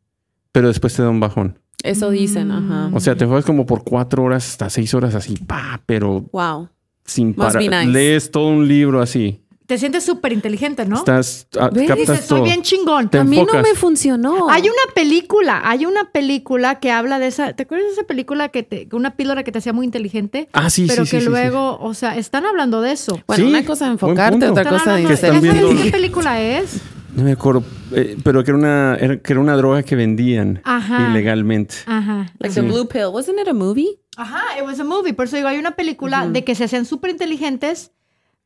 pero 0.52 0.68
después 0.68 0.94
te 0.94 1.02
da 1.02 1.10
un 1.10 1.20
bajón. 1.20 1.58
Eso 1.82 2.10
dicen, 2.10 2.50
ajá. 2.50 2.90
O 2.92 3.00
sea, 3.00 3.16
te 3.16 3.24
enfocas 3.24 3.44
como 3.44 3.66
por 3.66 3.82
cuatro 3.84 4.22
horas 4.22 4.46
hasta 4.48 4.70
seis 4.70 4.92
horas 4.94 5.14
así, 5.14 5.34
pa, 5.36 5.82
pero 5.86 6.22
Wow. 6.32 6.68
sin 7.04 7.34
parar. 7.34 7.62
nice. 7.62 7.86
Lees 7.86 8.30
todo 8.30 8.48
un 8.48 8.68
libro 8.68 9.00
así. 9.00 9.42
Te 9.70 9.78
sientes 9.78 10.02
súper 10.02 10.32
inteligente, 10.32 10.84
¿no? 10.84 10.96
Estás, 10.96 11.46
ah, 11.56 11.70
¿Ves? 11.72 11.86
captas 11.86 12.08
Dices, 12.08 12.24
soy 12.26 12.38
todo. 12.38 12.42
bien 12.44 12.62
chingón. 12.62 13.08
Te 13.08 13.18
A 13.18 13.22
mí 13.24 13.36
no 13.40 13.62
me 13.62 13.76
funcionó. 13.76 14.50
Hay 14.50 14.62
una 14.62 14.92
película, 14.96 15.60
hay 15.64 15.86
una 15.86 16.10
película 16.10 16.80
que 16.80 16.90
habla 16.90 17.20
de 17.20 17.28
esa, 17.28 17.52
¿te 17.52 17.62
acuerdas 17.62 17.86
de 17.86 17.92
esa 17.92 18.02
película 18.02 18.48
que 18.48 18.64
te, 18.64 18.88
una 18.90 19.14
píldora 19.14 19.44
que 19.44 19.52
te 19.52 19.58
hacía 19.58 19.72
muy 19.72 19.84
inteligente? 19.86 20.48
Ah, 20.52 20.70
sí, 20.70 20.86
pero 20.88 21.04
sí, 21.04 21.12
que 21.12 21.18
sí, 21.20 21.22
sí, 21.26 21.30
luego, 21.30 21.78
o 21.80 21.94
sea, 21.94 22.16
están 22.16 22.46
hablando 22.46 22.80
de 22.82 22.90
eso. 22.90 23.20
Bueno, 23.28 23.44
Sí, 23.44 23.48
una 23.48 23.64
cosa 23.64 23.84
buen 23.84 23.92
enfocarte, 23.92 24.38
punto. 24.44 24.50
otra 24.60 24.68
cosa 24.68 24.94
de- 24.96 25.04
¿Ya 25.04 25.16
sabes 25.16 25.40
qué 25.84 25.90
película 25.92 26.40
es? 26.40 26.80
No 27.14 27.22
me 27.22 27.30
acuerdo, 27.30 27.62
eh, 27.94 28.16
pero 28.24 28.42
que 28.42 28.50
era 28.50 28.58
una, 28.58 28.96
era, 28.96 29.18
que 29.18 29.32
era 29.32 29.40
una 29.40 29.54
droga 29.56 29.84
que 29.84 29.94
vendían 29.94 30.62
Ajá. 30.64 31.10
ilegalmente. 31.12 31.76
Ajá. 31.86 32.26
Like 32.40 32.56
the 32.56 32.62
Blue 32.62 32.88
Pill. 32.88 33.06
Wasn't 33.12 33.38
it 33.40 33.46
a 33.46 33.54
movie? 33.54 34.00
Ajá, 34.16 34.42
it 34.58 34.64
was 34.64 34.80
a 34.80 34.84
movie. 34.84 35.12
Por 35.12 35.26
eso 35.26 35.36
digo, 35.36 35.46
hay 35.46 35.58
una 35.58 35.76
película 35.76 36.26
de 36.28 36.42
que 36.42 36.56
se 36.56 36.64
hacían 36.64 36.86
súper 36.86 37.12
inteligentes, 37.12 37.92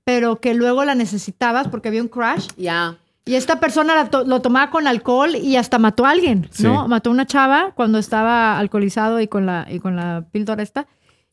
pero 0.04 0.40
que 0.40 0.54
luego 0.54 0.84
la 0.84 0.94
necesitabas 0.94 1.68
porque 1.68 1.88
había 1.88 2.02
un 2.02 2.08
crash. 2.08 2.48
Ya. 2.56 2.96
Y 3.26 3.36
esta 3.36 3.58
persona 3.58 3.94
la 3.94 4.10
to- 4.10 4.24
lo 4.24 4.40
tomaba 4.42 4.70
con 4.70 4.86
alcohol 4.86 5.34
y 5.34 5.56
hasta 5.56 5.78
mató 5.78 6.04
a 6.04 6.10
alguien, 6.10 6.48
¿no? 6.58 6.82
Sí. 6.84 6.88
Mató 6.88 7.08
a 7.10 7.12
una 7.14 7.26
chava 7.26 7.72
cuando 7.74 7.98
estaba 7.98 8.58
alcoholizado 8.58 9.18
y 9.20 9.28
con 9.28 9.46
la, 9.46 9.66
y 9.70 9.78
con 9.80 9.96
la 9.96 10.26
píldora 10.30 10.62
esta. 10.62 10.86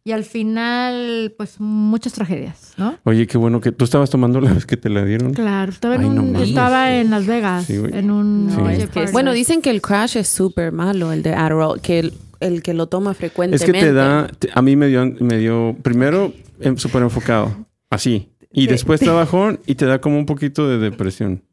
Y 0.03 0.13
al 0.13 0.23
final, 0.23 1.33
pues 1.37 1.59
muchas 1.59 2.13
tragedias, 2.13 2.73
¿no? 2.77 2.97
Oye, 3.03 3.27
qué 3.27 3.37
bueno 3.37 3.61
que 3.61 3.71
tú 3.71 3.83
estabas 3.85 4.09
tomando 4.09 4.41
la 4.41 4.51
vez 4.53 4.65
que 4.65 4.77
te 4.77 4.89
la 4.89 5.03
dieron. 5.05 5.33
Claro, 5.33 5.71
estaba 5.71 5.93
en, 5.95 6.01
Ay, 6.03 6.09
no 6.09 6.23
un- 6.23 6.35
estaba 6.37 6.93
en 6.95 7.11
Las 7.11 7.27
Vegas, 7.27 7.65
Sí, 7.65 7.77
güey. 7.77 7.95
en 7.95 8.09
un... 8.09 8.47
No, 8.47 8.67
DJ 8.67 9.03
es. 9.03 9.11
Bueno, 9.11 9.31
dicen 9.33 9.61
que 9.61 9.69
el 9.69 9.81
crash 9.81 10.17
es 10.17 10.27
súper 10.27 10.71
malo, 10.71 11.11
el 11.11 11.21
de 11.21 11.33
Adderall, 11.35 11.81
que 11.81 11.99
el, 11.99 12.13
el 12.39 12.63
que 12.63 12.73
lo 12.73 12.87
toma 12.87 13.11
Es 13.11 13.17
frecuentemente. 13.17 13.71
que 13.71 13.79
te 13.79 13.93
da, 13.93 14.27
te- 14.39 14.49
a 14.51 14.61
mí 14.63 14.75
me 14.75 14.87
dio, 14.87 15.05
me 15.19 15.37
dio 15.37 15.75
primero 15.83 16.33
em, 16.61 16.77
súper 16.77 17.03
enfocado, 17.03 17.53
así. 17.91 18.30
Y 18.53 18.67
después 18.67 18.99
te 19.01 19.07
da 19.07 19.13
bajón 19.13 19.59
y 19.65 19.75
te 19.75 19.85
da 19.85 19.99
como 20.01 20.17
un 20.17 20.25
poquito 20.25 20.67
de 20.67 20.77
depresión. 20.77 21.43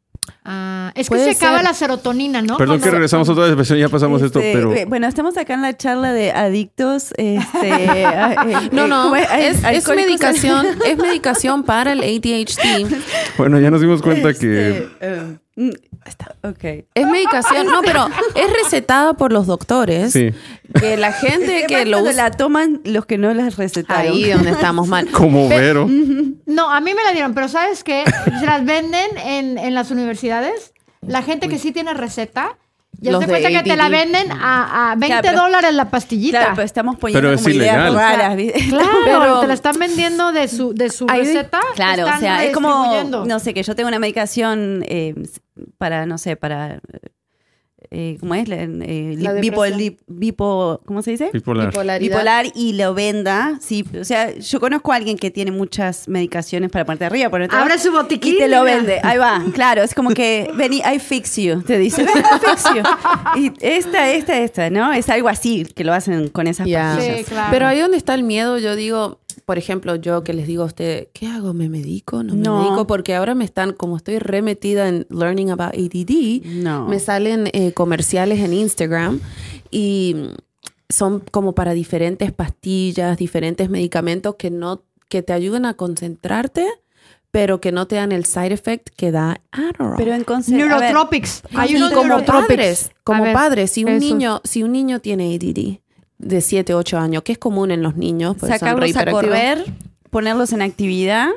Ah, 0.43 0.91
es 0.95 1.09
que 1.09 1.17
se 1.17 1.31
acaba 1.31 1.57
ser. 1.57 1.65
la 1.65 1.73
serotonina, 1.73 2.41
¿no? 2.41 2.57
Perdón 2.57 2.79
que 2.81 2.89
regresamos 2.91 3.27
otra 3.29 3.53
vez, 3.53 3.67
ya 3.69 3.89
pasamos 3.89 4.21
esto, 4.21 4.39
Este, 4.39 4.53
pero... 4.53 4.73
eh, 4.73 4.85
Bueno, 4.85 5.07
estamos 5.07 5.37
acá 5.37 5.53
en 5.55 5.61
la 5.61 5.75
charla 5.75 6.13
de 6.13 6.31
adictos. 6.31 7.13
Este, 7.17 7.39
eh, 7.63 8.05
No, 8.71 8.85
eh, 8.85 8.87
no, 8.89 9.03
¿cómo 9.03 9.15
es, 9.15 9.87
medicación, 9.87 10.65
es 10.85 10.97
medicación 10.97 11.63
para 11.63 11.93
el 11.93 11.99
ADHD. 11.99 12.87
Bueno, 13.37 13.59
ya 13.59 13.71
nos 13.71 13.81
dimos 13.81 14.01
cuenta 14.01 14.33
que... 14.33 14.89
Este, 14.99 15.39
Mm, 15.59 15.71
Ok. 16.43 16.63
Es 16.93 17.05
medicación, 17.07 17.67
no, 17.67 17.81
pero 17.83 18.07
es 18.35 18.63
recetada 18.63 19.13
por 19.13 19.33
los 19.33 19.45
doctores. 19.45 20.13
Sí. 20.13 20.31
Que 20.79 20.95
la 20.95 21.11
gente 21.11 21.65
que 21.67 21.85
lo 21.85 21.99
usa. 22.01 22.13
la 22.13 22.31
toman 22.31 22.79
los 22.85 23.05
que 23.05 23.17
no 23.17 23.33
las 23.33 23.57
recetaron. 23.57 24.13
Ahí 24.13 24.29
donde 24.31 24.51
estamos 24.51 24.87
mal. 24.87 25.07
Como 25.11 25.49
Vero. 25.49 25.87
No, 26.45 26.71
a 26.71 26.79
mí 26.79 26.93
me 26.93 27.03
la 27.03 27.11
dieron, 27.11 27.33
pero 27.33 27.49
¿sabes 27.49 27.83
qué? 27.83 28.03
Se 28.39 28.45
las 28.45 28.63
venden 28.65 29.09
en, 29.17 29.57
en 29.57 29.73
las 29.75 29.91
universidades. 29.91 30.73
La 31.05 31.21
gente 31.23 31.49
que 31.49 31.57
sí 31.59 31.71
tiene 31.73 31.93
receta, 31.93 32.57
ya 33.01 33.11
Los 33.11 33.21
se 33.21 33.27
de 33.27 33.39
cuenta 33.41 33.49
que 33.63 33.69
te 33.69 33.77
la 33.77 33.87
venden 33.87 34.29
a, 34.31 34.91
a 34.91 34.95
20 34.95 35.07
Claro, 35.07 35.21
pero- 35.23 35.41
dólares 35.43 35.73
la 35.73 35.89
pastillita. 35.89 36.39
Claro, 36.39 36.53
pero 36.55 36.65
estamos 36.65 36.97
poniendo 36.97 37.21
Pero 37.21 37.33
es 37.33 37.41
como 37.41 37.55
ideas 37.55 37.93
raras. 37.93 38.35
Claro, 38.67 38.89
Pero- 39.05 39.39
te 39.41 39.47
la 39.47 39.53
están 39.53 39.79
vendiendo 39.79 40.31
de 40.33 40.47
su, 40.49 40.73
de 40.73 40.89
su 40.89 41.07
receta. 41.07 41.61
Claro, 41.75 42.05
o 42.07 42.19
sea, 42.19 42.43
es 42.43 42.53
como, 42.53 43.03
no 43.25 43.39
sé, 43.39 43.53
que 43.53 43.63
yo 43.63 43.75
tengo 43.75 43.87
una 43.87 43.99
medicación 43.99 44.83
eh, 44.87 45.15
para, 45.77 46.05
no 46.05 46.17
sé, 46.17 46.35
para, 46.35 46.81
eh, 47.91 48.17
¿cómo 48.19 48.35
es? 48.35 48.47
Eh, 48.49 49.15
La 49.19 49.33
li- 49.33 49.97
bipo, 50.07 50.81
¿cómo 50.85 51.01
se 51.01 51.11
dice? 51.11 51.29
Bipolar. 51.31 51.73
Bipolar 51.99 52.45
y 52.53 52.73
lo 52.73 52.93
venda, 52.93 53.57
sí. 53.61 53.85
O 53.99 54.03
sea, 54.03 54.35
yo 54.37 54.59
conozco 54.59 54.91
a 54.91 54.97
alguien 54.97 55.17
que 55.17 55.31
tiene 55.31 55.51
muchas 55.51 56.07
medicaciones 56.09 56.69
para 56.69 56.83
ponerte 56.85 57.05
arriba, 57.05 57.29
ponerte 57.29 57.55
abajo, 57.55 57.71
Abre 57.71 57.81
su 57.81 57.91
botiquín. 57.91 58.35
y 58.35 58.37
te 58.37 58.47
lo 58.49 58.63
vende. 58.63 58.99
Ahí 59.01 59.17
va, 59.17 59.41
claro, 59.53 59.81
es 59.81 59.95
como 59.95 60.09
que, 60.11 60.51
vení, 60.55 60.79
I 60.79 60.99
fix 60.99 61.37
you, 61.37 61.61
te 61.61 61.77
dice, 61.79 62.03
ven, 62.03 62.13
I 62.35 62.45
fix 62.49 62.63
you. 62.75 62.83
Y 63.41 63.51
esta, 63.61 64.11
esta, 64.11 64.37
esta, 64.37 64.69
¿no? 64.69 64.91
Es 64.91 65.09
algo 65.09 65.29
así 65.29 65.65
que 65.73 65.83
lo 65.85 65.93
hacen 65.93 66.27
con 66.27 66.47
esas 66.47 66.67
pastillas. 66.67 67.03
Sí, 67.19 67.23
claro. 67.23 67.47
Pero 67.51 67.65
ahí 67.67 67.79
donde 67.79 67.97
está 67.97 68.13
el 68.13 68.23
miedo, 68.23 68.57
yo 68.59 68.75
digo, 68.75 69.19
por 69.49 69.57
ejemplo, 69.57 69.95
yo 69.95 70.23
que 70.23 70.31
les 70.33 70.45
digo 70.45 70.61
a 70.61 70.67
ustedes, 70.67 71.07
¿qué 71.11 71.25
hago? 71.25 71.55
¿Me 71.55 71.69
medico? 71.69 72.21
¿No 72.21 72.35
me 72.35 72.41
No. 72.43 72.57
medico? 72.61 72.85
Porque 72.85 73.15
ahora 73.15 73.33
me 73.33 73.43
están, 73.45 73.73
como 73.73 73.97
estoy 73.97 74.19
remetida 74.19 74.87
en 74.87 75.07
learning 75.09 75.49
about 75.49 75.73
ADD, 75.73 76.43
No. 76.45 76.87
me 76.87 76.99
salen 76.99 77.49
eh, 77.53 77.71
comerciales 77.73 78.41
en 78.41 78.53
Instagram 78.53 79.19
y 79.71 80.15
son 80.87 81.23
como 81.31 81.55
para 81.55 81.73
diferentes 81.73 82.31
pastillas, 82.31 83.17
diferentes 83.17 83.71
medicamentos 83.71 84.35
que 84.35 84.51
no 84.51 84.83
que 85.09 85.23
te 85.23 85.33
ayudan 85.33 85.65
a 85.65 85.73
concentrarte, 85.73 86.67
pero 87.31 87.59
que 87.59 87.71
no 87.71 87.87
te 87.87 87.95
dan 87.95 88.11
el 88.11 88.25
side 88.25 88.53
effect 88.53 88.89
que 88.95 89.11
da 89.11 89.41
Adderall. 89.51 89.95
Pero 89.97 90.13
en 90.13 90.23
a 90.29 90.35
ver, 90.37 90.49
Neurotropics. 90.49 91.41
Hay 91.55 91.71
Y 91.73 91.75
unos 91.77 91.91
como 91.91 92.03
neurotropics. 92.09 92.47
padres, 92.47 92.91
como 93.03 93.23
padres, 93.33 93.71
si 93.71 93.83
un 93.83 93.93
esos. 93.93 94.01
niño, 94.11 94.41
si 94.43 94.61
un 94.61 94.73
niño 94.73 94.99
tiene 94.99 95.33
ADD 95.33 95.79
de 96.19 96.41
7, 96.41 96.75
8 96.75 96.97
años, 96.99 97.23
que 97.23 97.31
es 97.31 97.37
común 97.37 97.71
en 97.71 97.81
los 97.81 97.95
niños, 97.95 98.37
sacarlos 98.39 98.95
a 98.95 99.05
correr, 99.09 99.65
ponerlos 100.11 100.53
en 100.53 100.61
actividad. 100.61 101.29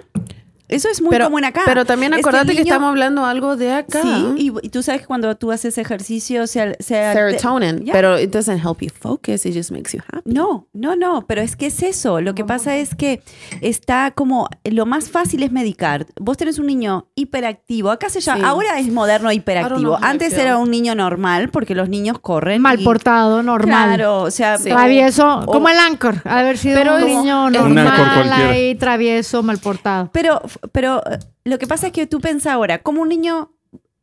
Eso 0.72 0.88
es 0.88 1.00
muy 1.00 1.10
pero, 1.10 1.26
común 1.26 1.44
acá. 1.44 1.62
Pero 1.64 1.84
también 1.84 2.12
Es 2.12 2.18
el 2.20 2.24
acordate 2.24 2.48
que, 2.52 2.60
niño- 2.64 2.72
estamos 2.72 2.88
hablando 2.88 3.24
algo 3.24 3.56
de 3.56 3.72
acá. 3.72 4.00
Sí, 4.02 4.24
y, 4.36 4.52
y 4.62 4.68
tú 4.70 4.82
sabes 4.82 5.02
que 5.02 5.06
cuando 5.06 5.34
tú 5.36 5.52
haces 5.52 5.78
ejercicio, 5.78 6.46
se, 6.46 6.76
se 6.80 7.12
Serotonin, 7.12 7.84
Ya. 7.84 7.92
pero 7.92 8.18
it 8.18 8.30
doesn't 8.30 8.58
help 8.64 8.80
you 8.80 8.88
focus, 9.00 9.44
it 9.46 9.54
just 9.54 9.70
makes 9.70 9.92
you 9.96 10.00
happy. 10.12 10.30
No, 10.32 10.66
no, 10.72 10.96
no, 10.96 11.26
pero 11.26 11.40
es 11.42 11.56
que 11.56 11.66
es 11.66 11.82
eso. 11.82 12.20
Lo 12.20 12.34
que 12.34 12.44
pasa 12.44 12.76
es 12.76 12.94
que 12.94 13.22
está 13.60 14.10
como, 14.12 14.48
lo 14.64 14.86
más 14.86 15.10
fácil 15.10 15.42
es 15.42 15.52
medicar. 15.52 16.06
Vos 16.20 16.36
tenés 16.36 16.58
un 16.58 16.66
niño 16.66 17.06
hiperactivo, 17.14 17.90
acá 17.90 18.08
se 18.08 18.20
llama, 18.20 18.40
Sí. 18.40 18.44
ahora 18.46 18.78
es 18.78 18.90
moderno 18.92 19.30
hiperactivo. 19.32 19.98
Antes 20.00 20.32
era 20.34 20.58
un 20.58 20.70
niño 20.70 20.94
normal 20.94 21.50
porque 21.50 21.74
los 21.74 21.88
niños 21.88 22.18
corren. 22.18 22.62
Mal 22.62 22.80
y- 22.80 22.84
portado, 22.84 23.42
normal. 23.42 23.94
Claro, 23.96 24.22
o 24.22 24.30
sea, 24.30 24.58
Sí. 24.58 24.68
Travieso, 24.70 25.40
o- 25.40 25.46
como 25.46 25.68
el 25.68 25.78
Anchor. 25.78 26.16
Haber 26.24 26.56
sido 26.58 26.76
Pero 26.78 26.96
un 26.96 27.04
niño 27.04 27.48
es- 27.48 27.60
Un 27.60 27.78
Anchor 27.78 28.06
normal, 28.16 28.32
ahí, 28.50 28.74
travieso, 28.74 29.42
mal 29.42 29.58
portado. 29.58 30.08
Pero, 30.12 30.40
pero 30.70 31.02
eh, 31.10 31.18
lo 31.44 31.58
que 31.58 31.66
pasa 31.66 31.88
es 31.88 31.92
que 31.92 32.06
tú 32.06 32.20
pensás 32.20 32.52
ahora, 32.52 32.82
¿cómo 32.82 33.02
un 33.02 33.08
niño 33.08 33.50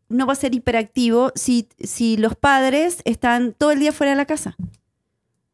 no 0.10 0.26
va 0.26 0.34
a 0.34 0.36
ser 0.36 0.54
hiperactivo 0.56 1.32
si, 1.36 1.70
si 1.80 2.18
los 2.18 2.36
padres 2.36 3.02
están 3.06 3.54
todo 3.58 3.72
el 3.72 3.80
día 3.80 3.92
fuera 3.94 4.12
de 4.12 4.18
la 4.18 4.26
casa? 4.26 4.56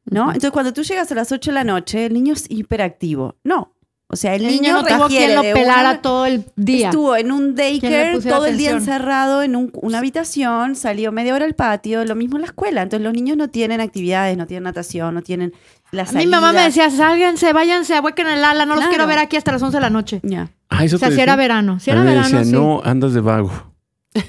¿No? 0.05 0.25
Entonces, 0.27 0.51
cuando 0.51 0.71
tú 0.71 0.83
llegas 0.83 1.11
a 1.11 1.15
las 1.15 1.31
8 1.31 1.49
de 1.51 1.55
la 1.55 1.63
noche, 1.63 2.05
el 2.05 2.13
niño 2.13 2.33
es 2.33 2.45
hiperactivo. 2.49 3.35
No. 3.43 3.71
O 4.07 4.15
sea, 4.17 4.35
el, 4.35 4.43
El 4.45 4.51
niño, 4.51 4.61
niño 4.61 4.81
no 4.83 4.97
tuvo 4.97 5.07
quien 5.07 5.33
lo 5.35 5.41
de 5.41 5.53
pelara 5.53 5.89
una- 5.91 6.01
todo 6.03 6.27
el 6.27 6.45
día. 6.55 6.89
Estuvo 6.89 7.15
en 7.15 7.31
un 7.31 7.55
daycare 7.55 8.19
todo 8.21 8.45
el 8.45 8.55
día 8.57 8.69
encerrado 8.77 9.41
en 9.41 9.55
un- 9.55 9.71
una 9.73 9.97
habitación, 9.97 10.75
salió 10.75 11.11
media 11.11 11.33
hora 11.33 11.45
al 11.45 11.55
patio, 11.55 12.05
lo 12.05 12.13
mismo 12.13 12.37
en 12.37 12.41
la 12.41 12.47
escuela. 12.47 12.83
Entonces 12.83 13.03
los 13.03 13.13
niños 13.15 13.35
no 13.35 13.49
tienen 13.49 13.81
actividades, 13.81 14.37
no 14.37 14.45
tienen 14.45 14.63
natación, 14.65 15.15
no 15.15 15.23
tienen 15.23 15.53
las 15.91 16.13
Mi 16.13 16.27
mamá 16.27 16.53
me 16.53 16.61
decía, 16.61 16.91
sálganse, 16.91 17.51
váyanse, 17.51 17.95
ahuequen 17.95 18.27
el 18.27 18.43
ala, 18.43 18.67
no 18.67 18.75
los 18.75 18.85
quiero 18.89 19.07
ver 19.07 19.17
aquí 19.17 19.37
hasta 19.37 19.51
las 19.53 19.61
11 19.63 19.77
de 19.77 19.81
la 19.81 19.89
noche. 19.89 20.19
Ya. 20.21 20.51
Ah, 20.69 20.83
eso 20.83 20.95
O 20.95 20.99
sea, 20.99 21.09
te 21.09 21.15
si 21.15 21.21
era 21.21 21.35
verano. 21.35 21.79
Si 21.79 21.89
A 21.91 21.93
era 21.93 22.01
mí 22.01 22.07
me 22.09 22.13
verano, 22.15 22.37
decía, 22.37 22.43
sí. 22.45 22.51
no, 22.51 22.81
andas 22.83 23.13
de 23.13 23.21
vago. 23.21 23.51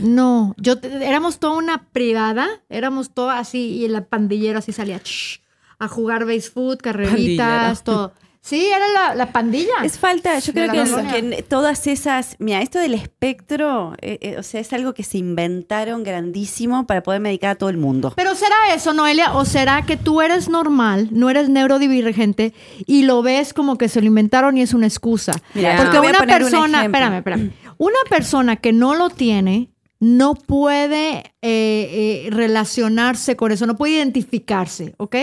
No, 0.00 0.54
yo 0.58 0.78
te- 0.78 1.06
éramos 1.06 1.38
toda 1.38 1.54
una 1.56 1.86
privada, 1.92 2.46
éramos 2.68 3.10
todo 3.14 3.30
así 3.30 3.76
y 3.76 3.84
el 3.84 4.02
pandillero 4.04 4.58
así 4.58 4.72
salía 4.72 4.98
shh, 5.02 5.40
a 5.78 5.86
jugar 5.88 6.24
base 6.24 6.50
food, 6.50 6.78
carreritas, 6.78 7.84
todo. 7.84 8.12
Sí, 8.46 8.64
era 8.64 8.86
la, 8.86 9.16
la 9.16 9.32
pandilla. 9.32 9.72
Es 9.82 9.98
falta, 9.98 10.38
yo 10.38 10.52
creo 10.52 10.70
que, 10.70 11.30
que 11.30 11.42
todas 11.42 11.88
esas, 11.88 12.36
mira, 12.38 12.62
esto 12.62 12.78
del 12.78 12.94
espectro, 12.94 13.94
eh, 14.00 14.18
eh, 14.20 14.36
o 14.38 14.44
sea, 14.44 14.60
es 14.60 14.72
algo 14.72 14.94
que 14.94 15.02
se 15.02 15.18
inventaron 15.18 16.04
grandísimo 16.04 16.86
para 16.86 17.02
poder 17.02 17.20
medicar 17.20 17.50
a 17.50 17.54
todo 17.56 17.70
el 17.70 17.76
mundo. 17.76 18.12
Pero 18.14 18.36
será 18.36 18.54
eso, 18.72 18.92
Noelia, 18.92 19.32
o 19.32 19.44
será 19.44 19.82
que 19.82 19.96
tú 19.96 20.22
eres 20.22 20.48
normal, 20.48 21.08
no 21.10 21.28
eres 21.28 21.48
neurodivergente 21.48 22.54
y 22.86 23.02
lo 23.02 23.20
ves 23.20 23.52
como 23.52 23.78
que 23.78 23.88
se 23.88 24.00
lo 24.00 24.06
inventaron 24.06 24.56
y 24.56 24.62
es 24.62 24.74
una 24.74 24.86
excusa. 24.86 25.32
Mira, 25.52 25.76
Porque 25.76 25.98
una 25.98 26.20
un 26.20 26.26
persona, 26.28 26.84
espérame, 26.84 27.16
espérame, 27.16 27.50
una 27.78 27.98
persona 28.08 28.54
que 28.54 28.72
no 28.72 28.94
lo 28.94 29.10
tiene 29.10 29.70
no 29.98 30.34
puede 30.34 31.16
eh, 31.16 31.32
eh, 31.42 32.28
relacionarse 32.30 33.34
con 33.34 33.50
eso, 33.50 33.66
no 33.66 33.76
puede 33.76 33.94
identificarse, 33.94 34.94
¿ok? 34.98 35.16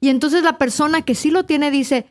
Y 0.00 0.08
entonces 0.08 0.42
la 0.42 0.58
persona 0.58 1.02
que 1.02 1.14
sí 1.14 1.30
lo 1.30 1.44
tiene 1.44 1.70
dice, 1.70 2.06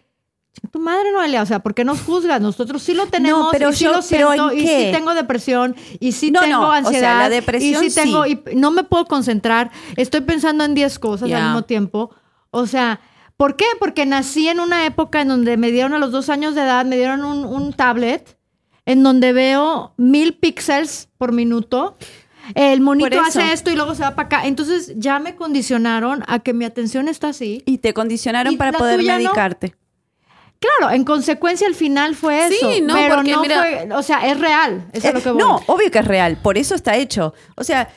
tu 0.72 0.80
madre 0.80 1.12
Noelia, 1.12 1.42
o 1.42 1.46
sea, 1.46 1.60
¿por 1.60 1.74
qué 1.74 1.84
nos 1.86 2.02
juzgas? 2.02 2.42
Nosotros 2.42 2.82
sí 2.82 2.94
lo 2.94 3.06
tenemos, 3.08 3.48
pero 3.52 3.70
y 3.70 3.74
sí 3.76 3.84
yo- 3.86 3.92
lo 3.94 4.02
pero 4.10 4.32
siento, 4.32 4.52
¿en 4.52 4.60
y 4.60 4.62
qué? 4.64 4.86
sí 4.86 4.92
tengo 4.98 5.14
depresión, 5.14 5.76
y 6.00 6.12
sí 6.14 6.32
No, 6.32 6.40
tengo 6.42 6.58
no, 6.62 6.68
o 6.68 6.72
sea, 6.72 6.78
ansiedad, 6.78 7.20
la 7.20 7.30
depresión 7.30 7.84
y 7.84 7.90
sí 7.90 7.96
tengo, 7.96 8.24
sí. 8.26 8.40
y 8.52 8.56
no 8.56 8.72
me 8.72 8.84
puedo 8.84 9.06
concentrar, 9.06 9.72
estoy 9.96 10.22
pensando 10.22 10.64
en 10.64 10.74
10 10.74 11.00
cosas 11.00 11.32
al 11.32 11.44
mismo 11.44 11.64
tiempo. 11.64 12.12
O 12.52 12.66
sea, 12.68 13.00
¿por 13.38 13.56
qué? 13.58 13.66
Porque 13.80 14.06
nací 14.06 14.48
en 14.48 14.60
una 14.60 14.86
época 14.86 15.22
en 15.22 15.28
donde 15.28 15.58
me 15.58 15.72
dieron 15.72 15.94
a 15.94 16.00
los 16.00 16.12
dos 16.12 16.30
años 16.30 16.56
de 16.56 16.62
edad, 16.62 16.86
me 16.86 16.96
dieron 16.96 17.24
un, 17.26 17.46
un 17.46 17.74
tablet 17.74 18.38
en 18.86 19.04
donde 19.04 19.34
veo 19.34 19.94
mil 19.98 20.36
píxeles 20.36 21.10
por 21.18 21.32
minuto. 21.32 21.98
El 22.54 22.80
monito 22.80 23.20
hace 23.20 23.52
esto 23.54 23.72
y 23.72 23.76
luego 23.76 23.96
se 23.96 24.04
va 24.04 24.14
para 24.16 24.28
acá. 24.28 24.46
Entonces 24.46 24.94
ya 24.98 25.18
me 25.18 25.36
condicionaron 25.36 26.24
a 26.28 26.40
que 26.40 26.54
mi 26.54 26.64
atención 26.64 27.08
está 27.08 27.30
así. 27.30 27.64
Y 27.66 27.80
te 27.80 27.94
condicionaron 27.94 28.54
¿Y 28.54 28.58
para 28.58 28.72
poder 28.72 29.04
no? 29.04 29.32
Claro, 30.60 30.94
en 30.94 31.04
consecuencia 31.04 31.68
al 31.68 31.76
final 31.76 32.16
fue 32.16 32.48
Sí, 32.50 32.58
eso. 32.62 32.84
no, 32.86 32.94
pero 32.96 33.16
porque 33.16 33.32
no 33.32 33.42
mira- 33.42 33.60
fue, 33.62 33.90
o 33.94 34.02
sea, 34.04 34.26
es 34.30 34.40
real. 34.40 34.88
Eso 34.94 35.08
es 35.10 35.14
lo 35.14 35.20
Eh, 35.20 35.24
que 35.24 35.30
voy. 35.32 35.40
no, 35.40 35.62
obvio 35.68 35.92
que 35.92 36.00
es 36.00 36.06
real, 36.06 36.38
por 36.42 36.58
eso 36.58 36.76
está 36.76 36.96
hecho. 36.98 37.34
O 37.56 37.64
sea, 37.64 37.90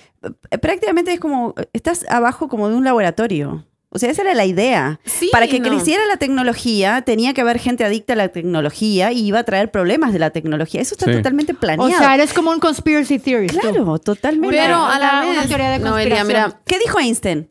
eh, 0.51 0.59
prácticamente 0.59 1.13
es 1.13 1.21
como, 1.21 1.55
estás 1.73 2.05
abajo 2.09 2.49
como 2.49 2.69
de 2.69 2.75
un 2.77 2.85
laboratorio. 2.85 3.65
O 3.91 3.99
sea, 3.99 4.11
esa 4.11 4.21
era 4.21 4.35
la 4.35 4.45
idea. 4.45 5.01
Sí, 5.07 5.31
Para 5.33 5.47
que 5.49 5.61
no. 5.61 5.69
creciera 5.71 6.05
la 6.07 6.19
tecnología, 6.19 7.01
tenía 7.03 7.33
que 7.33 7.41
haber 7.41 7.59
gente 7.59 7.85
adicta 7.87 8.13
a 8.13 8.17
la 8.17 8.29
tecnología 8.29 9.13
y 9.13 9.21
iba 9.27 9.39
a 9.39 9.45
traer 9.45 9.71
problemas 9.71 10.13
de 10.13 10.19
la 10.19 10.29
tecnología. 10.29 10.83
Eso 10.83 10.95
está 10.95 11.07
Sí. 11.07 11.13
totalmente 11.13 11.53
O 11.55 11.57
planeado. 11.57 11.91
sea, 11.99 12.15
eres 12.15 12.35
como 12.35 12.51
un 12.51 12.61
conspiracy 12.61 13.19
theorist. 13.19 13.55
tú. 13.55 13.61
claro, 13.61 13.99
totalmente. 13.99 14.55
Pero 14.59 14.77
a 14.85 14.99
la 14.99 15.25
una 15.27 15.41
vez, 15.41 15.49
teoría 15.49 15.71
de 15.71 15.81
conspiración. 15.81 16.27
mira, 16.27 16.61
¿Qué 16.67 16.79
dijo 16.79 16.99
Einstein? 17.01 17.49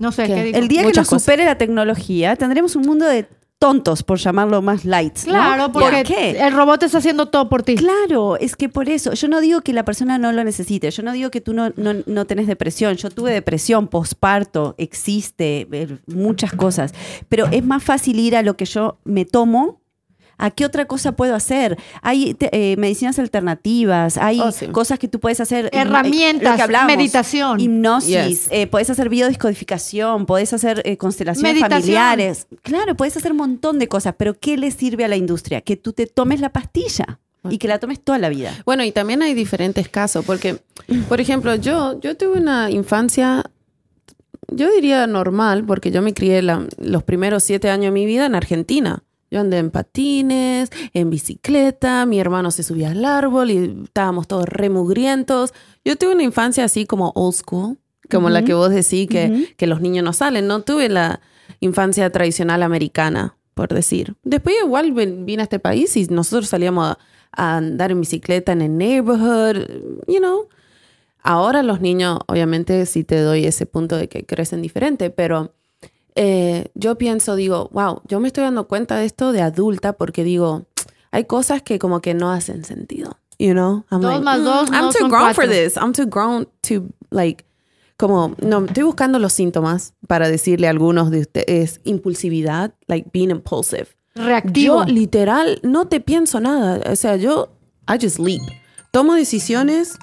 No 0.00 0.10
sé, 0.10 0.26
¿Qué? 0.26 0.34
¿qué 0.34 0.42
dijo? 0.44 0.58
El 0.58 0.66
día 0.66 0.80
que 0.82 0.88
nos 0.88 1.08
cosas. 1.08 1.22
supere 1.22 1.44
la 1.44 1.56
tecnología, 1.56 2.34
tendremos 2.34 2.74
un 2.74 2.82
mundo 2.82 3.06
de 3.06 3.28
tontos, 3.58 4.02
por 4.02 4.18
llamarlo 4.18 4.60
más 4.62 4.84
light. 4.84 5.16
¿no? 5.26 5.32
Claro, 5.32 5.72
porque 5.72 6.04
¿Por 6.04 6.04
qué? 6.04 6.30
el 6.38 6.52
robot 6.52 6.82
está 6.82 6.98
haciendo 6.98 7.26
todo 7.26 7.48
por 7.48 7.62
ti. 7.62 7.76
Claro, 7.76 8.36
es 8.36 8.56
que 8.56 8.68
por 8.68 8.88
eso, 8.88 9.14
yo 9.14 9.28
no 9.28 9.40
digo 9.40 9.62
que 9.62 9.72
la 9.72 9.84
persona 9.84 10.18
no 10.18 10.32
lo 10.32 10.44
necesite, 10.44 10.90
yo 10.90 11.02
no 11.02 11.12
digo 11.12 11.30
que 11.30 11.40
tú 11.40 11.54
no, 11.54 11.70
no, 11.76 11.94
no 12.06 12.24
tenés 12.26 12.46
depresión, 12.46 12.96
yo 12.96 13.10
tuve 13.10 13.32
depresión, 13.32 13.88
posparto, 13.88 14.74
existe, 14.78 15.66
eh, 15.72 15.98
muchas 16.06 16.52
cosas, 16.52 16.92
pero 17.28 17.46
es 17.50 17.64
más 17.64 17.82
fácil 17.82 18.18
ir 18.18 18.36
a 18.36 18.42
lo 18.42 18.56
que 18.56 18.66
yo 18.66 18.98
me 19.04 19.24
tomo. 19.24 19.80
¿A 20.38 20.50
qué 20.50 20.66
otra 20.66 20.84
cosa 20.84 21.12
puedo 21.12 21.34
hacer? 21.34 21.78
Hay 22.02 22.34
te- 22.34 22.50
eh, 22.52 22.76
medicinas 22.76 23.18
alternativas, 23.18 24.18
hay 24.18 24.40
Oh, 24.40 24.52
sí. 24.52 24.66
cosas 24.66 24.98
que 24.98 25.08
tú 25.08 25.18
puedes 25.18 25.40
hacer. 25.40 25.66
eh, 25.66 25.70
Herramientas, 25.72 26.50
lo 26.50 26.56
que 26.56 26.62
hablábamos, 26.62 26.96
meditación. 26.96 27.58
Hipnosis, 27.60 28.08
Yes. 28.08 28.48
eh, 28.50 28.66
puedes 28.66 28.90
hacer 28.90 29.08
biodescodificación, 29.08 30.26
puedes 30.26 30.52
hacer 30.52 30.82
eh, 30.84 30.96
constelaciones 30.98 31.54
Meditación. 31.54 31.80
familiares. 31.80 32.46
Claro, 32.62 32.94
puedes 32.96 33.16
hacer 33.16 33.32
un 33.32 33.38
montón 33.38 33.78
de 33.78 33.88
cosas, 33.88 34.14
pero 34.18 34.38
¿qué 34.38 34.56
le 34.58 34.70
sirve 34.70 35.04
a 35.04 35.08
la 35.08 35.16
industria? 35.16 35.60
Que 35.62 35.76
tú 35.76 35.92
te 35.92 36.06
tomes 36.06 36.40
la 36.40 36.50
pastilla 36.50 37.18
y 37.48 37.58
que 37.58 37.68
la 37.68 37.78
tomes 37.78 38.00
toda 38.00 38.18
la 38.18 38.28
vida. 38.28 38.52
Bueno, 38.66 38.84
y 38.84 38.92
también 38.92 39.22
hay 39.22 39.32
diferentes 39.32 39.88
casos, 39.88 40.24
porque, 40.24 40.58
por 41.08 41.20
ejemplo, 41.20 41.54
yo, 41.54 41.98
yo 42.00 42.16
tuve 42.16 42.40
una 42.40 42.70
infancia, 42.70 43.44
yo 44.48 44.70
diría 44.72 45.06
normal, 45.06 45.64
porque 45.64 45.90
yo 45.90 46.02
me 46.02 46.12
crié 46.12 46.42
la- 46.42 46.66
los 46.78 47.02
primeros 47.04 47.42
siete 47.44 47.70
años 47.70 47.86
de 47.86 47.90
mi 47.92 48.04
vida 48.06 48.26
en 48.26 48.34
Argentina. 48.34 49.02
Yo 49.30 49.40
andé 49.40 49.58
en 49.58 49.70
patines, 49.70 50.70
en 50.92 51.10
bicicleta, 51.10 52.06
mi 52.06 52.20
hermano 52.20 52.50
se 52.50 52.62
subía 52.62 52.92
al 52.92 53.04
árbol 53.04 53.50
y 53.50 53.82
estábamos 53.84 54.28
todos 54.28 54.48
remugrientos. 54.48 55.52
Yo 55.84 55.96
tuve 55.96 56.14
una 56.14 56.22
infancia 56.22 56.64
así 56.64 56.86
como 56.86 57.12
old 57.14 57.34
school, 57.34 57.78
como 58.10 58.30
la 58.30 58.44
que 58.44 58.54
vos 58.54 58.70
decís 58.70 59.08
que, 59.08 59.54
que 59.56 59.66
los 59.66 59.80
niños 59.80 60.04
no 60.04 60.12
salen. 60.12 60.46
No 60.46 60.62
tuve 60.62 60.88
la 60.88 61.20
infancia 61.60 62.10
tradicional 62.10 62.62
americana, 62.62 63.36
por 63.54 63.68
decir. 63.68 64.14
Después 64.22 64.54
igual 64.64 64.92
vine 64.92 65.42
a 65.42 65.44
este 65.44 65.58
país 65.58 65.96
y 65.96 66.06
nosotros 66.06 66.48
salíamos 66.48 66.86
a, 66.86 66.98
a 67.32 67.56
andar 67.56 67.90
en 67.90 68.00
bicicleta 68.00 68.52
en 68.52 68.62
el 68.62 68.76
neighborhood, 68.76 69.56
you 70.06 70.18
know. 70.18 70.48
Ahora 71.22 71.64
los 71.64 71.80
niños, 71.80 72.20
obviamente, 72.28 72.86
sí 72.86 73.02
te 73.02 73.18
doy 73.18 73.46
ese 73.46 73.66
punto 73.66 73.96
de 73.96 74.08
que 74.08 74.24
crecen 74.24 74.62
diferente, 74.62 75.10
pero 75.10 75.52
eh, 76.16 76.66
yo 76.74 76.96
pienso, 76.98 77.36
digo, 77.36 77.68
wow, 77.72 78.00
yo 78.08 78.18
me 78.20 78.28
estoy 78.28 78.44
dando 78.44 78.66
cuenta 78.66 78.96
de 78.96 79.04
esto 79.04 79.32
de 79.32 79.42
adulta 79.42 79.92
porque 79.92 80.24
digo, 80.24 80.64
hay 81.10 81.24
cosas 81.24 81.62
que 81.62 81.78
como 81.78 82.00
que 82.00 82.14
no 82.14 82.30
hacen 82.32 82.64
sentido, 82.64 83.18
you 83.38 83.52
know? 83.52 83.84
I'm 83.90 84.00
Dos 84.00 84.22
más 84.22 84.42
dos 84.42 84.68
I'm 84.70 84.86
no 84.86 84.90
too 84.90 84.98
son 84.98 85.10
grown 85.10 85.34
for 85.34 85.44
cuatro. 85.46 85.52
this. 85.52 85.76
I'm 85.76 85.92
too 85.92 86.06
grown 86.06 86.48
to 86.62 86.88
like 87.10 87.44
como 87.98 88.34
no 88.42 88.64
estoy 88.64 88.82
buscando 88.82 89.18
los 89.18 89.32
síntomas 89.32 89.94
para 90.06 90.28
decirle 90.28 90.66
a 90.66 90.70
algunos 90.70 91.10
de 91.10 91.20
ustedes 91.20 91.80
impulsividad, 91.84 92.74
like 92.88 93.08
being 93.12 93.30
impulsive. 93.30 93.88
Reactivo. 94.14 94.84
Yo 94.86 94.92
literal 94.92 95.60
no 95.62 95.86
te 95.88 96.00
pienso 96.00 96.40
nada, 96.40 96.80
o 96.90 96.96
sea, 96.96 97.16
yo 97.16 97.50
I 97.88 97.98
just 98.02 98.18
leap. 98.18 98.42
Tomo 98.90 99.14
decisiones, 99.14 99.98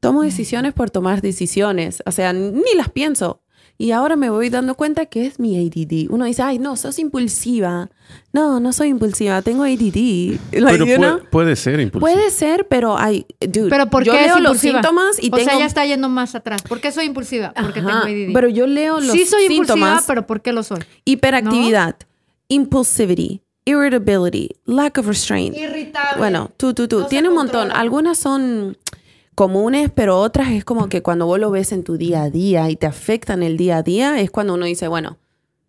tomo 0.00 0.22
decisiones 0.22 0.72
por 0.72 0.90
tomar 0.90 1.20
decisiones, 1.20 2.02
o 2.06 2.12
sea, 2.12 2.32
ni 2.32 2.74
las 2.76 2.90
pienso. 2.90 3.42
Y 3.80 3.92
ahora 3.92 4.16
me 4.16 4.28
voy 4.28 4.50
dando 4.50 4.74
cuenta 4.74 5.06
que 5.06 5.24
es 5.24 5.38
mi 5.38 5.56
ADD. 5.56 6.10
Uno 6.10 6.24
dice, 6.24 6.42
ay, 6.42 6.58
no, 6.58 6.74
sos 6.74 6.98
impulsiva. 6.98 7.88
No, 8.32 8.58
no 8.58 8.72
soy 8.72 8.88
impulsiva, 8.88 9.40
tengo 9.42 9.62
ADD. 9.62 10.40
Like, 10.50 10.50
Pero 10.50 10.84
you 10.84 10.96
puede, 10.96 10.96
know? 10.96 11.20
puede 11.30 11.54
ser 11.54 11.78
impulsivo. 11.78 12.00
Puede 12.00 12.30
ser, 12.32 12.66
pero 12.66 12.98
hay, 12.98 13.24
dude, 13.40 13.70
Pero 13.70 13.86
¿por 13.88 14.02
yo 14.02 14.12
qué 14.12 14.22
es 14.22 14.26
leo 14.26 14.40
los 14.40 14.64
impulsiva? 14.64 14.80
síntomas 14.82 15.22
y 15.22 15.28
o 15.28 15.30
tengo 15.36 15.50
sea, 15.50 15.58
ya 15.60 15.66
está 15.66 15.86
yendo 15.86 16.08
más 16.08 16.34
atrás. 16.34 16.60
¿Por 16.62 16.80
qué 16.80 16.90
soy 16.90 17.04
impulsiva? 17.04 17.52
Porque 17.54 17.78
Ajá, 17.78 18.02
tengo 18.04 18.28
ADD. 18.30 18.32
Pero 18.34 18.48
yo 18.48 18.66
leo 18.66 18.98
los 18.98 19.12
sí 19.12 19.24
soy 19.24 19.42
impulsiva, 19.44 19.74
síntomas. 19.76 20.04
pero 20.08 20.26
¿por 20.26 20.42
qué 20.42 20.52
lo 20.52 20.64
soy? 20.64 20.80
Hiperactividad, 21.04 21.94
impulsivity, 22.48 23.42
irritability, 23.64 24.48
lack 24.64 24.98
of 24.98 25.06
restraint. 25.06 25.56
Irritable. 25.56 26.18
Bueno, 26.18 26.50
tú, 26.56 26.74
tú, 26.74 26.88
tú. 26.88 27.00
No 27.00 27.06
Tiene 27.06 27.28
un 27.28 27.34
montón. 27.36 27.70
Algunas 27.70 28.18
son 28.18 28.76
comunes, 29.38 29.88
pero 29.94 30.18
otras 30.18 30.50
es 30.50 30.64
como 30.64 30.88
que 30.88 31.00
cuando 31.00 31.24
vos 31.24 31.38
lo 31.38 31.52
ves 31.52 31.70
en 31.70 31.84
tu 31.84 31.96
día 31.96 32.24
a 32.24 32.28
día 32.28 32.70
y 32.70 32.74
te 32.74 32.86
afectan 32.88 33.44
el 33.44 33.56
día 33.56 33.76
a 33.76 33.82
día, 33.84 34.18
es 34.20 34.32
cuando 34.32 34.54
uno 34.54 34.66
dice, 34.66 34.88
bueno, 34.88 35.16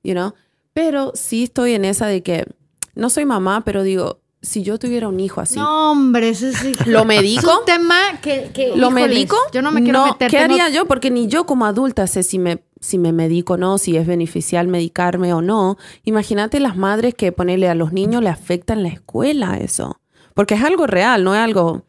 you 0.04 0.14
know. 0.14 0.34
Pero 0.74 1.12
sí 1.14 1.44
estoy 1.44 1.74
en 1.74 1.86
esa 1.86 2.08
de 2.08 2.24
que 2.24 2.48
no 2.96 3.12
soy 3.12 3.26
mamá, 3.26 3.64
pero 3.64 3.84
digo, 3.84 4.22
si 4.42 4.64
yo 4.64 4.80
tuviera 4.80 5.08
un 5.08 5.20
hijo 5.20 5.40
así, 5.40 5.60
No, 5.60 5.92
hombre, 5.92 6.30
ese 6.30 6.50
es... 6.50 6.88
¿lo 6.88 7.02
Es 7.02 7.06
medico? 7.06 7.60
un 7.60 7.66
tema 7.68 7.96
que... 8.24 8.50
que 8.56 8.70
¿Lo 8.70 8.88
híjoles, 8.88 8.94
medico? 8.94 9.38
Yo 9.54 9.62
no 9.62 9.72
me 9.72 9.84
quiero 9.84 10.04
meter. 10.04 10.32
¿Qué 10.32 10.40
haría 10.40 10.70
yo? 10.70 10.88
Porque 10.88 11.12
ni 11.12 11.28
yo 11.28 11.46
como 11.46 11.68
adulta 11.68 12.08
sé 12.08 12.24
si 12.24 12.40
me, 12.40 12.64
si 12.80 12.98
me 12.98 13.14
medico 13.14 13.54
o 13.54 13.58
no, 13.58 13.78
si 13.78 13.98
es 13.98 14.08
beneficial 14.08 14.68
medicarme 14.68 15.32
o 15.32 15.44
no. 15.44 15.78
Imagínate 16.06 16.60
las 16.60 16.76
madres 16.76 17.14
que 17.14 17.32
ponerle 17.32 17.70
a 17.70 17.76
los 17.76 17.94
niños 17.94 18.24
le 18.24 18.30
afecta 18.30 18.74
en 18.74 18.82
la 18.82 18.90
escuela 18.90 19.60
eso. 19.60 20.02
Porque 20.34 20.56
es 20.56 20.64
algo 20.64 20.88
real, 20.88 21.24
no 21.24 21.36
es 21.36 21.42
algo 21.42 21.86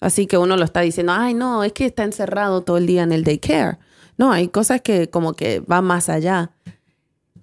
así 0.00 0.26
que 0.26 0.38
uno 0.38 0.56
lo 0.56 0.64
está 0.64 0.80
diciendo, 0.80 1.12
ay, 1.12 1.34
no, 1.34 1.64
es 1.64 1.72
que 1.72 1.86
está 1.86 2.04
encerrado 2.04 2.62
todo 2.62 2.76
el 2.76 2.86
día 2.86 3.02
en 3.02 3.12
el 3.12 3.24
daycare. 3.24 3.78
No, 4.18 4.32
hay 4.32 4.48
cosas 4.48 4.80
que 4.80 5.10
como 5.10 5.34
que 5.34 5.60
van 5.60 5.84
más 5.84 6.08
allá. 6.08 6.50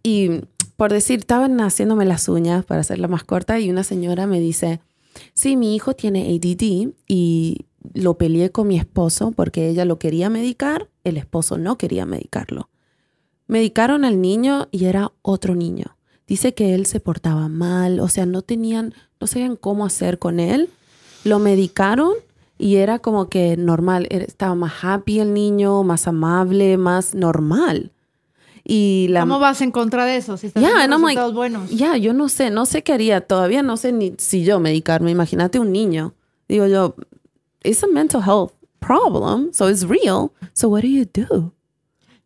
Y 0.02 0.42
por 0.78 0.92
decir, 0.92 1.20
estaban 1.20 1.60
haciéndome 1.62 2.06
las 2.06 2.28
uñas 2.28 2.66
para 2.66 2.82
hacerla 2.82 3.08
más 3.08 3.24
corta 3.24 3.60
y 3.60 3.70
una 3.70 3.84
señora 3.84 4.28
me 4.28 4.40
dice, 4.40 4.82
sí, 5.34 5.56
mi 5.56 5.76
hijo 5.76 5.94
tiene 5.94 6.28
ADD 6.34 6.94
y 7.08 7.66
lo 7.94 8.18
peleé 8.18 8.52
con 8.52 8.68
mi 8.68 8.78
esposo 8.78 9.32
porque 9.32 9.70
ella 9.70 9.86
lo 9.86 10.00
quería 10.00 10.30
medicar, 10.30 10.90
el 11.04 11.18
esposo 11.18 11.58
no 11.58 11.78
quería 11.78 12.06
medicarlo. 12.06 12.70
Medicaron 13.48 14.04
al 14.06 14.22
niño 14.22 14.68
y 14.72 14.86
era 14.86 15.12
otro 15.22 15.54
niño. 15.54 15.98
Dice 16.26 16.54
que 16.54 16.74
él 16.74 16.86
se 16.86 17.00
portaba 17.00 17.50
mal, 17.50 18.00
o 18.00 18.08
sea, 18.08 18.26
no 18.26 18.42
tenían, 18.42 18.94
no 19.20 19.28
sabían 19.28 19.56
cómo 19.56 19.86
hacer 19.86 20.18
con 20.18 20.40
él. 20.40 20.70
Lo 21.24 21.40
medicaron 21.40 22.14
y 22.64 22.78
era 22.78 23.00
como 23.00 23.28
que 23.28 23.58
normal, 23.58 24.08
estaba 24.10 24.56
más 24.56 24.72
happy 24.82 25.20
el 25.20 25.34
niño, 25.34 25.84
más 25.84 26.08
amable, 26.08 26.78
más 26.78 27.14
normal. 27.14 27.92
Y 28.64 29.08
la 29.10 29.20
¿Cómo 29.20 29.40
vas 29.40 29.60
en 29.60 29.72
contra 29.72 30.06
de 30.06 30.16
eso? 30.16 30.38
Si 30.38 30.48
estás 30.48 30.64
and 30.64 30.94
I'm 30.94 31.02
like, 31.02 31.22
buenos. 31.34 31.70
ya, 31.70 31.98
yo 31.98 32.14
no 32.14 32.30
sé, 32.30 32.50
no 32.52 32.66
sé 32.66 32.82
qué 32.82 32.94
haría. 32.94 33.20
Todavía 33.20 33.64
no 33.64 33.76
sé 33.76 33.92
ni 33.92 34.14
si 34.18 34.46
yo 34.46 34.62
medicarme. 34.62 35.12
Imagínate 35.12 35.60
un 35.60 35.74
niño. 35.74 36.14
Digo 36.48 36.66
yo, 36.68 36.96
it's 37.64 37.84
a 37.84 37.88
mental 37.88 38.22
health 38.22 38.54
problem, 38.80 39.52
so 39.52 39.70
it's 39.70 39.84
real. 39.84 40.32
So 40.54 40.70
what 40.70 40.84
do 40.84 40.88
you 40.88 41.04
do? 41.04 41.52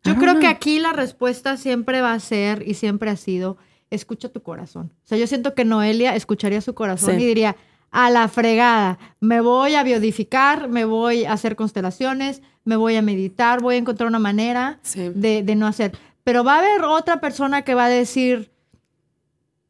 Yo 0.04 0.14
creo 0.14 0.38
que 0.38 0.46
aquí 0.46 0.78
la 0.78 0.92
respuesta 0.92 1.56
siempre 1.56 2.00
va 2.00 2.12
a 2.12 2.20
ser 2.20 2.62
y 2.64 2.74
siempre 2.74 3.10
ha 3.10 3.16
sido, 3.16 3.56
escucha 3.90 4.28
tu 4.28 4.40
corazón. 4.40 4.92
O 5.04 5.08
sea, 5.08 5.18
yo 5.18 5.26
siento 5.26 5.54
que 5.54 5.64
Noelia 5.64 6.14
escucharía 6.14 6.60
su 6.60 6.74
corazón 6.74 7.16
Sí. 7.16 7.22
y 7.24 7.26
diría, 7.26 7.56
a 7.90 8.10
la 8.10 8.28
fregada, 8.28 8.98
me 9.20 9.40
voy 9.40 9.74
a 9.74 9.82
biodificar, 9.82 10.68
me 10.68 10.84
voy 10.84 11.24
a 11.24 11.32
hacer 11.32 11.56
constelaciones, 11.56 12.42
me 12.64 12.76
voy 12.76 12.96
a 12.96 13.02
meditar, 13.02 13.60
voy 13.62 13.76
a 13.76 13.78
encontrar 13.78 14.08
una 14.08 14.18
manera 14.18 14.78
Sí. 14.82 15.10
de, 15.14 15.42
de 15.42 15.54
no 15.54 15.66
hacer. 15.66 15.92
Pero 16.24 16.44
va 16.44 16.56
a 16.56 16.58
haber 16.58 16.82
otra 16.82 17.20
persona 17.20 17.62
que 17.62 17.74
va 17.74 17.86
a 17.86 17.88
decir, 17.88 18.50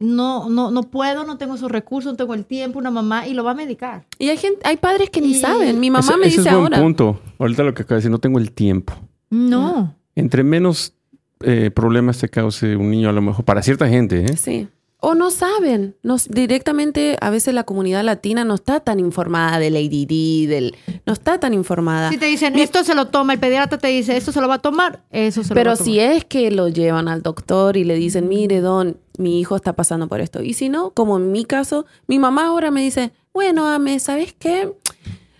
no, 0.01 0.49
no, 0.49 0.71
no 0.71 0.83
puedo, 0.85 1.25
no 1.25 1.39
tengo 1.39 1.55
esos 1.57 1.71
recursos, 1.71 2.13
no 2.13 2.17
tengo 2.17 2.35
el 2.35 2.45
tiempo, 2.45 2.79
una 2.79 2.91
mamá, 2.91 3.27
y 3.27 3.35
lo 3.35 3.43
va 3.43 3.51
a 3.53 3.55
medicar. 3.55 4.05
Y 4.19 4.29
hay 4.29 4.37
gente, 4.37 4.61
hay 4.65 4.77
padres 4.77 5.11
que 5.11 5.21
ni 5.21 5.33
Y- 5.33 5.41
saben. 5.41 5.81
Mi 5.81 5.91
mamá 5.91 6.01
Ese- 6.09 6.17
me 6.17 6.27
ese 6.29 6.37
dice 6.39 6.49
es 6.49 6.55
buen 6.55 6.73
ahora. 6.73 6.83
punto. 6.83 7.21
Ahorita 7.39 7.63
lo 7.65 7.75
que 7.75 7.83
acaba 7.83 7.97
de 7.97 8.01
decir, 8.01 8.11
no 8.11 8.19
tengo 8.21 8.39
el 8.39 8.53
tiempo. 8.53 8.95
No. 9.31 9.95
Entre 10.15 10.43
menos 10.45 10.95
eh, 11.41 11.71
problemas 11.73 12.19
te 12.19 12.29
cause 12.29 12.75
un 12.77 12.91
niño, 12.91 13.09
a 13.09 13.13
lo 13.13 13.23
mejor, 13.23 13.45
para 13.45 13.63
cierta 13.63 13.89
gente, 13.89 14.25
¿eh? 14.25 14.37
Sí. 14.37 14.67
O 15.01 15.15
no 15.15 15.31
saben. 15.31 15.95
Nos, 16.03 16.29
directamente, 16.29 17.17
a 17.21 17.31
veces 17.31 17.55
la 17.55 17.63
comunidad 17.63 18.03
latina 18.05 18.43
no 18.43 18.55
está 18.55 18.81
tan 18.81 18.99
informada 18.99 19.61
del 19.61 19.77
ADD, 19.77 20.49
del, 20.49 20.77
no 21.07 21.13
está 21.13 21.39
tan 21.39 21.55
informada. 21.55 22.11
Si 22.11 22.19
te 22.19 22.27
dicen, 22.27 22.59
esto 22.59 22.83
se 22.83 22.97
lo 22.97 23.07
toma, 23.07 23.33
el 23.35 23.39
pediatra 23.39 23.79
te 23.79 23.87
dice, 23.89 24.17
esto 24.17 24.33
se 24.33 24.41
lo 24.41 24.49
va 24.49 24.55
a 24.55 24.59
tomar, 24.59 25.05
eso 25.11 25.45
se 25.45 25.51
lo 25.51 25.55
va 25.55 25.61
Pero 25.61 25.71
a 25.71 25.77
tomar. 25.77 25.85
si 25.85 26.01
es 26.01 26.25
que 26.25 26.51
lo 26.51 26.67
llevan 26.69 27.07
al 27.07 27.23
doctor 27.23 27.77
y 27.77 27.85
le 27.85 27.95
dicen, 27.95 28.27
mire, 28.29 28.61
don, 28.61 28.97
mi 29.19 29.39
hijo 29.39 29.55
está 29.55 29.73
pasando 29.75 30.09
por 30.09 30.21
esto. 30.21 30.43
Y 30.43 30.55
si 30.55 30.69
no, 30.69 30.91
como 30.91 31.17
en 31.19 31.31
mi 31.31 31.45
caso, 31.45 31.87
mi 32.09 32.19
mamá 32.19 32.47
ahora 32.47 32.73
me 32.73 32.83
dice, 32.83 33.13
bueno, 33.33 33.69
Ame, 33.69 34.01
¿sabes 34.01 34.35
qué? 34.37 34.73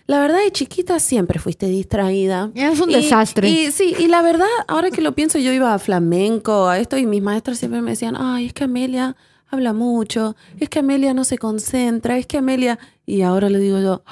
La 0.07 0.21
verdad, 0.21 0.39
de 0.39 0.51
chiquita 0.51 0.99
siempre 0.99 1.37
fuiste 1.37 1.65
distraída. 1.67 2.49
Es 2.55 2.79
un 2.79 2.89
Y- 2.89 2.93
desastre. 2.93 3.49
Y 3.49 3.71
sí, 3.71 3.93
y 3.99 4.07
la 4.07 4.21
verdad, 4.21 4.47
ahora 4.69 4.89
que 4.89 5.01
lo 5.01 5.11
pienso, 5.15 5.37
yo 5.37 5.51
iba 5.51 5.73
a 5.73 5.79
flamenco, 5.79 6.67
a 6.69 6.79
esto, 6.79 6.97
y 6.97 7.05
mis 7.05 7.21
maestras 7.21 7.59
siempre 7.59 7.81
me 7.81 7.91
decían, 7.91 8.15
ay, 8.17 8.45
es 8.47 8.53
que 8.53 8.63
Amelia 8.63 9.15
habla 9.49 9.73
mucho, 9.73 10.35
es 10.59 10.69
que 10.69 10.79
Amelia 10.79 11.13
no 11.13 11.23
se 11.23 11.37
concentra, 11.37 12.17
es 12.17 12.25
que 12.25 12.37
Amelia... 12.37 12.79
Y 13.05 13.23
ahora 13.23 13.49
le 13.49 13.59
digo 13.59 13.79
yo, 13.79 14.03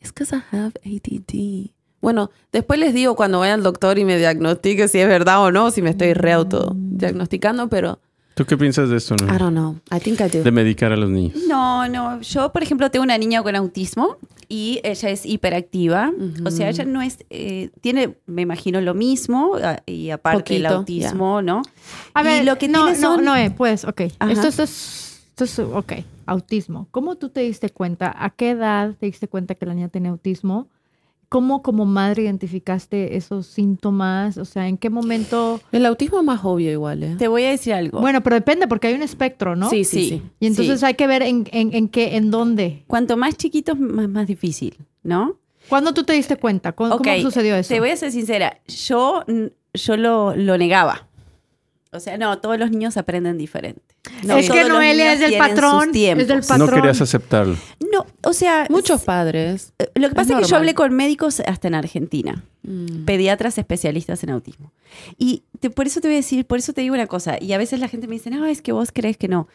es 0.00 0.12
que 0.12 0.24
I 0.24 0.42
have 0.50 0.72
ADD. 0.84 1.70
Bueno, 2.00 2.30
después 2.50 2.80
les 2.80 2.94
digo 2.94 3.14
cuando 3.14 3.38
vaya 3.38 3.54
al 3.54 3.62
doctor 3.62 3.98
y 3.98 4.04
me 4.04 4.18
diagnostique 4.18 4.88
si 4.88 4.98
es 4.98 5.06
verdad 5.06 5.42
o 5.42 5.52
no, 5.52 5.70
si 5.70 5.82
me 5.82 5.90
estoy 5.90 6.14
re 6.14 6.32
auto 6.32 6.72
diagnosticando, 6.74 7.68
pero 7.68 8.00
¿Tú 8.34 8.46
qué 8.46 8.56
piensas 8.56 8.88
de 8.88 8.96
esto, 8.96 9.14
no? 9.16 9.26
I 9.34 9.38
don't 9.38 9.52
know. 9.54 9.76
I 9.94 10.00
think 10.00 10.20
I 10.20 10.28
do. 10.28 10.42
De 10.42 10.50
medicar 10.50 10.90
a 10.92 10.96
los 10.96 11.10
niños. 11.10 11.36
No, 11.48 11.86
no. 11.88 12.20
Yo, 12.22 12.50
por 12.52 12.62
ejemplo, 12.62 12.90
tengo 12.90 13.02
una 13.02 13.18
niña 13.18 13.42
con 13.42 13.54
autismo 13.56 14.16
y 14.48 14.80
ella 14.84 15.10
es 15.10 15.26
hiperactiva. 15.26 16.10
O 16.44 16.50
sea, 16.50 16.70
ella 16.70 16.84
no 16.84 17.02
es. 17.02 17.18
eh, 17.30 17.70
tiene, 17.82 18.16
me 18.26 18.42
imagino, 18.42 18.80
lo 18.80 18.94
mismo 18.94 19.56
ah, 19.62 19.82
y 19.86 20.10
aparte 20.10 20.56
el 20.56 20.62
Poquito, 20.62 20.74
autismo, 20.78 21.42
¿no? 21.42 21.62
A 22.14 22.22
Y 22.22 22.24
ver, 22.24 22.44
lo 22.44 22.56
que 22.56 22.68
no, 22.68 22.84
tiene 22.84 22.98
no, 23.00 23.14
son- 23.16 23.24
no, 23.24 23.36
eh, 23.36 23.50
pues, 23.56 23.84
ok. 23.84 24.02
Ajá. 24.18 24.32
Esto, 24.32 24.48
esto 24.48 24.62
es, 24.62 25.22
esto 25.28 25.44
es, 25.44 25.58
ok, 25.58 25.92
autismo. 26.26 26.88
¿Cómo 26.90 27.16
tú 27.16 27.28
te 27.28 27.40
diste 27.40 27.68
cuenta? 27.70 28.14
¿A 28.16 28.30
qué 28.30 28.50
edad 28.50 28.94
te 28.98 29.06
diste 29.06 29.28
cuenta 29.28 29.54
que 29.54 29.66
la 29.66 29.74
niña 29.74 29.88
tiene 29.88 30.08
autismo? 30.08 30.68
¿Cómo 31.32 31.62
como 31.62 31.86
madre 31.86 32.24
identificaste 32.24 33.16
esos 33.16 33.46
síntomas? 33.46 34.36
O 34.36 34.44
sea, 34.44 34.68
¿en 34.68 34.76
qué 34.76 34.90
momento? 34.90 35.62
El 35.72 35.86
autismo 35.86 36.18
es 36.18 36.24
más 36.26 36.40
obvio 36.44 36.70
igual, 36.70 37.02
¿eh? 37.02 37.14
Te 37.18 37.26
voy 37.26 37.44
a 37.44 37.48
decir 37.48 37.72
algo. 37.72 38.02
Bueno, 38.02 38.22
pero 38.22 38.36
depende 38.36 38.68
porque 38.68 38.88
hay 38.88 38.94
un 38.94 39.00
espectro, 39.02 39.56
¿no? 39.56 39.70
Sí, 39.70 39.84
sí, 39.84 39.96
Sí. 40.00 40.08
sí. 40.10 40.22
Y 40.40 40.46
entonces 40.48 40.80
sí. 40.80 40.84
hay 40.84 40.92
que 40.92 41.06
ver 41.06 41.22
en, 41.22 41.48
en, 41.50 41.74
en 41.74 41.88
qué, 41.88 42.16
en 42.16 42.30
dónde. 42.30 42.84
Cuanto 42.86 43.16
más 43.16 43.38
chiquitos, 43.38 43.78
más, 43.78 44.10
más 44.10 44.26
difícil, 44.26 44.76
¿no? 45.02 45.38
¿Cuándo 45.70 45.94
tú 45.94 46.04
te 46.04 46.12
diste 46.12 46.36
cuenta? 46.36 46.72
¿Cómo, 46.72 46.98
cómo 46.98 47.18
sucedió 47.22 47.56
eso? 47.56 47.72
Te 47.72 47.80
voy 47.80 47.88
a 47.88 47.96
ser 47.96 48.12
sincera. 48.12 48.60
Yo, 48.68 49.24
yo 49.72 49.96
lo, 49.96 50.36
lo 50.36 50.58
negaba. 50.58 51.08
O 51.94 52.00
sea, 52.00 52.16
no, 52.16 52.38
todos 52.38 52.58
los 52.58 52.70
niños 52.70 52.96
aprenden 52.96 53.36
diferente. 53.36 53.82
No, 54.24 54.38
es 54.38 54.50
que 54.50 54.64
Noelia 54.64 55.12
es 55.12 55.20
del 55.20 55.36
patrón. 55.36 55.90
Es 55.94 56.26
del 56.26 56.40
patrón. 56.40 56.58
No 56.70 56.74
querías 56.74 57.00
aceptarlo. 57.02 57.54
No, 57.92 58.06
o 58.22 58.32
sea, 58.32 58.66
Muchos 58.70 59.02
padres. 59.02 59.74
eh, 59.78 59.90
Lo 59.96 60.08
que 60.08 60.14
pasa 60.14 60.32
es, 60.32 60.46
que 60.46 60.50
yo 60.50 60.56
hablé 60.56 60.72
con 60.74 60.94
médicos 60.94 61.40
hasta 61.40 61.68
en 61.68 61.74
Argentina, 61.74 62.44
Mm. 62.62 63.04
pediatras 63.04 63.58
especialistas 63.58 64.22
en 64.24 64.30
autismo. 64.30 64.72
Y 65.18 65.42
te- 65.60 65.68
por 65.68 65.86
eso 65.86 66.00
te 66.00 66.08
voy 66.08 66.14
a 66.14 66.20
decir, 66.20 66.46
por 66.46 66.58
eso 66.58 66.72
te 66.72 66.80
digo 66.80 66.94
una 66.94 67.06
cosa, 67.08 67.36
y 67.38 67.52
a 67.52 67.58
veces 67.58 67.78
la 67.78 67.88
gente 67.88 68.06
me 68.06 68.14
dice, 68.14 68.30
no, 68.30 68.46
es 68.46 68.62
que 68.62 68.72
vos 68.72 68.90
crees 68.92 69.18
que 69.18 69.28
no. 69.28 69.48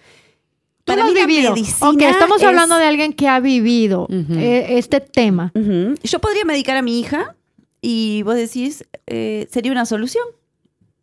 para 0.85 1.01
lo 1.01 1.07
has 1.07 1.13
mí 1.13 1.19
la 1.19 1.25
vivido. 1.25 1.53
medicina 1.53 2.09
estamos 2.11 2.37
es- 2.41 2.47
hablando 2.47 2.77
de 2.77 2.85
alguien 2.85 3.11
que 3.13 3.27
ha 3.27 3.39
vivido 3.41 4.03
Ujú. 4.03 4.33
eh, 4.37 4.77
este 4.77 5.01
tema. 5.01 5.51
Ujú. 5.55 5.95
Yo 6.03 6.19
podría 6.19 6.45
medicar 6.45 6.77
a 6.77 6.81
mi 6.81 6.99
hija 6.99 7.35
y 7.81 8.21
vos 8.23 8.35
decís, 8.35 8.85
eh, 9.07 9.47
sería 9.51 9.71
una 9.73 9.85
solución, 9.85 10.23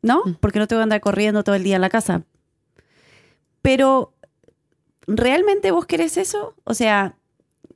¿no? 0.04 0.22
Mm. 0.24 0.34
Porque 0.38 0.58
no 0.60 0.68
tengo 0.68 0.80
que 0.80 0.84
andar 0.84 1.00
corriendo 1.00 1.42
todo 1.42 1.56
el 1.56 1.64
día 1.64 1.74
en 1.74 1.80
la 1.80 1.90
casa. 1.90 2.22
Pero, 3.62 4.12
¿realmente 5.06 5.70
vos 5.70 5.86
querés 5.86 6.16
eso? 6.16 6.54
O 6.64 6.74
sea, 6.74 7.16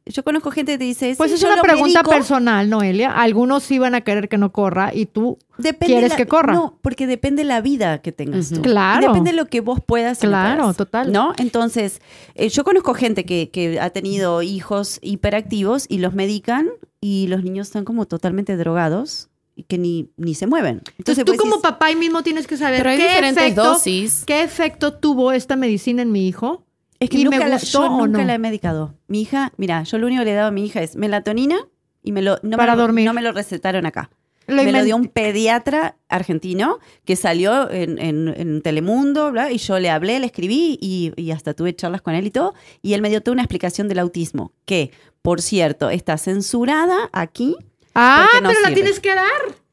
yo 0.07 0.22
conozco 0.24 0.51
gente 0.51 0.72
que 0.72 0.79
te 0.79 0.85
dice, 0.85 1.14
Pues 1.18 1.31
"Sí, 1.31 1.37
es 1.37 1.43
una 1.45 1.61
pregunta 1.62 2.03
medico". 2.03 2.11
personal, 2.11 2.68
Noelia. 2.70 3.11
Algunos 3.12 3.62
sí 3.62 3.79
van 3.79 3.95
a 3.95 4.01
querer 4.03 4.29
que 4.29 4.39
no 4.39 4.53
corra 4.53 4.95
y 4.95 5.07
tú, 5.07 5.39
Depende 5.59 5.87
¿Quieres 5.95 6.11
la- 6.11 6.16
que 6.16 6.26
corra? 6.26 6.53
No, 6.53 6.79
porque 6.83 7.07
depende 7.07 7.43
la 7.45 7.61
vida 7.61 8.01
que 8.01 8.12
tengas 8.12 8.51
tú. 8.51 8.62
Claro. 8.62 9.03
Y 9.03 9.07
depende 9.09 9.33
de 9.33 9.37
lo 9.37 9.47
que 9.47 9.61
vos 9.61 9.81
puedas. 9.85 10.18
Claro, 10.20 10.61
puedas, 10.62 10.76
total. 10.76 11.11
¿No? 11.12 11.33
Entonces, 11.39 12.01
eh, 12.37 12.49
yo 12.49 12.62
conozco 12.64 12.95
gente 12.95 13.24
que, 13.24 13.51
que 13.51 13.81
ha 13.81 13.91
tenido 13.91 14.41
hijos 14.43 14.99
hiperactivos 15.03 15.87
y 15.89 15.99
los 15.99 16.14
medican 16.14 16.68
y 17.01 17.26
los 17.26 17.43
niños 17.43 17.66
están 17.68 17.85
como 17.85 18.07
totalmente 18.07 18.57
drogados 18.57 19.29
que 19.64 19.78
ni, 19.78 20.11
ni 20.16 20.34
se 20.34 20.46
mueven. 20.46 20.82
entonces 20.98 21.24
tú 21.24 21.32
vos 21.32 21.40
como 21.40 21.61
papá 21.61 21.86
ahí 21.86 21.96
mismo 21.96 22.22
tienes 22.22 22.46
que 22.46 22.56
saber 22.56 22.78
Pero 22.78 22.90
hay 22.90 22.96
qué 22.98 23.09
diferentes 23.09 23.42
efecto, 23.44 23.64
dosis. 23.64 24.24
qué 24.26 24.42
efecto 24.42 24.94
tuvo 24.94 25.32
esta 25.32 25.56
medicina 25.56 26.02
en 26.02 26.12
mi 26.12 26.28
hijo. 26.28 26.64
Es 27.00 27.11
que 27.11 27.18
¿Y 27.18 27.24
me 27.24 27.36
nunca, 27.36 27.48
la, 27.48 27.59
yo 27.59 27.88
nunca 27.88 28.18
no? 28.18 28.24
la 28.24 28.34
he 28.34 28.38
medicado. 28.38 28.94
Mi 29.06 29.22
hija, 29.22 29.52
mira, 29.56 29.82
yo 29.84 29.98
lo 29.98 30.06
único 30.06 30.20
que 30.20 30.24
le 30.26 30.32
he 30.32 30.34
dado 30.34 30.48
a 30.48 30.50
mi 30.52 30.64
hija 30.66 30.82
es 30.82 30.96
melatonina 30.96 31.56
y 32.02 32.12
me 32.12 32.22
lo, 32.22 32.38
no, 32.42 32.56
Para 32.56 32.72
me 32.72 32.76
lo, 32.76 32.82
dormir. 32.82 33.04
no 33.06 33.12
me 33.14 33.22
lo 33.22 33.32
recetaron 33.32 33.86
acá. 33.86 34.11
Lo 34.48 34.64
me 34.64 34.72
lo 34.72 34.82
dio 34.82 34.96
un 34.96 35.09
pediatra 35.09 35.96
argentino 36.09 36.78
que 37.04 37.16
salió 37.16 37.70
en, 37.70 37.98
en- 37.98 38.34
en 38.34 38.62
Telemundo, 38.62 39.30
bla, 39.30 39.52
y 39.52 39.59
yo 39.59 39.78
le 39.78 39.90
hablé, 39.90 40.18
le 40.20 40.26
escribí 40.26 40.78
y, 40.80 41.12
y 41.16 41.32
hasta 41.32 41.52
tuve 41.52 41.76
charlas 41.76 42.00
con 42.00 42.14
él 42.14 42.26
y 42.26 42.30
todo. 42.30 42.54
Y 42.80 42.94
él 42.94 43.02
me 43.02 43.11
dio 43.11 43.20
toda 43.20 43.34
una 43.34 43.42
explicación 43.42 43.88
del 43.88 43.98
autismo, 43.98 44.52
que, 44.64 44.90
por 45.20 45.42
cierto, 45.42 45.90
está 45.90 46.16
censurada 46.16 47.11
aquí. 47.12 47.56
Ah, 48.01 48.28
no 48.42 48.49
pero 48.49 48.61
la 48.61 48.68
sirve. 48.68 48.74
tienes 48.80 49.01
que 49.01 49.14
dar. 49.14 49.26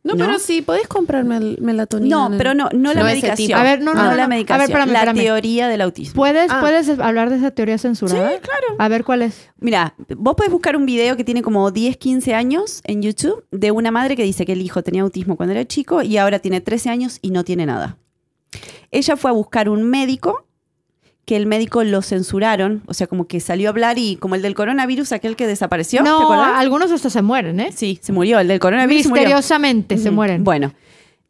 No, 0.03 0.13
¿No? 0.13 0.23
pero 0.23 0.37
sí, 0.37 0.61
podés 0.61 0.87
comprar 0.87 1.23
mel- 1.25 1.57
melatonina. 1.61 2.29
No, 2.29 2.37
pero 2.37 2.53
no, 2.53 2.69
no 2.73 2.93
la 2.93 2.99
No 2.99 3.05
medicación. 3.07 3.59
A 3.59 3.63
ver, 3.63 3.81
no, 3.81 3.95
no, 3.95 4.03
no, 4.03 4.11
no. 4.11 4.15
la 4.15 4.25
A 4.25 4.27
ver, 4.27 4.35
medicación. 4.37 4.61
espérame, 4.69 4.91
la 4.91 4.99
espérame. 4.99 5.17
teoría 5.17 5.67
del 5.67 5.81
autismo. 5.81 6.13
¿Puedes, 6.13 6.51
Ah. 6.51 6.59
¿Puedes 6.61 6.87
hablar 6.99 7.31
de 7.31 7.37
esa 7.37 7.49
teoría 7.49 7.79
censurada? 7.79 8.29
Sí, 8.29 8.35
claro. 8.39 8.75
A 8.77 8.87
ver 8.87 9.03
cuál 9.03 9.23
es. 9.23 9.49
Mira, 9.59 9.95
vos 10.15 10.35
podés 10.35 10.51
buscar 10.51 10.75
un 10.77 10.85
video 10.85 11.17
que 11.17 11.23
tiene 11.23 11.41
como 11.41 11.71
10, 11.71 11.97
15 11.97 12.35
años 12.35 12.81
en 12.83 13.01
YouTube 13.01 13.45
de 13.49 13.71
una 13.71 13.89
madre 13.89 14.15
que 14.15 14.21
dice 14.21 14.45
que 14.45 14.53
el 14.53 14.61
hijo 14.61 14.83
tenía 14.83 15.01
autismo 15.01 15.37
cuando 15.37 15.53
era 15.53 15.65
chico 15.65 16.03
y 16.03 16.17
ahora 16.17 16.37
tiene 16.37 16.61
13 16.61 16.91
años 16.91 17.17
y 17.23 17.31
no 17.31 17.43
tiene 17.43 17.65
nada. 17.65 17.97
Ella 18.91 19.17
fue 19.17 19.31
a 19.31 19.33
buscar 19.33 19.69
un 19.69 19.83
médico 19.89 20.45
que 21.25 21.35
el 21.35 21.47
médico 21.47 21.83
lo 21.83 22.01
censuraron, 22.01 22.83
o 22.85 22.93
sea, 22.93 23.07
como 23.07 23.27
que 23.27 23.39
salió 23.39 23.69
a 23.69 23.71
hablar 23.71 23.97
y 23.97 24.15
como 24.17 24.35
el 24.35 24.41
del 24.43 24.53
coronavirus, 24.53 25.11
aquel 25.11 25.35
que 25.35 25.47
desapareció, 25.47 26.03
¿te 26.03 26.09
No, 26.09 26.21
acordás? 26.21 26.53
algunos 26.57 26.91
hasta 26.91 27.09
se 27.09 27.21
mueren, 27.23 27.59
¿eh? 27.59 27.71
Sí, 27.75 27.99
se 28.01 28.11
murió, 28.13 28.39
el 28.39 28.47
del 28.47 28.59
coronavirus 28.59 29.03
se 29.03 29.09
murió. 29.09 29.23
Misteriosamente 29.23 29.97
se 29.97 30.11
mueren. 30.11 30.43
Bueno, 30.43 30.73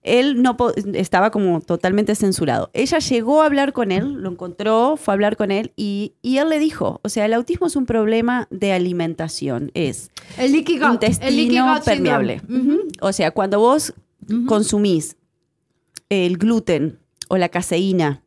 él 0.04 0.44
no 0.44 0.56
estaba 0.94 1.32
como 1.32 1.62
totalmente 1.62 2.14
censurado. 2.14 2.70
Ella 2.74 3.00
llegó 3.00 3.42
a 3.42 3.46
hablar 3.46 3.74
con 3.74 3.92
él, 3.92 4.22
lo 4.22 4.30
encontró, 4.30 4.98
fue 4.98 5.14
a 5.14 5.16
hablar 5.16 5.36
con 5.38 5.50
él 5.50 5.72
y, 5.78 6.14
y 6.22 6.38
él 6.38 6.50
le 6.50 6.60
dijo, 6.60 7.00
o 7.04 7.10
sea, 7.10 7.26
el 7.26 7.34
autismo 7.34 7.66
es 7.68 7.76
un 7.76 7.86
problema 7.86 8.48
de 8.52 8.74
alimentación, 8.74 9.72
es 9.74 10.12
el 10.38 10.52
gut. 10.52 10.70
intestino 10.94 11.76
el 11.78 11.82
permeable. 11.84 12.42
O 13.02 13.14
sea, 13.14 13.32
cuando 13.32 13.60
vos 13.60 13.94
consumís 14.46 15.16
el 16.10 16.38
gluten 16.38 17.00
o 17.30 17.38
la 17.38 17.50
caseína, 17.50 18.22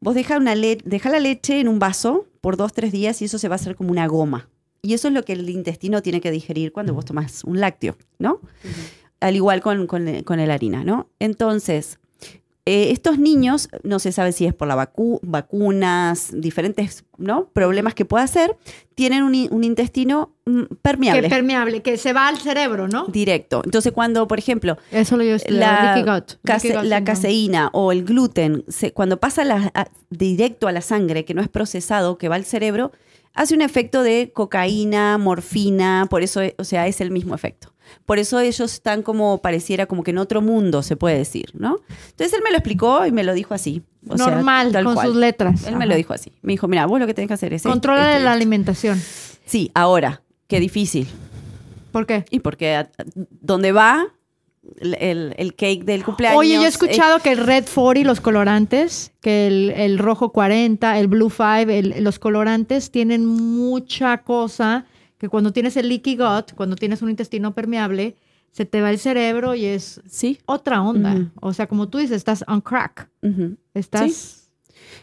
vos 0.00 0.14
deja, 0.14 0.38
una 0.38 0.54
le- 0.54 0.78
deja 0.84 1.10
la 1.10 1.20
leche 1.20 1.60
en 1.60 1.68
un 1.68 1.78
vaso 1.78 2.26
por 2.40 2.56
dos, 2.56 2.72
tres 2.72 2.90
días 2.92 3.20
y 3.22 3.26
eso 3.26 3.38
se 3.38 3.48
va 3.48 3.54
a 3.54 3.56
hacer 3.56 3.76
como 3.76 3.90
una 3.90 4.06
goma. 4.06 4.48
Y 4.82 4.94
eso 4.94 5.08
es 5.08 5.14
lo 5.14 5.22
que 5.24 5.34
el 5.34 5.48
intestino 5.50 6.00
tiene 6.02 6.20
que 6.22 6.30
digerir 6.30 6.72
cuando 6.72 6.94
vos 6.94 7.04
tomás 7.04 7.44
un 7.44 7.60
lácteo, 7.60 7.96
¿no? 8.18 8.40
Al 9.20 9.36
igual 9.36 9.60
con, 9.60 9.86
con, 9.86 10.22
con 10.22 10.38
la 10.46 10.54
harina, 10.54 10.82
¿no? 10.84 11.10
Entonces, 11.18 11.98
eh, 12.66 12.90
estos 12.90 13.18
niños, 13.18 13.68
no 13.82 13.98
se 13.98 14.12
sabe 14.12 14.32
si 14.32 14.44
es 14.46 14.54
por 14.54 14.68
la 14.68 14.76
vacu- 14.76 15.18
vacunas, 15.22 16.30
diferentes 16.32 17.04
¿no? 17.18 17.46
problemas 17.52 17.94
que 17.94 18.04
pueda 18.04 18.24
hacer, 18.24 18.56
tienen 18.94 19.22
un, 19.22 19.34
intestino 19.64 20.34
mm, 20.46 20.62
Que 20.62 20.74
permeable, 20.76 21.28
permeable, 21.28 21.82
que 21.82 21.96
se 21.96 22.12
va 22.12 22.28
al 22.28 22.38
cerebro, 22.38 22.86
¿no? 22.88 23.06
directo. 23.06 23.62
Entonces, 23.64 23.92
cuando, 23.92 24.26
por 24.28 24.38
ejemplo, 24.38 24.76
Eso 24.90 25.16
lo 25.16 25.24
yo 25.24 25.34
estudiaba, 25.36 25.82
la, 25.82 25.94
case- 26.44 26.68
la 26.84 27.02
caseína 27.04 27.70
o 27.72 27.92
el 27.92 28.04
gluten, 28.04 28.64
se- 28.68 28.92
cuando 28.92 29.18
pasa 29.18 29.44
la- 29.44 29.70
a- 29.74 29.88
directo 30.10 30.68
a 30.68 30.72
la 30.72 30.80
sangre, 30.82 31.24
que 31.24 31.34
no 31.34 31.42
es 31.42 31.48
procesado, 31.48 32.18
que 32.18 32.28
va 32.28 32.36
al 32.36 32.44
cerebro, 32.44 32.92
hace 33.32 33.54
un 33.54 33.62
efecto 33.62 34.02
de 34.02 34.32
cocaína, 34.34 35.16
morfina, 35.18 36.06
por 36.10 36.22
eso, 36.22 36.40
o 36.58 36.64
sea, 36.64 36.86
es 36.86 37.00
el 37.00 37.10
mismo 37.10 37.34
efecto. 37.34 37.72
Por 38.06 38.18
eso 38.18 38.40
ellos 38.40 38.72
están 38.72 39.02
como, 39.02 39.38
pareciera 39.38 39.86
como 39.86 40.02
que 40.02 40.10
en 40.10 40.18
otro 40.18 40.40
mundo, 40.42 40.82
se 40.82 40.96
puede 40.96 41.18
decir, 41.18 41.50
¿no? 41.54 41.78
Entonces 42.10 42.32
él 42.34 42.40
me 42.44 42.50
lo 42.50 42.56
explicó 42.56 43.06
y 43.06 43.12
me 43.12 43.22
lo 43.24 43.34
dijo 43.34 43.54
así. 43.54 43.82
o 44.08 44.16
Normal, 44.16 44.72
con 44.84 44.94
cual. 44.94 45.06
sus 45.08 45.16
letras. 45.16 45.66
Él 45.66 45.76
me 45.76 45.86
lo 45.86 45.94
dijo 45.94 46.12
así. 46.12 46.32
Me 46.42 46.52
dijo, 46.52 46.68
mira, 46.68 46.86
vos 46.86 46.98
lo 47.00 47.06
que 47.06 47.14
tenés 47.14 47.28
que 47.28 47.34
hacer 47.34 47.52
es... 47.54 47.62
Controla 47.62 48.02
la 48.12 48.16
esto". 48.18 48.28
alimentación. 48.30 49.00
Sí, 49.46 49.70
ahora, 49.74 50.22
qué 50.46 50.60
difícil. 50.60 51.06
¿Por 51.92 52.06
qué? 52.06 52.24
Y 52.30 52.40
porque 52.40 52.74
a- 52.76 52.80
a- 52.80 53.04
donde 53.40 53.72
va 53.72 54.06
el, 54.78 54.94
el- 55.00 55.34
el 55.38 55.54
cake 55.54 55.84
del 55.84 56.04
cumpleaños... 56.04 56.38
Oye, 56.38 56.54
yo 56.54 56.60
he 56.62 56.64
eh, 56.64 56.68
escuchado 56.68 57.18
que 57.18 57.32
el 57.32 57.38
Red 57.38 57.64
40, 57.74 58.06
los 58.06 58.20
colorantes, 58.20 59.12
que 59.20 59.46
el, 59.48 59.70
el 59.70 59.98
rojo 59.98 60.30
40, 60.32 60.98
el 60.98 61.08
Blue 61.08 61.30
5, 61.30 61.44
el- 61.70 62.04
los 62.04 62.18
colorantes 62.18 62.90
tienen 62.90 63.26
mucha 63.26 64.18
cosa 64.18 64.84
que 65.20 65.28
cuando 65.28 65.52
tienes 65.52 65.76
el 65.76 65.88
leaky 65.88 66.16
gut, 66.16 66.52
cuando 66.56 66.74
tienes 66.74 67.02
un 67.02 67.10
intestino 67.10 67.54
permeable, 67.54 68.16
se 68.50 68.64
te 68.64 68.80
va 68.80 68.90
el 68.90 68.98
cerebro 68.98 69.54
y 69.54 69.66
es 69.66 70.00
Sí. 70.08 70.38
otra 70.46 70.82
onda. 70.82 71.14
Ujú. 71.14 71.28
O 71.40 71.52
sea, 71.52 71.68
como 71.68 71.88
tú 71.88 71.98
dices, 71.98 72.16
estás 72.16 72.42
on 72.48 72.60
crack. 72.62 73.08
ujú. 73.22 73.56
Estás... 73.74 74.50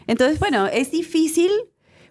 Entonces, 0.06 0.38
bueno, 0.38 0.66
es 0.66 0.90
difícil. 0.90 1.50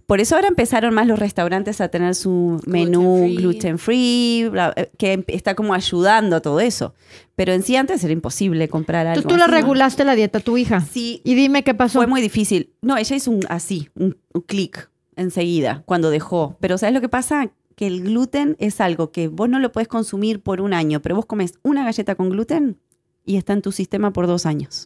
Por 0.07 0.21
eso 0.21 0.35
ahora 0.35 0.47
empezaron 0.47 0.93
más 0.93 1.05
los 1.05 1.19
restaurantes 1.19 1.81
a 1.81 1.89
tener 1.89 2.15
su 2.15 2.61
menú 2.65 3.25
Gluten-free. 3.27 3.35
gluten 3.35 3.77
free, 3.77 4.51
que 4.97 5.11
em- 5.11 5.23
está 5.27 5.53
como 5.53 5.73
ayudando 5.73 6.37
a 6.37 6.39
todo 6.41 6.61
eso. 6.61 6.95
Pero 7.35 7.51
en 7.51 7.61
sí 7.61 7.75
antes 7.75 8.01
era 8.05 8.13
imposible 8.13 8.69
comprar 8.69 9.05
algo. 9.05 9.27
Tú 9.27 9.35
le 9.35 9.41
¿no? 9.45 9.47
regulaste 9.47 10.05
la 10.05 10.15
dieta 10.15 10.37
a 10.37 10.41
tu 10.41 10.57
hija. 10.57 10.79
Sí, 10.79 11.19
Y 11.25 11.35
dime 11.35 11.65
qué 11.65 11.73
pasó. 11.73 11.99
fue 11.99 12.07
muy 12.07 12.21
difícil. 12.21 12.71
No, 12.81 12.95
ella 12.95 13.15
hizo 13.17 13.31
un 13.31 13.41
así, 13.49 13.89
un, 13.95 14.15
un 14.33 14.41
clic 14.41 14.89
enseguida 15.17 15.83
cuando 15.85 16.09
dejó. 16.09 16.55
Pero 16.61 16.77
¿sabes 16.77 16.95
lo 16.95 17.01
que 17.01 17.09
pasa? 17.09 17.51
Que 17.77 17.85
el 17.85 18.01
gluten 18.01 18.55
es 18.57 18.81
algo 18.81 19.11
que 19.11 19.27
vos 19.27 19.47
no 19.47 19.59
lo 19.59 19.71
podés 19.71 19.87
consumir 19.87 20.41
por 20.41 20.61
un 20.61 20.73
año, 20.73 20.99
pero 20.99 21.15
vos 21.15 21.27
comes 21.27 21.53
una 21.61 21.85
galleta 21.85 22.15
con 22.15 22.31
gluten 22.31 22.79
y 23.23 23.37
está 23.37 23.53
en 23.53 23.61
tu 23.61 23.71
sistema 23.71 24.11
por 24.11 24.25
dos 24.25 24.47
años. 24.47 24.85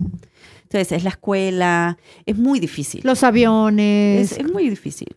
Entonces, 0.64 0.92
es 0.92 1.04
la 1.06 1.12
escuela, 1.12 1.98
es 2.26 2.38
muy 2.38 2.60
difícil. 2.60 3.00
Los 3.06 3.24
aviones. 3.24 4.34
Es, 4.34 4.38
es 4.40 4.52
muy 4.52 4.70
difícil. 4.70 5.16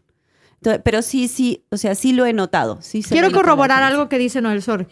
Entonces, 0.64 0.83
pero 0.85 1.03
sí, 1.03 1.27
sí, 1.27 1.64
o 1.70 1.77
sea, 1.77 1.97
sí 1.97 2.12
lo 2.12 2.25
he 2.27 2.33
notado. 2.33 2.79
Sí 2.81 3.03
se 3.03 3.11
Quiero 3.11 3.33
corroborar 3.33 3.83
algo 3.83 4.09
que 4.09 4.18
dice 4.18 4.41
Noel 4.41 4.62
Sor. 4.62 4.87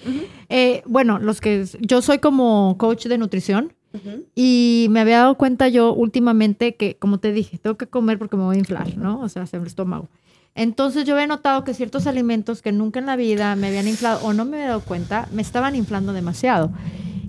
Eh, 0.49 0.83
bueno, 0.85 1.20
los 1.20 1.41
que 1.41 1.64
yo 1.80 2.03
soy 2.03 2.18
como 2.18 2.76
coach 2.78 3.07
de 3.07 3.16
nutrición 3.16 3.72
Ujú. 3.95 4.26
y 4.35 4.89
me 4.91 5.01
había 5.01 5.18
dado 5.18 5.39
cuenta 5.39 5.68
yo 5.68 5.95
últimamente 5.95 6.74
que, 6.74 6.97
como 6.97 7.20
te 7.20 7.33
dije, 7.33 7.57
tengo 7.59 7.78
que 7.78 7.87
comer 7.87 8.18
porque 8.18 8.37
me 8.37 8.43
voy 8.43 8.57
a 8.57 8.59
inflar, 8.59 8.99
¿no? 8.99 9.20
O 9.20 9.28
sea, 9.28 9.47
se 9.47 9.57
me 9.57 9.62
el 9.62 9.68
estómago. 9.68 10.09
Entonces 10.55 11.05
yo 11.05 11.14
había 11.14 11.26
notado 11.26 11.64
que 11.64 11.72
ciertos 11.74 12.07
alimentos 12.07 12.61
que 12.62 12.72
nunca 12.72 13.00
en 13.00 13.07
la 13.07 13.16
vida 13.16 13.57
me 13.57 13.68
habían 13.68 13.88
inflado 13.88 14.24
o 14.26 14.32
no 14.32 14.44
me 14.44 14.57
había 14.59 14.68
dado 14.68 14.80
cuenta, 14.80 15.28
me 15.32 15.40
estaban 15.42 15.74
inflando 15.74 16.12
demasiado. 16.12 16.70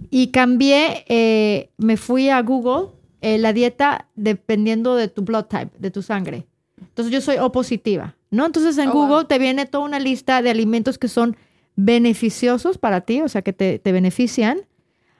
Y 0.10 0.28
cambié, 0.28 1.06
eh, 1.08 1.70
me 1.78 1.98
fui 1.98 2.30
a 2.30 2.42
Google, 2.42 2.90
eh, 3.22 3.38
la 3.38 3.54
dieta 3.54 4.08
dependiendo 4.16 4.96
de 4.96 5.08
tu 5.08 5.22
blood 5.24 5.46
type, 5.46 5.72
de 5.80 5.90
tu 5.90 6.02
sangre. 6.02 6.46
Entonces 6.82 7.12
yo 7.14 7.22
soy 7.22 7.38
O 7.38 7.52
positiva, 7.52 8.16
¿no? 8.30 8.46
Entonces 8.46 8.78
en 8.78 8.90
Oh, 8.90 8.94
Google 8.94 9.16
wow. 9.16 9.24
te 9.26 9.40
viene 9.40 9.66
toda 9.66 9.86
una 9.86 10.00
lista 10.00 10.42
de 10.42 10.50
alimentos 10.50 10.98
que 10.98 11.08
son 11.08 11.38
beneficiosos 11.76 12.78
para 12.78 13.02
ti, 13.02 13.22
o 13.22 13.30
sea, 13.30 13.42
que 13.42 13.54
te, 13.54 13.80
te 13.80 13.92
benefician, 13.92 14.60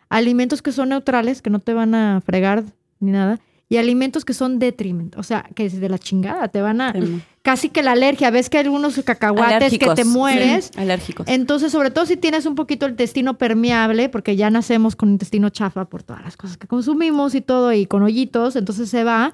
alimentos 0.10 0.62
que 0.62 0.72
son 0.72 0.90
neutrales, 0.90 1.42
que 1.42 1.50
no 1.50 1.60
te 1.60 1.74
van 1.74 1.96
a 1.96 2.22
fregar 2.22 2.64
ni 3.00 3.12
nada, 3.12 3.40
y 3.70 3.78
alimentos 3.78 4.26
que 4.26 4.34
son 4.34 4.60
detriment, 4.60 5.16
o 5.18 5.24
sea, 5.24 5.50
que 5.56 5.66
es 5.66 5.80
de 5.80 5.90
la 5.90 5.98
chingada, 5.98 6.48
te 6.50 6.62
van 6.62 6.82
a... 6.82 6.92
Sí. 6.94 7.22
Casi 7.44 7.68
que 7.70 7.84
la 7.84 7.92
alergia, 7.92 8.32
ves 8.32 8.50
que 8.50 8.58
hay 8.58 8.64
algunos 8.64 8.96
cacahuates 9.04 9.50
que 9.50 9.56
Alérgicos, 9.66 9.96
te 9.96 10.06
mueres. 10.06 10.72
sí, 10.74 10.80
alérgicos. 10.80 11.28
Entonces, 11.28 11.74
sobre 11.74 11.92
todo 11.92 12.06
si 12.06 12.16
tienes 12.16 12.46
un 12.46 12.56
poquito 12.56 12.86
el 12.86 12.94
intestino 12.94 13.38
permeable, 13.38 14.08
porque 14.08 14.38
ya 14.38 14.50
nacemos 14.50 14.96
con 14.96 15.10
intestino 15.10 15.50
chafa 15.50 15.84
por 15.86 16.04
todas 16.04 16.24
las 16.24 16.38
cosas 16.38 16.56
que 16.58 16.68
consumimos 16.68 17.36
y 17.36 17.42
todo, 17.42 17.74
y 17.74 17.86
con 17.86 18.02
hoyitos, 18.02 18.56
entonces 18.56 18.90
se 18.90 19.04
va 19.04 19.34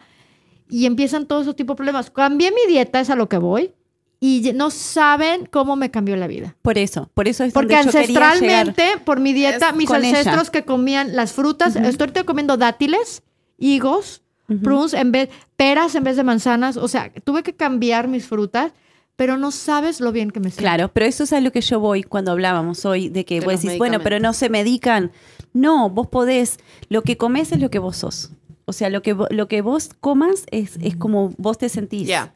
y 0.68 0.88
empiezan 0.88 1.28
todos 1.28 1.43
esos 1.43 1.55
tipos 1.55 1.76
de 1.76 1.78
problemas. 1.78 2.10
Cambié 2.10 2.51
mi 2.51 2.66
dieta, 2.68 2.99
es 2.99 3.12
a 3.12 3.16
lo 3.16 3.30
que 3.30 3.38
voy, 3.38 3.74
y 4.20 4.51
no 4.55 4.72
saben 4.72 5.45
cómo 5.45 5.76
me 5.76 5.91
cambió 5.91 6.16
la 6.16 6.26
vida. 6.26 6.55
Por 6.64 6.80
eso, 6.80 7.12
por 7.14 7.28
eso 7.28 7.43
es 7.43 7.53
Porque 7.53 7.76
donde 7.76 7.91
yo 7.91 7.99
ancestralmente, 7.99 8.84
por 9.05 9.20
mi 9.20 9.34
dieta, 9.34 9.70
Es 9.70 9.76
mis 9.76 9.89
ancestros 9.91 10.41
ella. 10.41 10.51
que 10.51 10.66
comían 10.66 11.16
las 11.16 11.34
frutas, 11.34 11.76
estoy 11.76 12.05
ahorita 12.05 12.24
comiendo 12.24 12.57
dátiles, 12.57 13.22
higos, 13.57 14.24
prunes 14.58 14.93
en 14.93 15.12
vez, 15.12 15.30
peras 15.56 15.95
en 15.95 16.04
vez 16.04 16.18
de 16.18 16.24
manzanas. 16.24 16.78
O 16.78 16.88
sea, 16.88 17.12
tuve 17.24 17.43
que 17.43 17.54
cambiar 17.54 18.08
mis 18.08 18.26
frutas, 18.26 18.72
pero 19.16 19.38
no 19.38 19.52
sabes 19.52 20.00
lo 20.00 20.12
bien 20.12 20.32
que 20.32 20.39
me 20.39 20.50
siento. 20.50 20.62
Claro, 20.62 20.91
pero 20.93 21.06
eso 21.06 21.24
es 21.24 21.34
a 21.34 21.41
lo 21.41 21.52
que 21.52 21.62
yo 21.62 21.80
voy 21.80 22.04
cuando 22.04 22.32
hablábamos 22.32 22.86
hoy, 22.86 23.10
de 23.10 23.26
que 23.26 23.39
De 23.39 23.45
vos 23.45 23.62
decís, 23.62 23.78
bueno, 23.78 24.00
pero 24.02 24.20
no 24.20 24.34
se 24.34 24.50
medican. 24.50 25.12
No, 25.54 25.89
vos 25.89 26.08
podés, 26.08 26.60
lo 26.89 27.02
que 27.02 27.18
comes 27.18 27.52
es 27.52 27.60
lo 27.60 27.70
que 27.70 27.80
vos 27.80 27.97
sos. 27.97 28.32
O 28.66 28.74
sea, 28.74 28.89
lo 28.89 29.02
que, 29.02 29.16
lo 29.30 29.47
que 29.47 29.62
vos 29.62 29.89
comas 30.00 30.45
es, 30.52 30.78
es 30.82 30.95
como 30.95 31.34
vos 31.38 31.58
te 31.58 31.70
sentís. 31.70 32.08
Ya. 32.08 32.34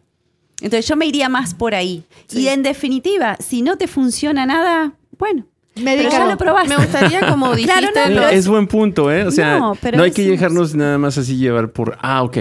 Entonces 0.61 0.87
yo 0.87 0.95
me 0.95 1.05
iría 1.05 1.29
más 1.29 1.53
por 1.53 1.75
ahí. 1.75 2.03
Sí. 2.27 2.41
Y 2.41 2.47
en 2.47 2.63
definitiva, 2.63 3.37
si 3.39 3.61
no 3.61 3.77
te 3.77 3.87
funciona 3.87 4.45
nada, 4.45 4.93
bueno, 5.17 5.45
pero 5.75 6.09
ya 6.09 6.25
lo 6.25 6.37
probaste. 6.37 6.69
Me 6.69 6.83
gustaría, 6.83 7.27
como 7.29 7.51
dijiste, 7.55 7.91
Claro, 7.93 8.15
no, 8.15 8.27
es 8.27 8.47
buen 8.47 8.67
punto, 8.67 9.11
¿eh? 9.11 9.25
O 9.25 9.31
sea, 9.31 9.59
No, 9.59 9.73
no, 9.95 10.03
hay 10.03 10.09
es 10.09 10.15
que 10.15 10.27
dejarnos 10.29 10.75
nada 10.75 10.97
más 10.97 11.17
así 11.17 11.37
llevar 11.37 11.71
por, 11.71 11.97
ah, 12.01 12.23
ok, 12.23 12.37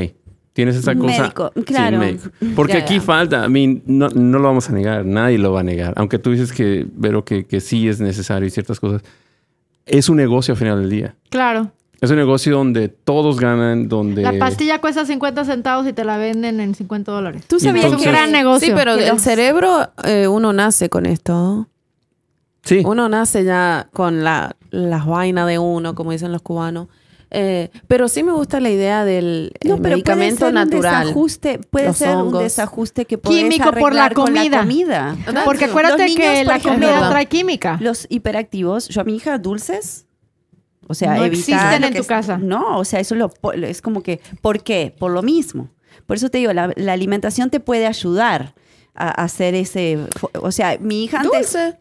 tienes 0.52 0.76
esa 0.76 0.94
cosa. 0.94 1.22
Médico, 1.22 1.52
Sí, 1.54 1.62
claro. 1.62 1.98
médico. 1.98 2.28
Porque 2.54 2.74
Ya, 2.74 2.80
aquí 2.80 2.94
ya. 2.96 3.00
falta, 3.00 3.44
a 3.44 3.48
mí 3.48 3.82
no, 3.86 4.08
no 4.10 4.38
lo 4.38 4.44
vamos 4.48 4.68
a 4.68 4.72
negar, 4.72 5.04
nadie 5.06 5.38
lo 5.38 5.52
va 5.52 5.60
a 5.60 5.64
negar. 5.64 5.94
Aunque 5.96 6.18
tú 6.18 6.30
dices 6.32 6.52
que, 6.52 6.86
pero 7.00 7.24
que, 7.24 7.44
que 7.46 7.60
sí 7.60 7.88
es 7.88 8.00
necesario 8.00 8.46
y 8.46 8.50
ciertas 8.50 8.78
cosas. 8.80 9.02
Es 9.86 10.08
un 10.08 10.16
negocio 10.16 10.52
al 10.52 10.58
final 10.58 10.80
del 10.80 10.90
día. 10.90 11.14
Claro. 11.30 11.72
Es 12.00 12.10
un 12.10 12.16
negocio 12.16 12.56
donde 12.56 12.88
todos 12.88 13.38
ganan, 13.38 13.88
donde... 13.88 14.22
La 14.22 14.36
pastilla 14.36 14.80
cuesta 14.80 15.06
50 15.06 15.44
centavos 15.44 15.86
y 15.86 15.92
te 15.92 16.04
la 16.04 16.18
venden 16.18 16.58
en 16.60 16.74
50 16.74 17.12
dólares. 17.12 17.44
tú 17.46 17.60
sabías 17.60 17.84
Entonces- 17.84 18.04
que 18.04 18.10
Un 18.10 18.14
gran 18.16 18.32
negocio. 18.32 18.68
Sí, 18.68 18.74
pero 18.76 18.94
el 18.94 19.20
cerebro, 19.20 19.88
eh, 20.04 20.26
uno 20.26 20.52
nace 20.52 20.88
con 20.88 21.06
esto. 21.06 21.68
Sí, 22.64 22.82
Uno 22.86 23.08
nace 23.08 23.44
ya 23.44 23.88
con 23.92 24.22
la, 24.24 24.56
las 24.70 25.06
vainas 25.06 25.46
de 25.48 25.58
uno, 25.58 25.94
como 25.94 26.12
dicen 26.12 26.30
los 26.32 26.42
cubanos. 26.42 26.88
Eh, 27.34 27.70
pero 27.88 28.08
sí 28.08 28.22
me 28.22 28.32
gusta 28.32 28.60
la 28.60 28.68
idea 28.68 29.04
del 29.06 29.52
No, 29.64 29.78
pero 29.78 29.94
medicamento 29.96 30.40
puede 30.40 30.52
ser 30.52 30.52
natural. 30.54 30.94
Un 30.94 31.00
desajuste, 31.06 31.58
puede 31.58 31.86
Los 31.86 31.96
ser 31.96 32.14
hongos. 32.16 32.34
un 32.34 32.38
desajuste 32.40 33.04
que 33.06 33.18
Químico 33.18 33.64
por 33.72 33.94
la 33.94 34.04
arreglar 34.04 34.14
con 34.14 34.26
comida. 34.26 34.58
comida. 34.60 35.16
Porque 35.44 35.64
acuérdate 35.64 36.04
niños, 36.04 36.16
que 36.20 36.36
por 36.44 36.46
la 36.46 36.56
ejemplo, 36.56 36.88
comida 36.88 37.10
trae 37.10 37.26
química. 37.26 37.78
Los 37.80 38.06
hiperactivos, 38.10 38.88
yo 38.90 39.00
a 39.00 39.04
mi 39.04 39.16
hija 39.16 39.38
dulces, 39.38 40.04
o 40.86 40.92
sea, 40.94 41.14
No 41.14 41.24
evitar 41.24 41.38
existen 41.54 41.84
en 41.84 41.94
tu 41.94 42.02
es- 42.02 42.06
casa. 42.06 42.36
No, 42.38 42.76
o 42.78 42.84
sea, 42.84 43.00
eso 43.00 43.14
lo, 43.14 43.32
es 43.62 43.80
como 43.80 44.02
que, 44.02 44.20
¿por 44.42 44.62
qué? 44.62 44.94
Por 44.98 45.10
lo 45.12 45.22
mismo. 45.22 45.70
Por 46.06 46.16
eso 46.18 46.28
te 46.28 46.36
digo, 46.38 46.52
la, 46.52 46.70
la 46.76 46.92
alimentación 46.92 47.48
te 47.48 47.60
puede 47.60 47.86
ayudar 47.86 48.54
a, 48.94 49.08
a 49.08 49.24
hacer 49.24 49.54
ese, 49.54 49.98
o 50.40 50.52
sea, 50.52 50.76
mi 50.80 51.04
hija 51.04 51.20
antes 51.20 51.52
Dulce. 51.52 51.78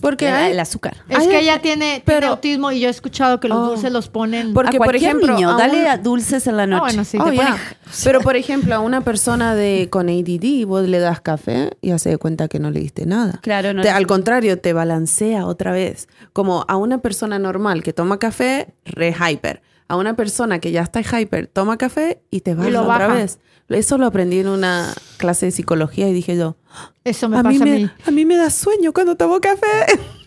Porque 0.00 0.28
el, 0.28 0.34
hay, 0.34 0.52
el 0.52 0.60
azúcar. 0.60 0.98
Es 1.08 1.18
Ay, 1.18 1.28
que 1.28 1.40
ella 1.40 1.60
tiene, 1.62 2.02
pero- 2.04 2.18
tiene 2.18 2.26
autismo 2.32 2.70
y 2.72 2.80
yo 2.80 2.88
he 2.88 2.90
escuchado 2.90 3.40
que 3.40 3.48
los 3.48 3.56
Oh. 3.58 3.66
dulces 3.70 3.90
los 3.90 4.08
ponen. 4.08 4.52
Porque, 4.52 4.76
a 4.76 4.78
por 4.78 4.86
cualquier 4.88 5.10
ejemplo, 5.16 5.34
niño, 5.34 5.50
a 5.54 5.58
dale 5.58 5.80
un- 5.82 5.86
a 5.88 5.96
dulces 5.96 6.46
en 6.46 6.56
la 6.58 6.66
noche. 6.66 6.80
Ah, 6.80 6.86
bueno, 6.88 7.04
sí. 7.04 7.18
Oh, 7.18 7.24
te 7.24 7.36
ponen- 7.36 7.54
Pero 8.04 8.20
por 8.20 8.36
ejemplo, 8.36 8.74
a 8.74 8.80
una 8.80 9.00
persona 9.00 9.54
de 9.54 9.88
con 9.90 10.08
ADD, 10.08 10.66
vos 10.66 10.86
le 10.86 10.98
das 10.98 11.20
café 11.22 11.70
y 11.80 11.92
hace 11.92 12.10
de 12.10 12.18
cuenta 12.18 12.46
que 12.48 12.58
no 12.58 12.70
le 12.70 12.80
diste 12.80 13.06
nada. 13.06 13.38
Claro, 13.42 13.72
no 13.72 13.82
Te- 13.82 13.90
al 13.90 14.06
contrario, 14.06 14.58
te 14.60 14.72
balancea 14.74 15.46
otra 15.46 15.72
vez. 15.72 16.08
Como 16.34 16.64
a 16.68 16.76
una 16.76 16.98
persona 16.98 17.38
normal 17.38 17.82
que 17.82 17.92
toma 17.94 18.18
café, 18.18 18.74
re 18.84 19.14
hyper. 19.18 19.62
A 19.88 19.96
una 19.96 20.16
persona 20.16 20.58
que 20.58 20.72
ya 20.72 20.82
está 20.82 21.00
hyper, 21.00 21.46
toma 21.46 21.76
café 21.78 22.20
y 22.30 22.40
te 22.40 22.54
baja 22.54 22.70
lo 22.70 22.82
otra 22.82 22.98
baja. 23.06 23.14
vez. 23.14 23.38
Eso 23.68 23.98
lo 23.98 24.06
aprendí 24.06 24.38
en 24.40 24.48
una 24.48 24.92
clase 25.16 25.46
de 25.46 25.52
psicología 25.52 26.08
y 26.08 26.12
dije 26.12 26.36
yo, 26.36 26.56
Eso 27.04 27.28
me 27.28 27.38
a 27.38 27.42
pasa 27.42 27.50
mí 27.64 27.70
a 27.70 27.74
me, 27.74 27.78
mí. 27.84 27.90
a 28.06 28.10
mí 28.10 28.24
me 28.24 28.36
da 28.36 28.50
sueño 28.50 28.92
cuando 28.92 29.16
tomo 29.16 29.40
café. 29.40 29.66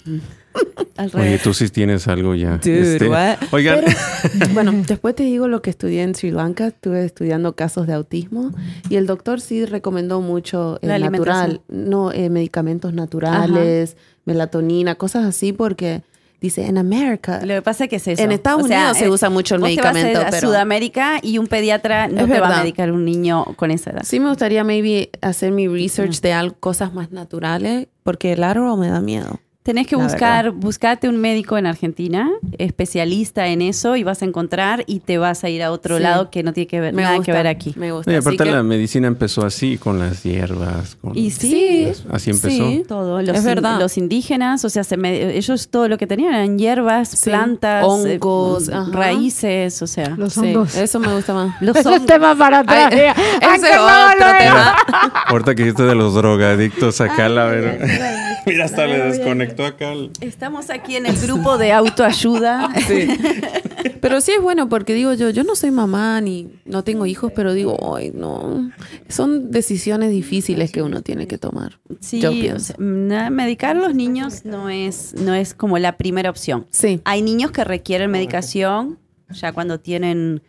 al 0.98 1.12
Oye, 1.14 1.38
tú 1.40 1.54
sí 1.54 1.70
tienes 1.70 2.08
algo 2.08 2.36
ya. 2.36 2.58
Dude, 2.58 2.94
Este? 2.96 3.08
Oigan, 3.52 3.84
Bueno, 4.54 4.72
después 4.88 5.16
te 5.16 5.24
digo 5.24 5.48
lo 5.48 5.62
que 5.62 5.70
estudié 5.70 6.04
en 6.04 6.16
Sri 6.16 6.32
Lanka. 6.32 6.68
Estuve 6.68 7.06
estudiando 7.06 7.56
casos 7.56 7.88
de 7.88 7.94
autismo 7.94 8.52
y 8.90 8.96
el 8.96 9.06
doctor 9.08 9.40
sí 9.42 9.66
recomendó 9.66 10.22
mucho 10.22 10.80
eh, 10.82 10.88
La 10.88 11.00
natural, 11.00 11.62
no 11.70 12.12
eh, 12.12 12.30
medicamentos 12.30 12.94
naturales, 12.94 13.96
melatonina, 14.26 14.96
cosas 14.96 15.26
así, 15.26 15.54
porque 15.54 16.02
dice 16.42 16.66
en 16.66 16.78
América. 16.78 17.42
Lo 17.44 17.54
que 17.56 17.62
pasa 17.62 17.84
es 17.86 17.90
que 17.90 17.96
es 17.98 18.08
eso. 18.08 18.22
En 18.22 18.32
Estados 18.32 18.64
O 18.64 18.68
sea, 18.68 18.78
Unidos 18.80 18.98
se 18.98 19.06
eh, 19.06 19.10
usa 19.10 19.30
mucho 19.30 19.56
el 19.56 19.62
vos 19.62 19.70
te 19.70 19.76
vas 19.78 19.86
a 19.88 19.94
medicamento, 19.94 20.22
a 20.28 20.30
pero- 20.32 20.48
Sudamérica 20.48 21.20
y 21.22 21.38
un 21.38 21.48
pediatra 21.48 22.08
no 22.08 22.22
Es 22.22 22.32
te 22.32 22.40
va 22.40 22.56
a 22.56 22.60
medicar 22.60 22.92
un 22.92 23.06
niño 23.06 23.46
con 23.56 23.72
esa 23.72 23.92
edad. 23.92 24.02
Sí 24.06 24.20
me 24.20 24.30
gustaría 24.30 24.64
maybe 24.64 25.10
hacer 25.22 25.52
mi 25.52 25.68
research 25.68 26.22
de 26.22 26.34
al- 26.34 26.56
cosas 26.56 26.94
más 26.94 27.12
naturales, 27.12 27.88
porque 28.04 28.34
el 28.34 28.44
árbol 28.44 28.80
me 28.80 28.88
da 28.90 29.02
miedo. 29.02 29.40
Tenés 29.70 29.86
que 29.86 29.96
La 29.98 30.02
buscar, 30.04 30.50
buscarte 30.50 31.08
un 31.08 31.18
médico 31.18 31.56
en 31.56 31.68
Argentina, 31.68 32.28
especialista 32.58 33.46
en 33.50 33.62
eso, 33.62 33.96
y 33.96 34.04
vas 34.04 34.24
a 34.24 34.26
encontrar 34.26 34.84
y 34.88 35.00
te 35.00 35.20
vas 35.20 35.44
a 35.44 35.50
ir 35.50 35.62
a 35.62 35.72
otro 35.72 35.98
Sí. 35.98 36.04
lado 36.04 36.32
que 36.32 36.42
no 36.42 36.54
tiene 36.54 36.66
que 36.68 36.80
ver, 36.80 36.92
Me 36.96 37.04
nada 37.04 37.18
gusta, 37.18 37.32
que 37.32 37.38
ver 37.38 37.46
aquí. 37.46 37.74
Me 37.78 37.92
gusta. 37.92 38.10
Así 38.10 38.18
aparte 38.20 38.46
que- 38.46 38.52
la 38.52 38.64
medicina 38.64 39.08
empezó 39.08 39.46
así, 39.46 39.78
con 39.78 40.00
las 40.00 40.24
hierbas. 40.24 40.96
Con... 40.96 41.16
Y 41.16 41.30
sí, 41.30 41.88
Así 42.12 42.32
empezó. 42.32 42.50
Sí. 42.68 42.84
todo. 42.88 43.22
Los, 43.22 43.30
Es 43.30 43.42
in- 43.42 43.46
verdad. 43.46 43.80
los 43.80 43.96
indígenas, 44.00 44.66
o 44.66 44.70
sea, 44.72 44.84
se 44.84 44.98
me- 44.98 45.38
ellos 45.38 45.70
todo 45.70 45.88
lo 45.88 46.00
que 46.00 46.08
tenían 46.08 46.34
eran 46.34 46.58
hierbas, 46.58 47.10
Sí. 47.10 47.30
plantas, 47.30 47.86
Hongos, 47.86 48.70
eh, 48.70 48.74
raíces, 48.92 49.82
o 49.84 49.88
sea. 49.88 50.16
Los 50.18 50.34
Sí, 50.34 50.40
hongos. 50.40 50.76
eso 50.78 51.00
me 51.00 51.14
gusta 51.14 51.36
más. 51.36 51.62
Los 51.62 51.76
Ese 51.78 51.90
es 51.90 51.96
hongos. 51.96 52.06
tema 52.08 52.36
para 52.36 52.62
otra 52.62 52.88
Ay, 52.88 52.94
ese 53.56 53.78
otro 53.78 54.18
lo 54.20 54.38
tema. 54.40 54.76
Ahorita 55.28 55.54
que 55.54 55.62
dijiste 55.64 55.84
de 55.84 55.94
los 55.94 56.16
drogadictos 56.16 57.02
acá, 57.02 57.30
la 57.30 57.46
verdad. 57.46 58.29
Mira, 58.46 58.66
hasta 58.66 58.86
le 58.88 58.98
desconectó 59.00 59.66
acá. 59.66 59.94
el- 59.94 60.12
Estamos 60.22 60.70
aquí 60.70 60.96
en 60.96 61.06
el 61.06 61.18
grupo 61.18 61.58
de 61.58 61.72
autoayuda. 61.72 62.70
Pero 64.02 64.22
sí 64.22 64.32
es 64.32 64.42
bueno 64.42 64.70
porque 64.70 64.94
digo 64.94 65.14
yo, 65.14 65.30
yo 65.30 65.44
no 65.44 65.56
soy 65.56 65.72
mamá 65.72 66.22
ni 66.22 66.50
no 66.66 66.84
tengo 66.84 67.06
hijos, 67.06 67.32
pero 67.36 67.54
digo, 67.54 67.96
ay, 67.96 68.12
no. 68.14 68.72
Son 69.08 69.52
decisiones 69.52 70.12
difíciles 70.12 70.72
que 70.72 70.82
uno 70.82 71.02
tiene 71.02 71.28
que 71.28 71.38
tomar. 71.38 71.80
Sí, 72.00 72.20
yo 72.22 72.30
o 72.30 72.34
pienso. 72.34 72.74
medicar 72.78 73.76
a 73.78 73.80
los 73.80 73.96
niños 73.96 74.46
no 74.46 74.70
es, 74.70 75.14
no 75.16 75.34
es 75.34 75.54
como 75.54 75.78
la 75.80 75.98
primera 75.98 76.30
opción. 76.30 76.66
Sí. 76.72 77.02
Hay 77.06 77.22
niños 77.22 77.52
que 77.52 77.64
requieren 77.64 78.12
medicación 78.12 79.00
ya 79.30 79.52
cuando 79.52 79.80
tienen 79.80 80.42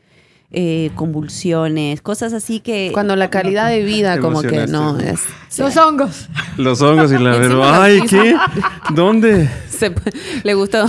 eh, 0.53 0.91
convulsiones, 0.97 2.01
cosas 2.03 2.33
así 2.33 2.61
que... 2.61 2.91
Cuando 2.93 3.15
la 3.17 3.31
calidad 3.31 3.69
de 3.69 3.83
vida 3.85 4.19
como 4.19 4.43
que 4.43 4.67
no 4.67 4.99
es. 4.99 5.21
sí. 5.49 5.63
Los 5.63 5.77
hongos. 5.77 6.29
Los 6.57 6.81
hongos 6.83 7.13
y 7.13 7.19
la 7.19 7.37
verdad. 7.37 7.83
Ay. 7.83 8.01
¿qué? 8.09 8.35
¿Dónde? 8.95 9.49
Se- 9.69 9.95
le 10.43 10.55
gustó. 10.55 10.87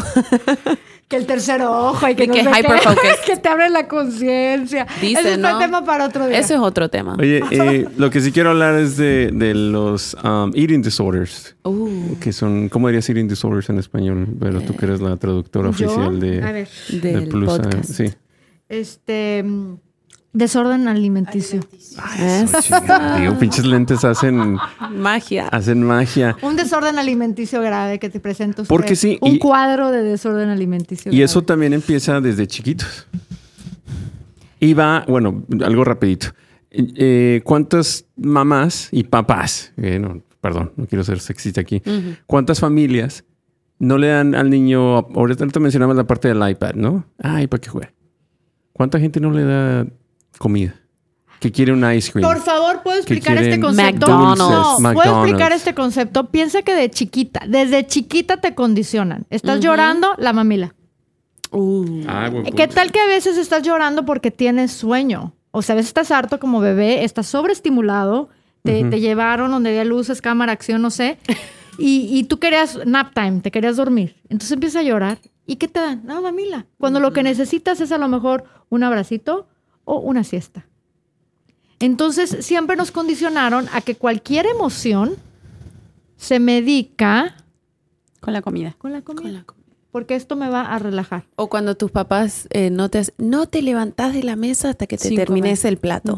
Que 1.07 1.17
el 1.17 1.25
tercer 1.25 1.61
ojo 1.63 2.07
y 2.07 2.15
que, 2.15 2.23
Y 2.23 2.27
no 2.27 2.33
que 2.33 2.43
sé 2.45 2.49
qué. 2.63 3.09
que 3.33 3.37
te 3.37 3.49
abre 3.49 3.69
la 3.69 3.87
conciencia. 3.89 4.87
Ese 5.01 5.33
es 5.33 5.37
¿no? 5.39 5.53
un 5.53 5.59
tema 5.59 5.83
para 5.83 6.05
otro 6.05 6.25
día. 6.25 6.39
Eso 6.39 6.53
es 6.53 6.59
otro 6.61 6.87
tema. 6.89 7.17
Oye, 7.19 7.43
eh, 7.51 7.85
lo 7.97 8.09
que 8.09 8.21
sí 8.21 8.31
quiero 8.31 8.51
hablar 8.51 8.75
es 8.75 8.95
de, 8.95 9.29
de 9.33 9.53
los 9.53 10.15
um, 10.23 10.53
eating 10.55 10.81
disorders. 10.81 11.53
Uh, 11.63 12.15
Que 12.21 12.31
son, 12.31 12.69
¿cómo 12.69 12.87
dirías 12.87 13.09
eating 13.09 13.27
disorders 13.27 13.69
en 13.69 13.77
español? 13.79 14.25
Pero 14.39 14.61
tú 14.61 14.73
que 14.75 14.85
eres 14.85 15.01
la 15.01 15.17
traductora 15.17 15.71
Yo, 15.71 15.87
oficial 15.87 16.17
de, 16.21 16.41
A 16.43 16.51
ver, 16.53 16.69
de 16.89 16.99
del 17.11 17.27
Plus, 17.27 17.53
eh, 17.55 17.57
podcast. 17.61 17.91
Sí. 17.91 18.05
Este. 18.71 19.43
Desorden 20.33 20.87
alimenticio. 20.87 21.59
Eso, 22.17 22.61
chingada, 22.61 23.17
Digo, 23.19 23.37
pinches 23.37 23.65
lentes 23.65 24.05
hacen, 24.05 24.57
Magia. 24.95 25.49
hacen 25.49 25.83
magia. 25.83 26.37
Un 26.41 26.55
desorden 26.55 26.97
alimenticio 26.97 27.61
grave 27.61 27.99
que 27.99 28.09
te 28.09 28.21
presento. 28.21 28.63
Porque 28.63 28.95
sí, 28.95 29.17
Un 29.19 29.31
y- 29.35 29.39
cuadro 29.39 29.91
de 29.91 30.01
desorden 30.03 30.47
alimenticio. 30.47 31.11
Y 31.11 31.15
grave. 31.15 31.25
eso 31.25 31.41
también 31.41 31.73
empieza 31.73 32.21
desde 32.21 32.47
chiquitos. 32.47 33.07
Y 34.61 34.73
va, 34.73 35.03
bueno, 35.05 35.43
algo 35.65 35.83
rapidito. 35.83 36.27
Eh, 36.71 37.41
¿Cuántas 37.43 38.05
mamás 38.15 38.87
y 38.93 39.03
papás, 39.03 39.73
eh, 39.75 39.99
no, 39.99 40.21
perdón, 40.39 40.71
no 40.77 40.85
quiero 40.87 41.03
ser 41.03 41.19
sexista 41.19 41.59
aquí, 41.59 41.81
cuántas 42.25 42.61
familias 42.61 43.25
no 43.79 43.97
le 43.97 44.07
dan 44.07 44.33
al 44.35 44.49
niño, 44.49 44.99
ahorita 44.99 45.45
te 45.47 45.59
mencionabas 45.59 45.97
la 45.97 46.05
parte 46.07 46.29
del 46.29 46.49
iPad, 46.49 46.75
¿no? 46.75 47.05
Ay, 47.17 47.47
para 47.47 47.59
que 47.59 47.69
juegue. 47.69 47.89
¿Cuánta 48.81 48.99
gente 48.99 49.19
no 49.19 49.29
le 49.29 49.43
da 49.43 49.85
comida? 50.39 50.73
Que 51.39 51.51
quiere 51.51 51.71
un 51.71 51.87
ice 51.93 52.11
cream. 52.11 52.27
Por 52.27 52.41
favor, 52.41 52.81
¿puedo 52.81 52.97
explicar 52.97 53.37
este 53.37 53.59
concepto? 53.59 54.07
McDonald's. 54.07 54.79
No, 54.81 54.93
¿puedo 54.93 55.21
explicar 55.21 55.51
este 55.51 55.75
concepto? 55.75 56.31
Piensa 56.31 56.63
que 56.63 56.73
de 56.73 56.89
chiquita, 56.89 57.41
desde 57.47 57.85
chiquita 57.85 58.37
te 58.37 58.55
condicionan. 58.55 59.27
Estás 59.29 59.59
llorando, 59.59 60.15
la 60.17 60.33
mamila. 60.33 60.73
Uh, 61.51 62.05
Ah, 62.07 62.31
¿Qué 62.55 62.67
tal 62.69 62.91
que 62.91 62.99
a 62.99 63.05
veces 63.05 63.37
estás 63.37 63.61
llorando 63.61 64.03
porque 64.03 64.31
tienes 64.31 64.71
sueño? 64.71 65.35
O 65.51 65.61
sea, 65.61 65.73
a 65.73 65.75
veces 65.75 65.89
estás 65.89 66.09
harto 66.09 66.39
como 66.39 66.59
bebé, 66.59 67.03
estás 67.03 67.27
sobreestimulado, 67.27 68.29
te, 68.63 68.83
te 68.85 68.99
llevaron 68.99 69.51
donde 69.51 69.69
había 69.69 69.85
luces, 69.85 70.21
cámara, 70.23 70.53
acción, 70.53 70.81
no 70.81 70.89
sé, 70.89 71.19
y, 71.77 72.07
y 72.11 72.23
tú 72.23 72.39
querías 72.39 72.79
nap 72.87 73.13
time, 73.13 73.41
te 73.41 73.51
querías 73.51 73.75
dormir. 73.75 74.15
Entonces 74.23 74.53
empiezas 74.53 74.79
a 74.79 74.83
llorar. 74.83 75.19
¿Y 75.45 75.57
qué 75.57 75.67
te 75.67 75.79
dan? 75.81 76.01
No, 76.05 76.21
mamila. 76.21 76.65
Cuando 76.77 76.99
lo 76.99 77.13
que 77.13 77.21
necesitas 77.23 77.79
es 77.81 77.91
a 77.91 77.97
lo 77.97 78.07
mejor 78.07 78.45
un 78.71 78.83
abracito 78.83 79.47
o 79.85 79.99
una 79.99 80.23
siesta. 80.23 80.65
Entonces 81.79 82.37
siempre 82.41 82.75
nos 82.75 82.91
condicionaron 82.91 83.67
a 83.73 83.81
que 83.81 83.95
cualquier 83.95 84.45
emoción 84.47 85.15
se 86.15 86.39
medica 86.39 87.35
Con 88.19 88.33
la 88.33 88.41
comida. 88.41 88.75
con 88.79 88.91
la 88.91 89.01
comida. 89.01 89.21
con 89.23 89.33
la- 89.33 89.45
porque 89.91 90.15
esto 90.15 90.37
me 90.37 90.47
va 90.47 90.61
a 90.73 90.79
relajar. 90.79 91.25
O 91.35 91.49
cuando 91.49 91.75
tus 91.75 91.91
papás 91.91 92.47
eh, 92.51 92.69
no 92.69 92.87
te 92.89 93.03
no 93.17 93.47
te 93.47 93.61
levantás 93.61 94.13
de 94.13 94.23
la 94.23 94.37
mesa 94.37 94.69
hasta 94.69 94.87
que 94.87 94.97
te 94.97 95.09
Sin 95.09 95.17
termines 95.17 95.61
comer. 95.61 95.73
el 95.73 95.77
plato. 95.79 96.17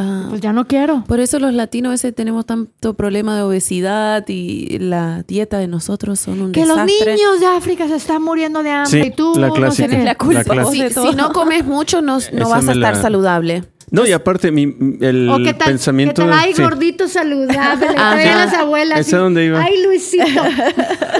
Ah, 0.00 0.26
Pues 0.28 0.40
ya 0.40 0.52
no 0.52 0.66
quiero. 0.68 1.02
por 1.08 1.18
eso 1.18 1.40
los 1.40 1.52
latinos 1.52 1.90
a 1.90 1.92
veces 1.92 2.14
tenemos 2.14 2.46
tanto 2.46 2.94
problema 2.94 3.34
de 3.34 3.42
obesidad 3.42 4.24
y 4.28 4.78
la 4.78 5.24
dieta 5.26 5.58
de 5.58 5.66
nosotros 5.66 6.20
son 6.20 6.40
un 6.40 6.52
Que 6.52 6.64
los 6.66 6.76
desastre. 6.76 7.14
niños 7.16 7.40
de 7.40 7.46
África 7.46 7.88
se 7.88 7.96
están 7.96 8.22
muriendo 8.22 8.62
de 8.62 8.70
hambre 8.70 9.02
Sí, 9.02 9.08
y 9.08 9.10
tú 9.10 9.34
la 9.36 9.48
no 9.48 9.54
clásica. 9.54 9.88
qué. 9.88 10.04
La 10.04 10.14
culpa. 10.14 10.44
clásica. 10.44 10.70
Si, 10.72 10.82
de 10.82 10.90
todo. 10.90 11.10
si 11.10 11.16
no 11.16 11.32
comes 11.32 11.64
mucho, 11.64 12.00
no, 12.00 12.18
no 12.32 12.48
vas 12.48 12.68
a 12.68 12.72
estar 12.72 12.94
la- 12.94 13.02
saludable. 13.02 13.64
No, 13.90 14.06
y 14.06 14.12
aparte, 14.12 14.52
mi, 14.52 14.64
el 15.00 15.30
O 15.30 15.38
que 15.38 15.54
tal, 15.54 15.68
pensamiento. 15.70 16.22
que 16.22 16.28
tal, 16.28 16.38
ay, 16.38 16.52
sí, 16.54 16.62
gordito 16.62 17.08
saludable. 17.08 17.86
las 17.96 18.52
abuelas. 18.52 19.00
¿Ese 19.00 19.16
y, 19.16 19.18
dónde 19.18 19.46
iba? 19.46 19.62
Ay, 19.62 19.82
Luisito. 19.82 20.24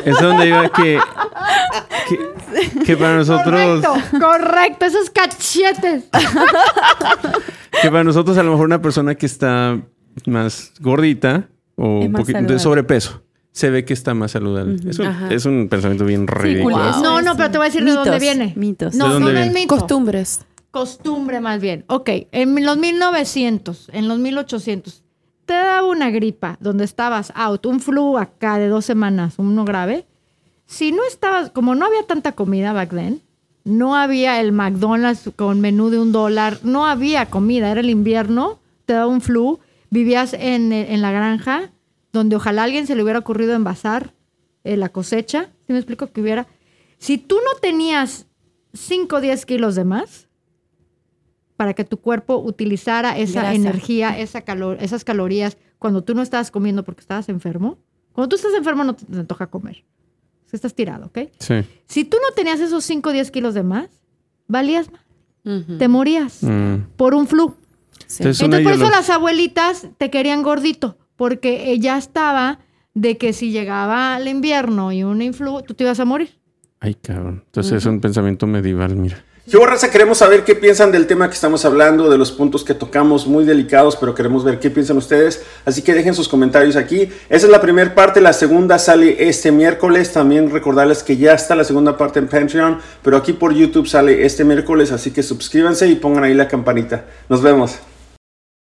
es 0.04 0.18
donde 0.20 0.48
iba 0.48 0.68
que, 0.68 0.98
que, 2.10 2.80
que 2.84 2.96
para 2.98 3.16
nosotros. 3.16 3.82
Correcto, 3.82 4.18
correcto. 4.20 4.84
Esos 4.84 5.08
cachetes. 5.08 6.04
Que 7.82 7.90
para 7.90 8.04
nosotros, 8.04 8.36
a 8.38 8.42
lo 8.42 8.52
mejor, 8.52 8.66
una 8.66 8.82
persona 8.82 9.14
que 9.14 9.26
está 9.26 9.80
más 10.26 10.72
gordita 10.80 11.48
o 11.76 12.00
Es 12.00 12.06
un 12.06 12.12
poquito 12.12 12.40
de 12.40 12.58
sobrepeso. 12.58 13.22
Se 13.52 13.70
ve 13.70 13.84
que 13.84 13.92
está 13.92 14.14
más 14.14 14.32
saludable. 14.32 14.76
es, 14.88 14.98
un, 14.98 15.06
es 15.30 15.44
un 15.44 15.68
pensamiento 15.68 16.04
bien 16.04 16.26
ridículo. 16.26 16.76
No, 17.02 17.22
no, 17.22 17.36
pero 17.36 17.50
te 17.50 17.58
voy 17.58 17.66
a 17.66 17.70
decir 17.70 17.84
de 17.84 17.90
mitos, 17.90 18.04
dónde 18.04 18.20
viene. 18.20 18.52
mitos. 18.56 18.94
No, 18.94 19.06
¿De 19.06 19.14
dónde 19.14 19.32
no, 19.32 19.38
no 19.38 19.44
es 19.44 19.52
mito. 19.52 19.76
Costumbres. 19.76 20.46
Costumbre 20.70 21.40
más 21.40 21.60
bien. 21.60 21.84
Ok, 21.88 22.10
en 22.30 22.64
los 22.64 22.76
1900, 22.76 23.90
en 23.92 24.06
los 24.06 24.18
1800, 24.18 25.02
te 25.46 25.54
daba 25.54 25.88
una 25.88 26.10
gripa 26.10 26.58
donde 26.60 26.84
estabas 26.84 27.32
out, 27.34 27.64
un 27.66 27.80
flu 27.80 28.18
acá 28.18 28.58
de 28.58 28.68
dos 28.68 28.84
semanas, 28.84 29.34
uno 29.38 29.64
grave. 29.64 30.06
Si 30.66 30.92
no 30.92 31.02
estabas, 31.04 31.50
como 31.50 31.74
no 31.74 31.86
había 31.86 32.02
tanta 32.06 32.32
comida 32.32 32.74
back 32.74 32.90
then, 32.90 33.22
no 33.68 33.94
había 33.94 34.40
el 34.40 34.52
McDonald's 34.52 35.30
con 35.36 35.60
menú 35.60 35.90
de 35.90 35.98
un 35.98 36.10
dólar, 36.12 36.58
no 36.62 36.86
había 36.86 37.26
comida, 37.26 37.70
era 37.70 37.80
el 37.80 37.90
invierno, 37.90 38.58
te 38.86 38.94
daba 38.94 39.06
un 39.06 39.20
flu, 39.20 39.60
vivías 39.90 40.32
en, 40.34 40.72
en 40.72 41.02
la 41.02 41.10
granja, 41.12 41.70
donde 42.12 42.36
ojalá 42.36 42.62
a 42.62 42.64
alguien 42.64 42.86
se 42.86 42.94
le 42.96 43.02
hubiera 43.02 43.18
ocurrido 43.18 43.54
envasar 43.54 44.14
eh, 44.64 44.76
la 44.76 44.88
cosecha, 44.88 45.50
si 45.66 45.72
me 45.72 45.78
explico 45.78 46.10
que 46.10 46.20
hubiera. 46.20 46.46
Si 46.98 47.18
tú 47.18 47.36
no 47.36 47.60
tenías 47.60 48.26
5 48.72 49.16
o 49.16 49.20
10 49.20 49.44
kilos 49.46 49.74
de 49.74 49.84
más, 49.84 50.26
para 51.56 51.74
que 51.74 51.84
tu 51.84 51.98
cuerpo 51.98 52.36
utilizara 52.38 53.18
esa 53.18 53.40
Grasa. 53.40 53.54
energía, 53.54 54.18
esa 54.18 54.42
calo- 54.44 54.76
esas 54.80 55.04
calorías 55.04 55.56
cuando 55.78 56.02
tú 56.02 56.14
no 56.14 56.22
estabas 56.22 56.50
comiendo 56.50 56.84
porque 56.84 57.00
estabas 57.00 57.28
enfermo. 57.28 57.78
Cuando 58.12 58.28
tú 58.28 58.36
estás 58.36 58.54
enfermo 58.54 58.84
no 58.84 58.94
te, 58.94 59.04
te 59.04 59.18
antoja 59.18 59.48
comer. 59.48 59.84
Si 60.48 60.56
estás 60.56 60.74
tirado, 60.74 61.06
¿ok? 61.06 61.18
Sí. 61.38 61.54
Si 61.86 62.04
tú 62.04 62.16
no 62.26 62.34
tenías 62.34 62.58
esos 62.60 62.84
5 62.84 63.10
o 63.10 63.12
10 63.12 63.30
kilos 63.30 63.54
de 63.54 63.62
más, 63.62 63.88
valías 64.46 64.90
más. 64.90 65.02
Te 65.78 65.88
morías 65.88 66.42
Mm. 66.42 66.88
por 66.96 67.14
un 67.14 67.26
flu. 67.26 67.54
Sí. 68.06 68.22
Entonces, 68.22 68.62
por 68.62 68.72
eso 68.72 68.90
las 68.90 69.08
abuelitas 69.08 69.86
te 69.96 70.10
querían 70.10 70.42
gordito, 70.42 70.98
porque 71.16 71.70
ella 71.70 71.96
estaba 71.96 72.58
de 72.94 73.16
que 73.16 73.32
si 73.32 73.50
llegaba 73.50 74.16
el 74.18 74.28
invierno 74.28 74.92
y 74.92 75.04
un 75.04 75.22
influ, 75.22 75.62
tú 75.62 75.72
te 75.74 75.84
ibas 75.84 76.00
a 76.00 76.04
morir. 76.04 76.38
Ay, 76.80 76.94
cabrón. 76.94 77.42
Entonces 77.46 77.72
es 77.74 77.86
un 77.86 78.00
pensamiento 78.00 78.46
medieval, 78.46 78.94
mira. 78.96 79.24
Yo, 79.48 79.64
raza, 79.64 79.90
queremos 79.90 80.18
saber 80.18 80.44
qué 80.44 80.54
piensan 80.54 80.92
del 80.92 81.06
tema 81.06 81.26
que 81.26 81.34
estamos 81.34 81.64
hablando, 81.64 82.10
de 82.10 82.18
los 82.18 82.30
puntos 82.30 82.64
que 82.64 82.74
tocamos 82.74 83.26
muy 83.26 83.46
delicados, 83.46 83.96
pero 83.96 84.14
queremos 84.14 84.44
ver 84.44 84.58
qué 84.58 84.68
piensan 84.68 84.98
ustedes. 84.98 85.42
Así 85.64 85.80
que 85.80 85.94
dejen 85.94 86.14
sus 86.14 86.28
comentarios 86.28 86.76
aquí. 86.76 87.08
Esa 87.30 87.46
es 87.46 87.50
la 87.50 87.62
primera 87.62 87.94
parte, 87.94 88.20
la 88.20 88.34
segunda 88.34 88.78
sale 88.78 89.26
este 89.26 89.50
miércoles. 89.50 90.12
También 90.12 90.50
recordarles 90.50 91.02
que 91.02 91.16
ya 91.16 91.32
está 91.32 91.54
la 91.54 91.64
segunda 91.64 91.96
parte 91.96 92.18
en 92.18 92.28
Patreon, 92.28 92.78
pero 93.02 93.16
aquí 93.16 93.32
por 93.32 93.54
YouTube 93.54 93.88
sale 93.88 94.26
este 94.26 94.44
miércoles, 94.44 94.92
así 94.92 95.12
que 95.12 95.22
suscríbanse 95.22 95.88
y 95.88 95.94
pongan 95.94 96.24
ahí 96.24 96.34
la 96.34 96.46
campanita. 96.46 97.06
Nos 97.30 97.40
vemos. 97.40 97.78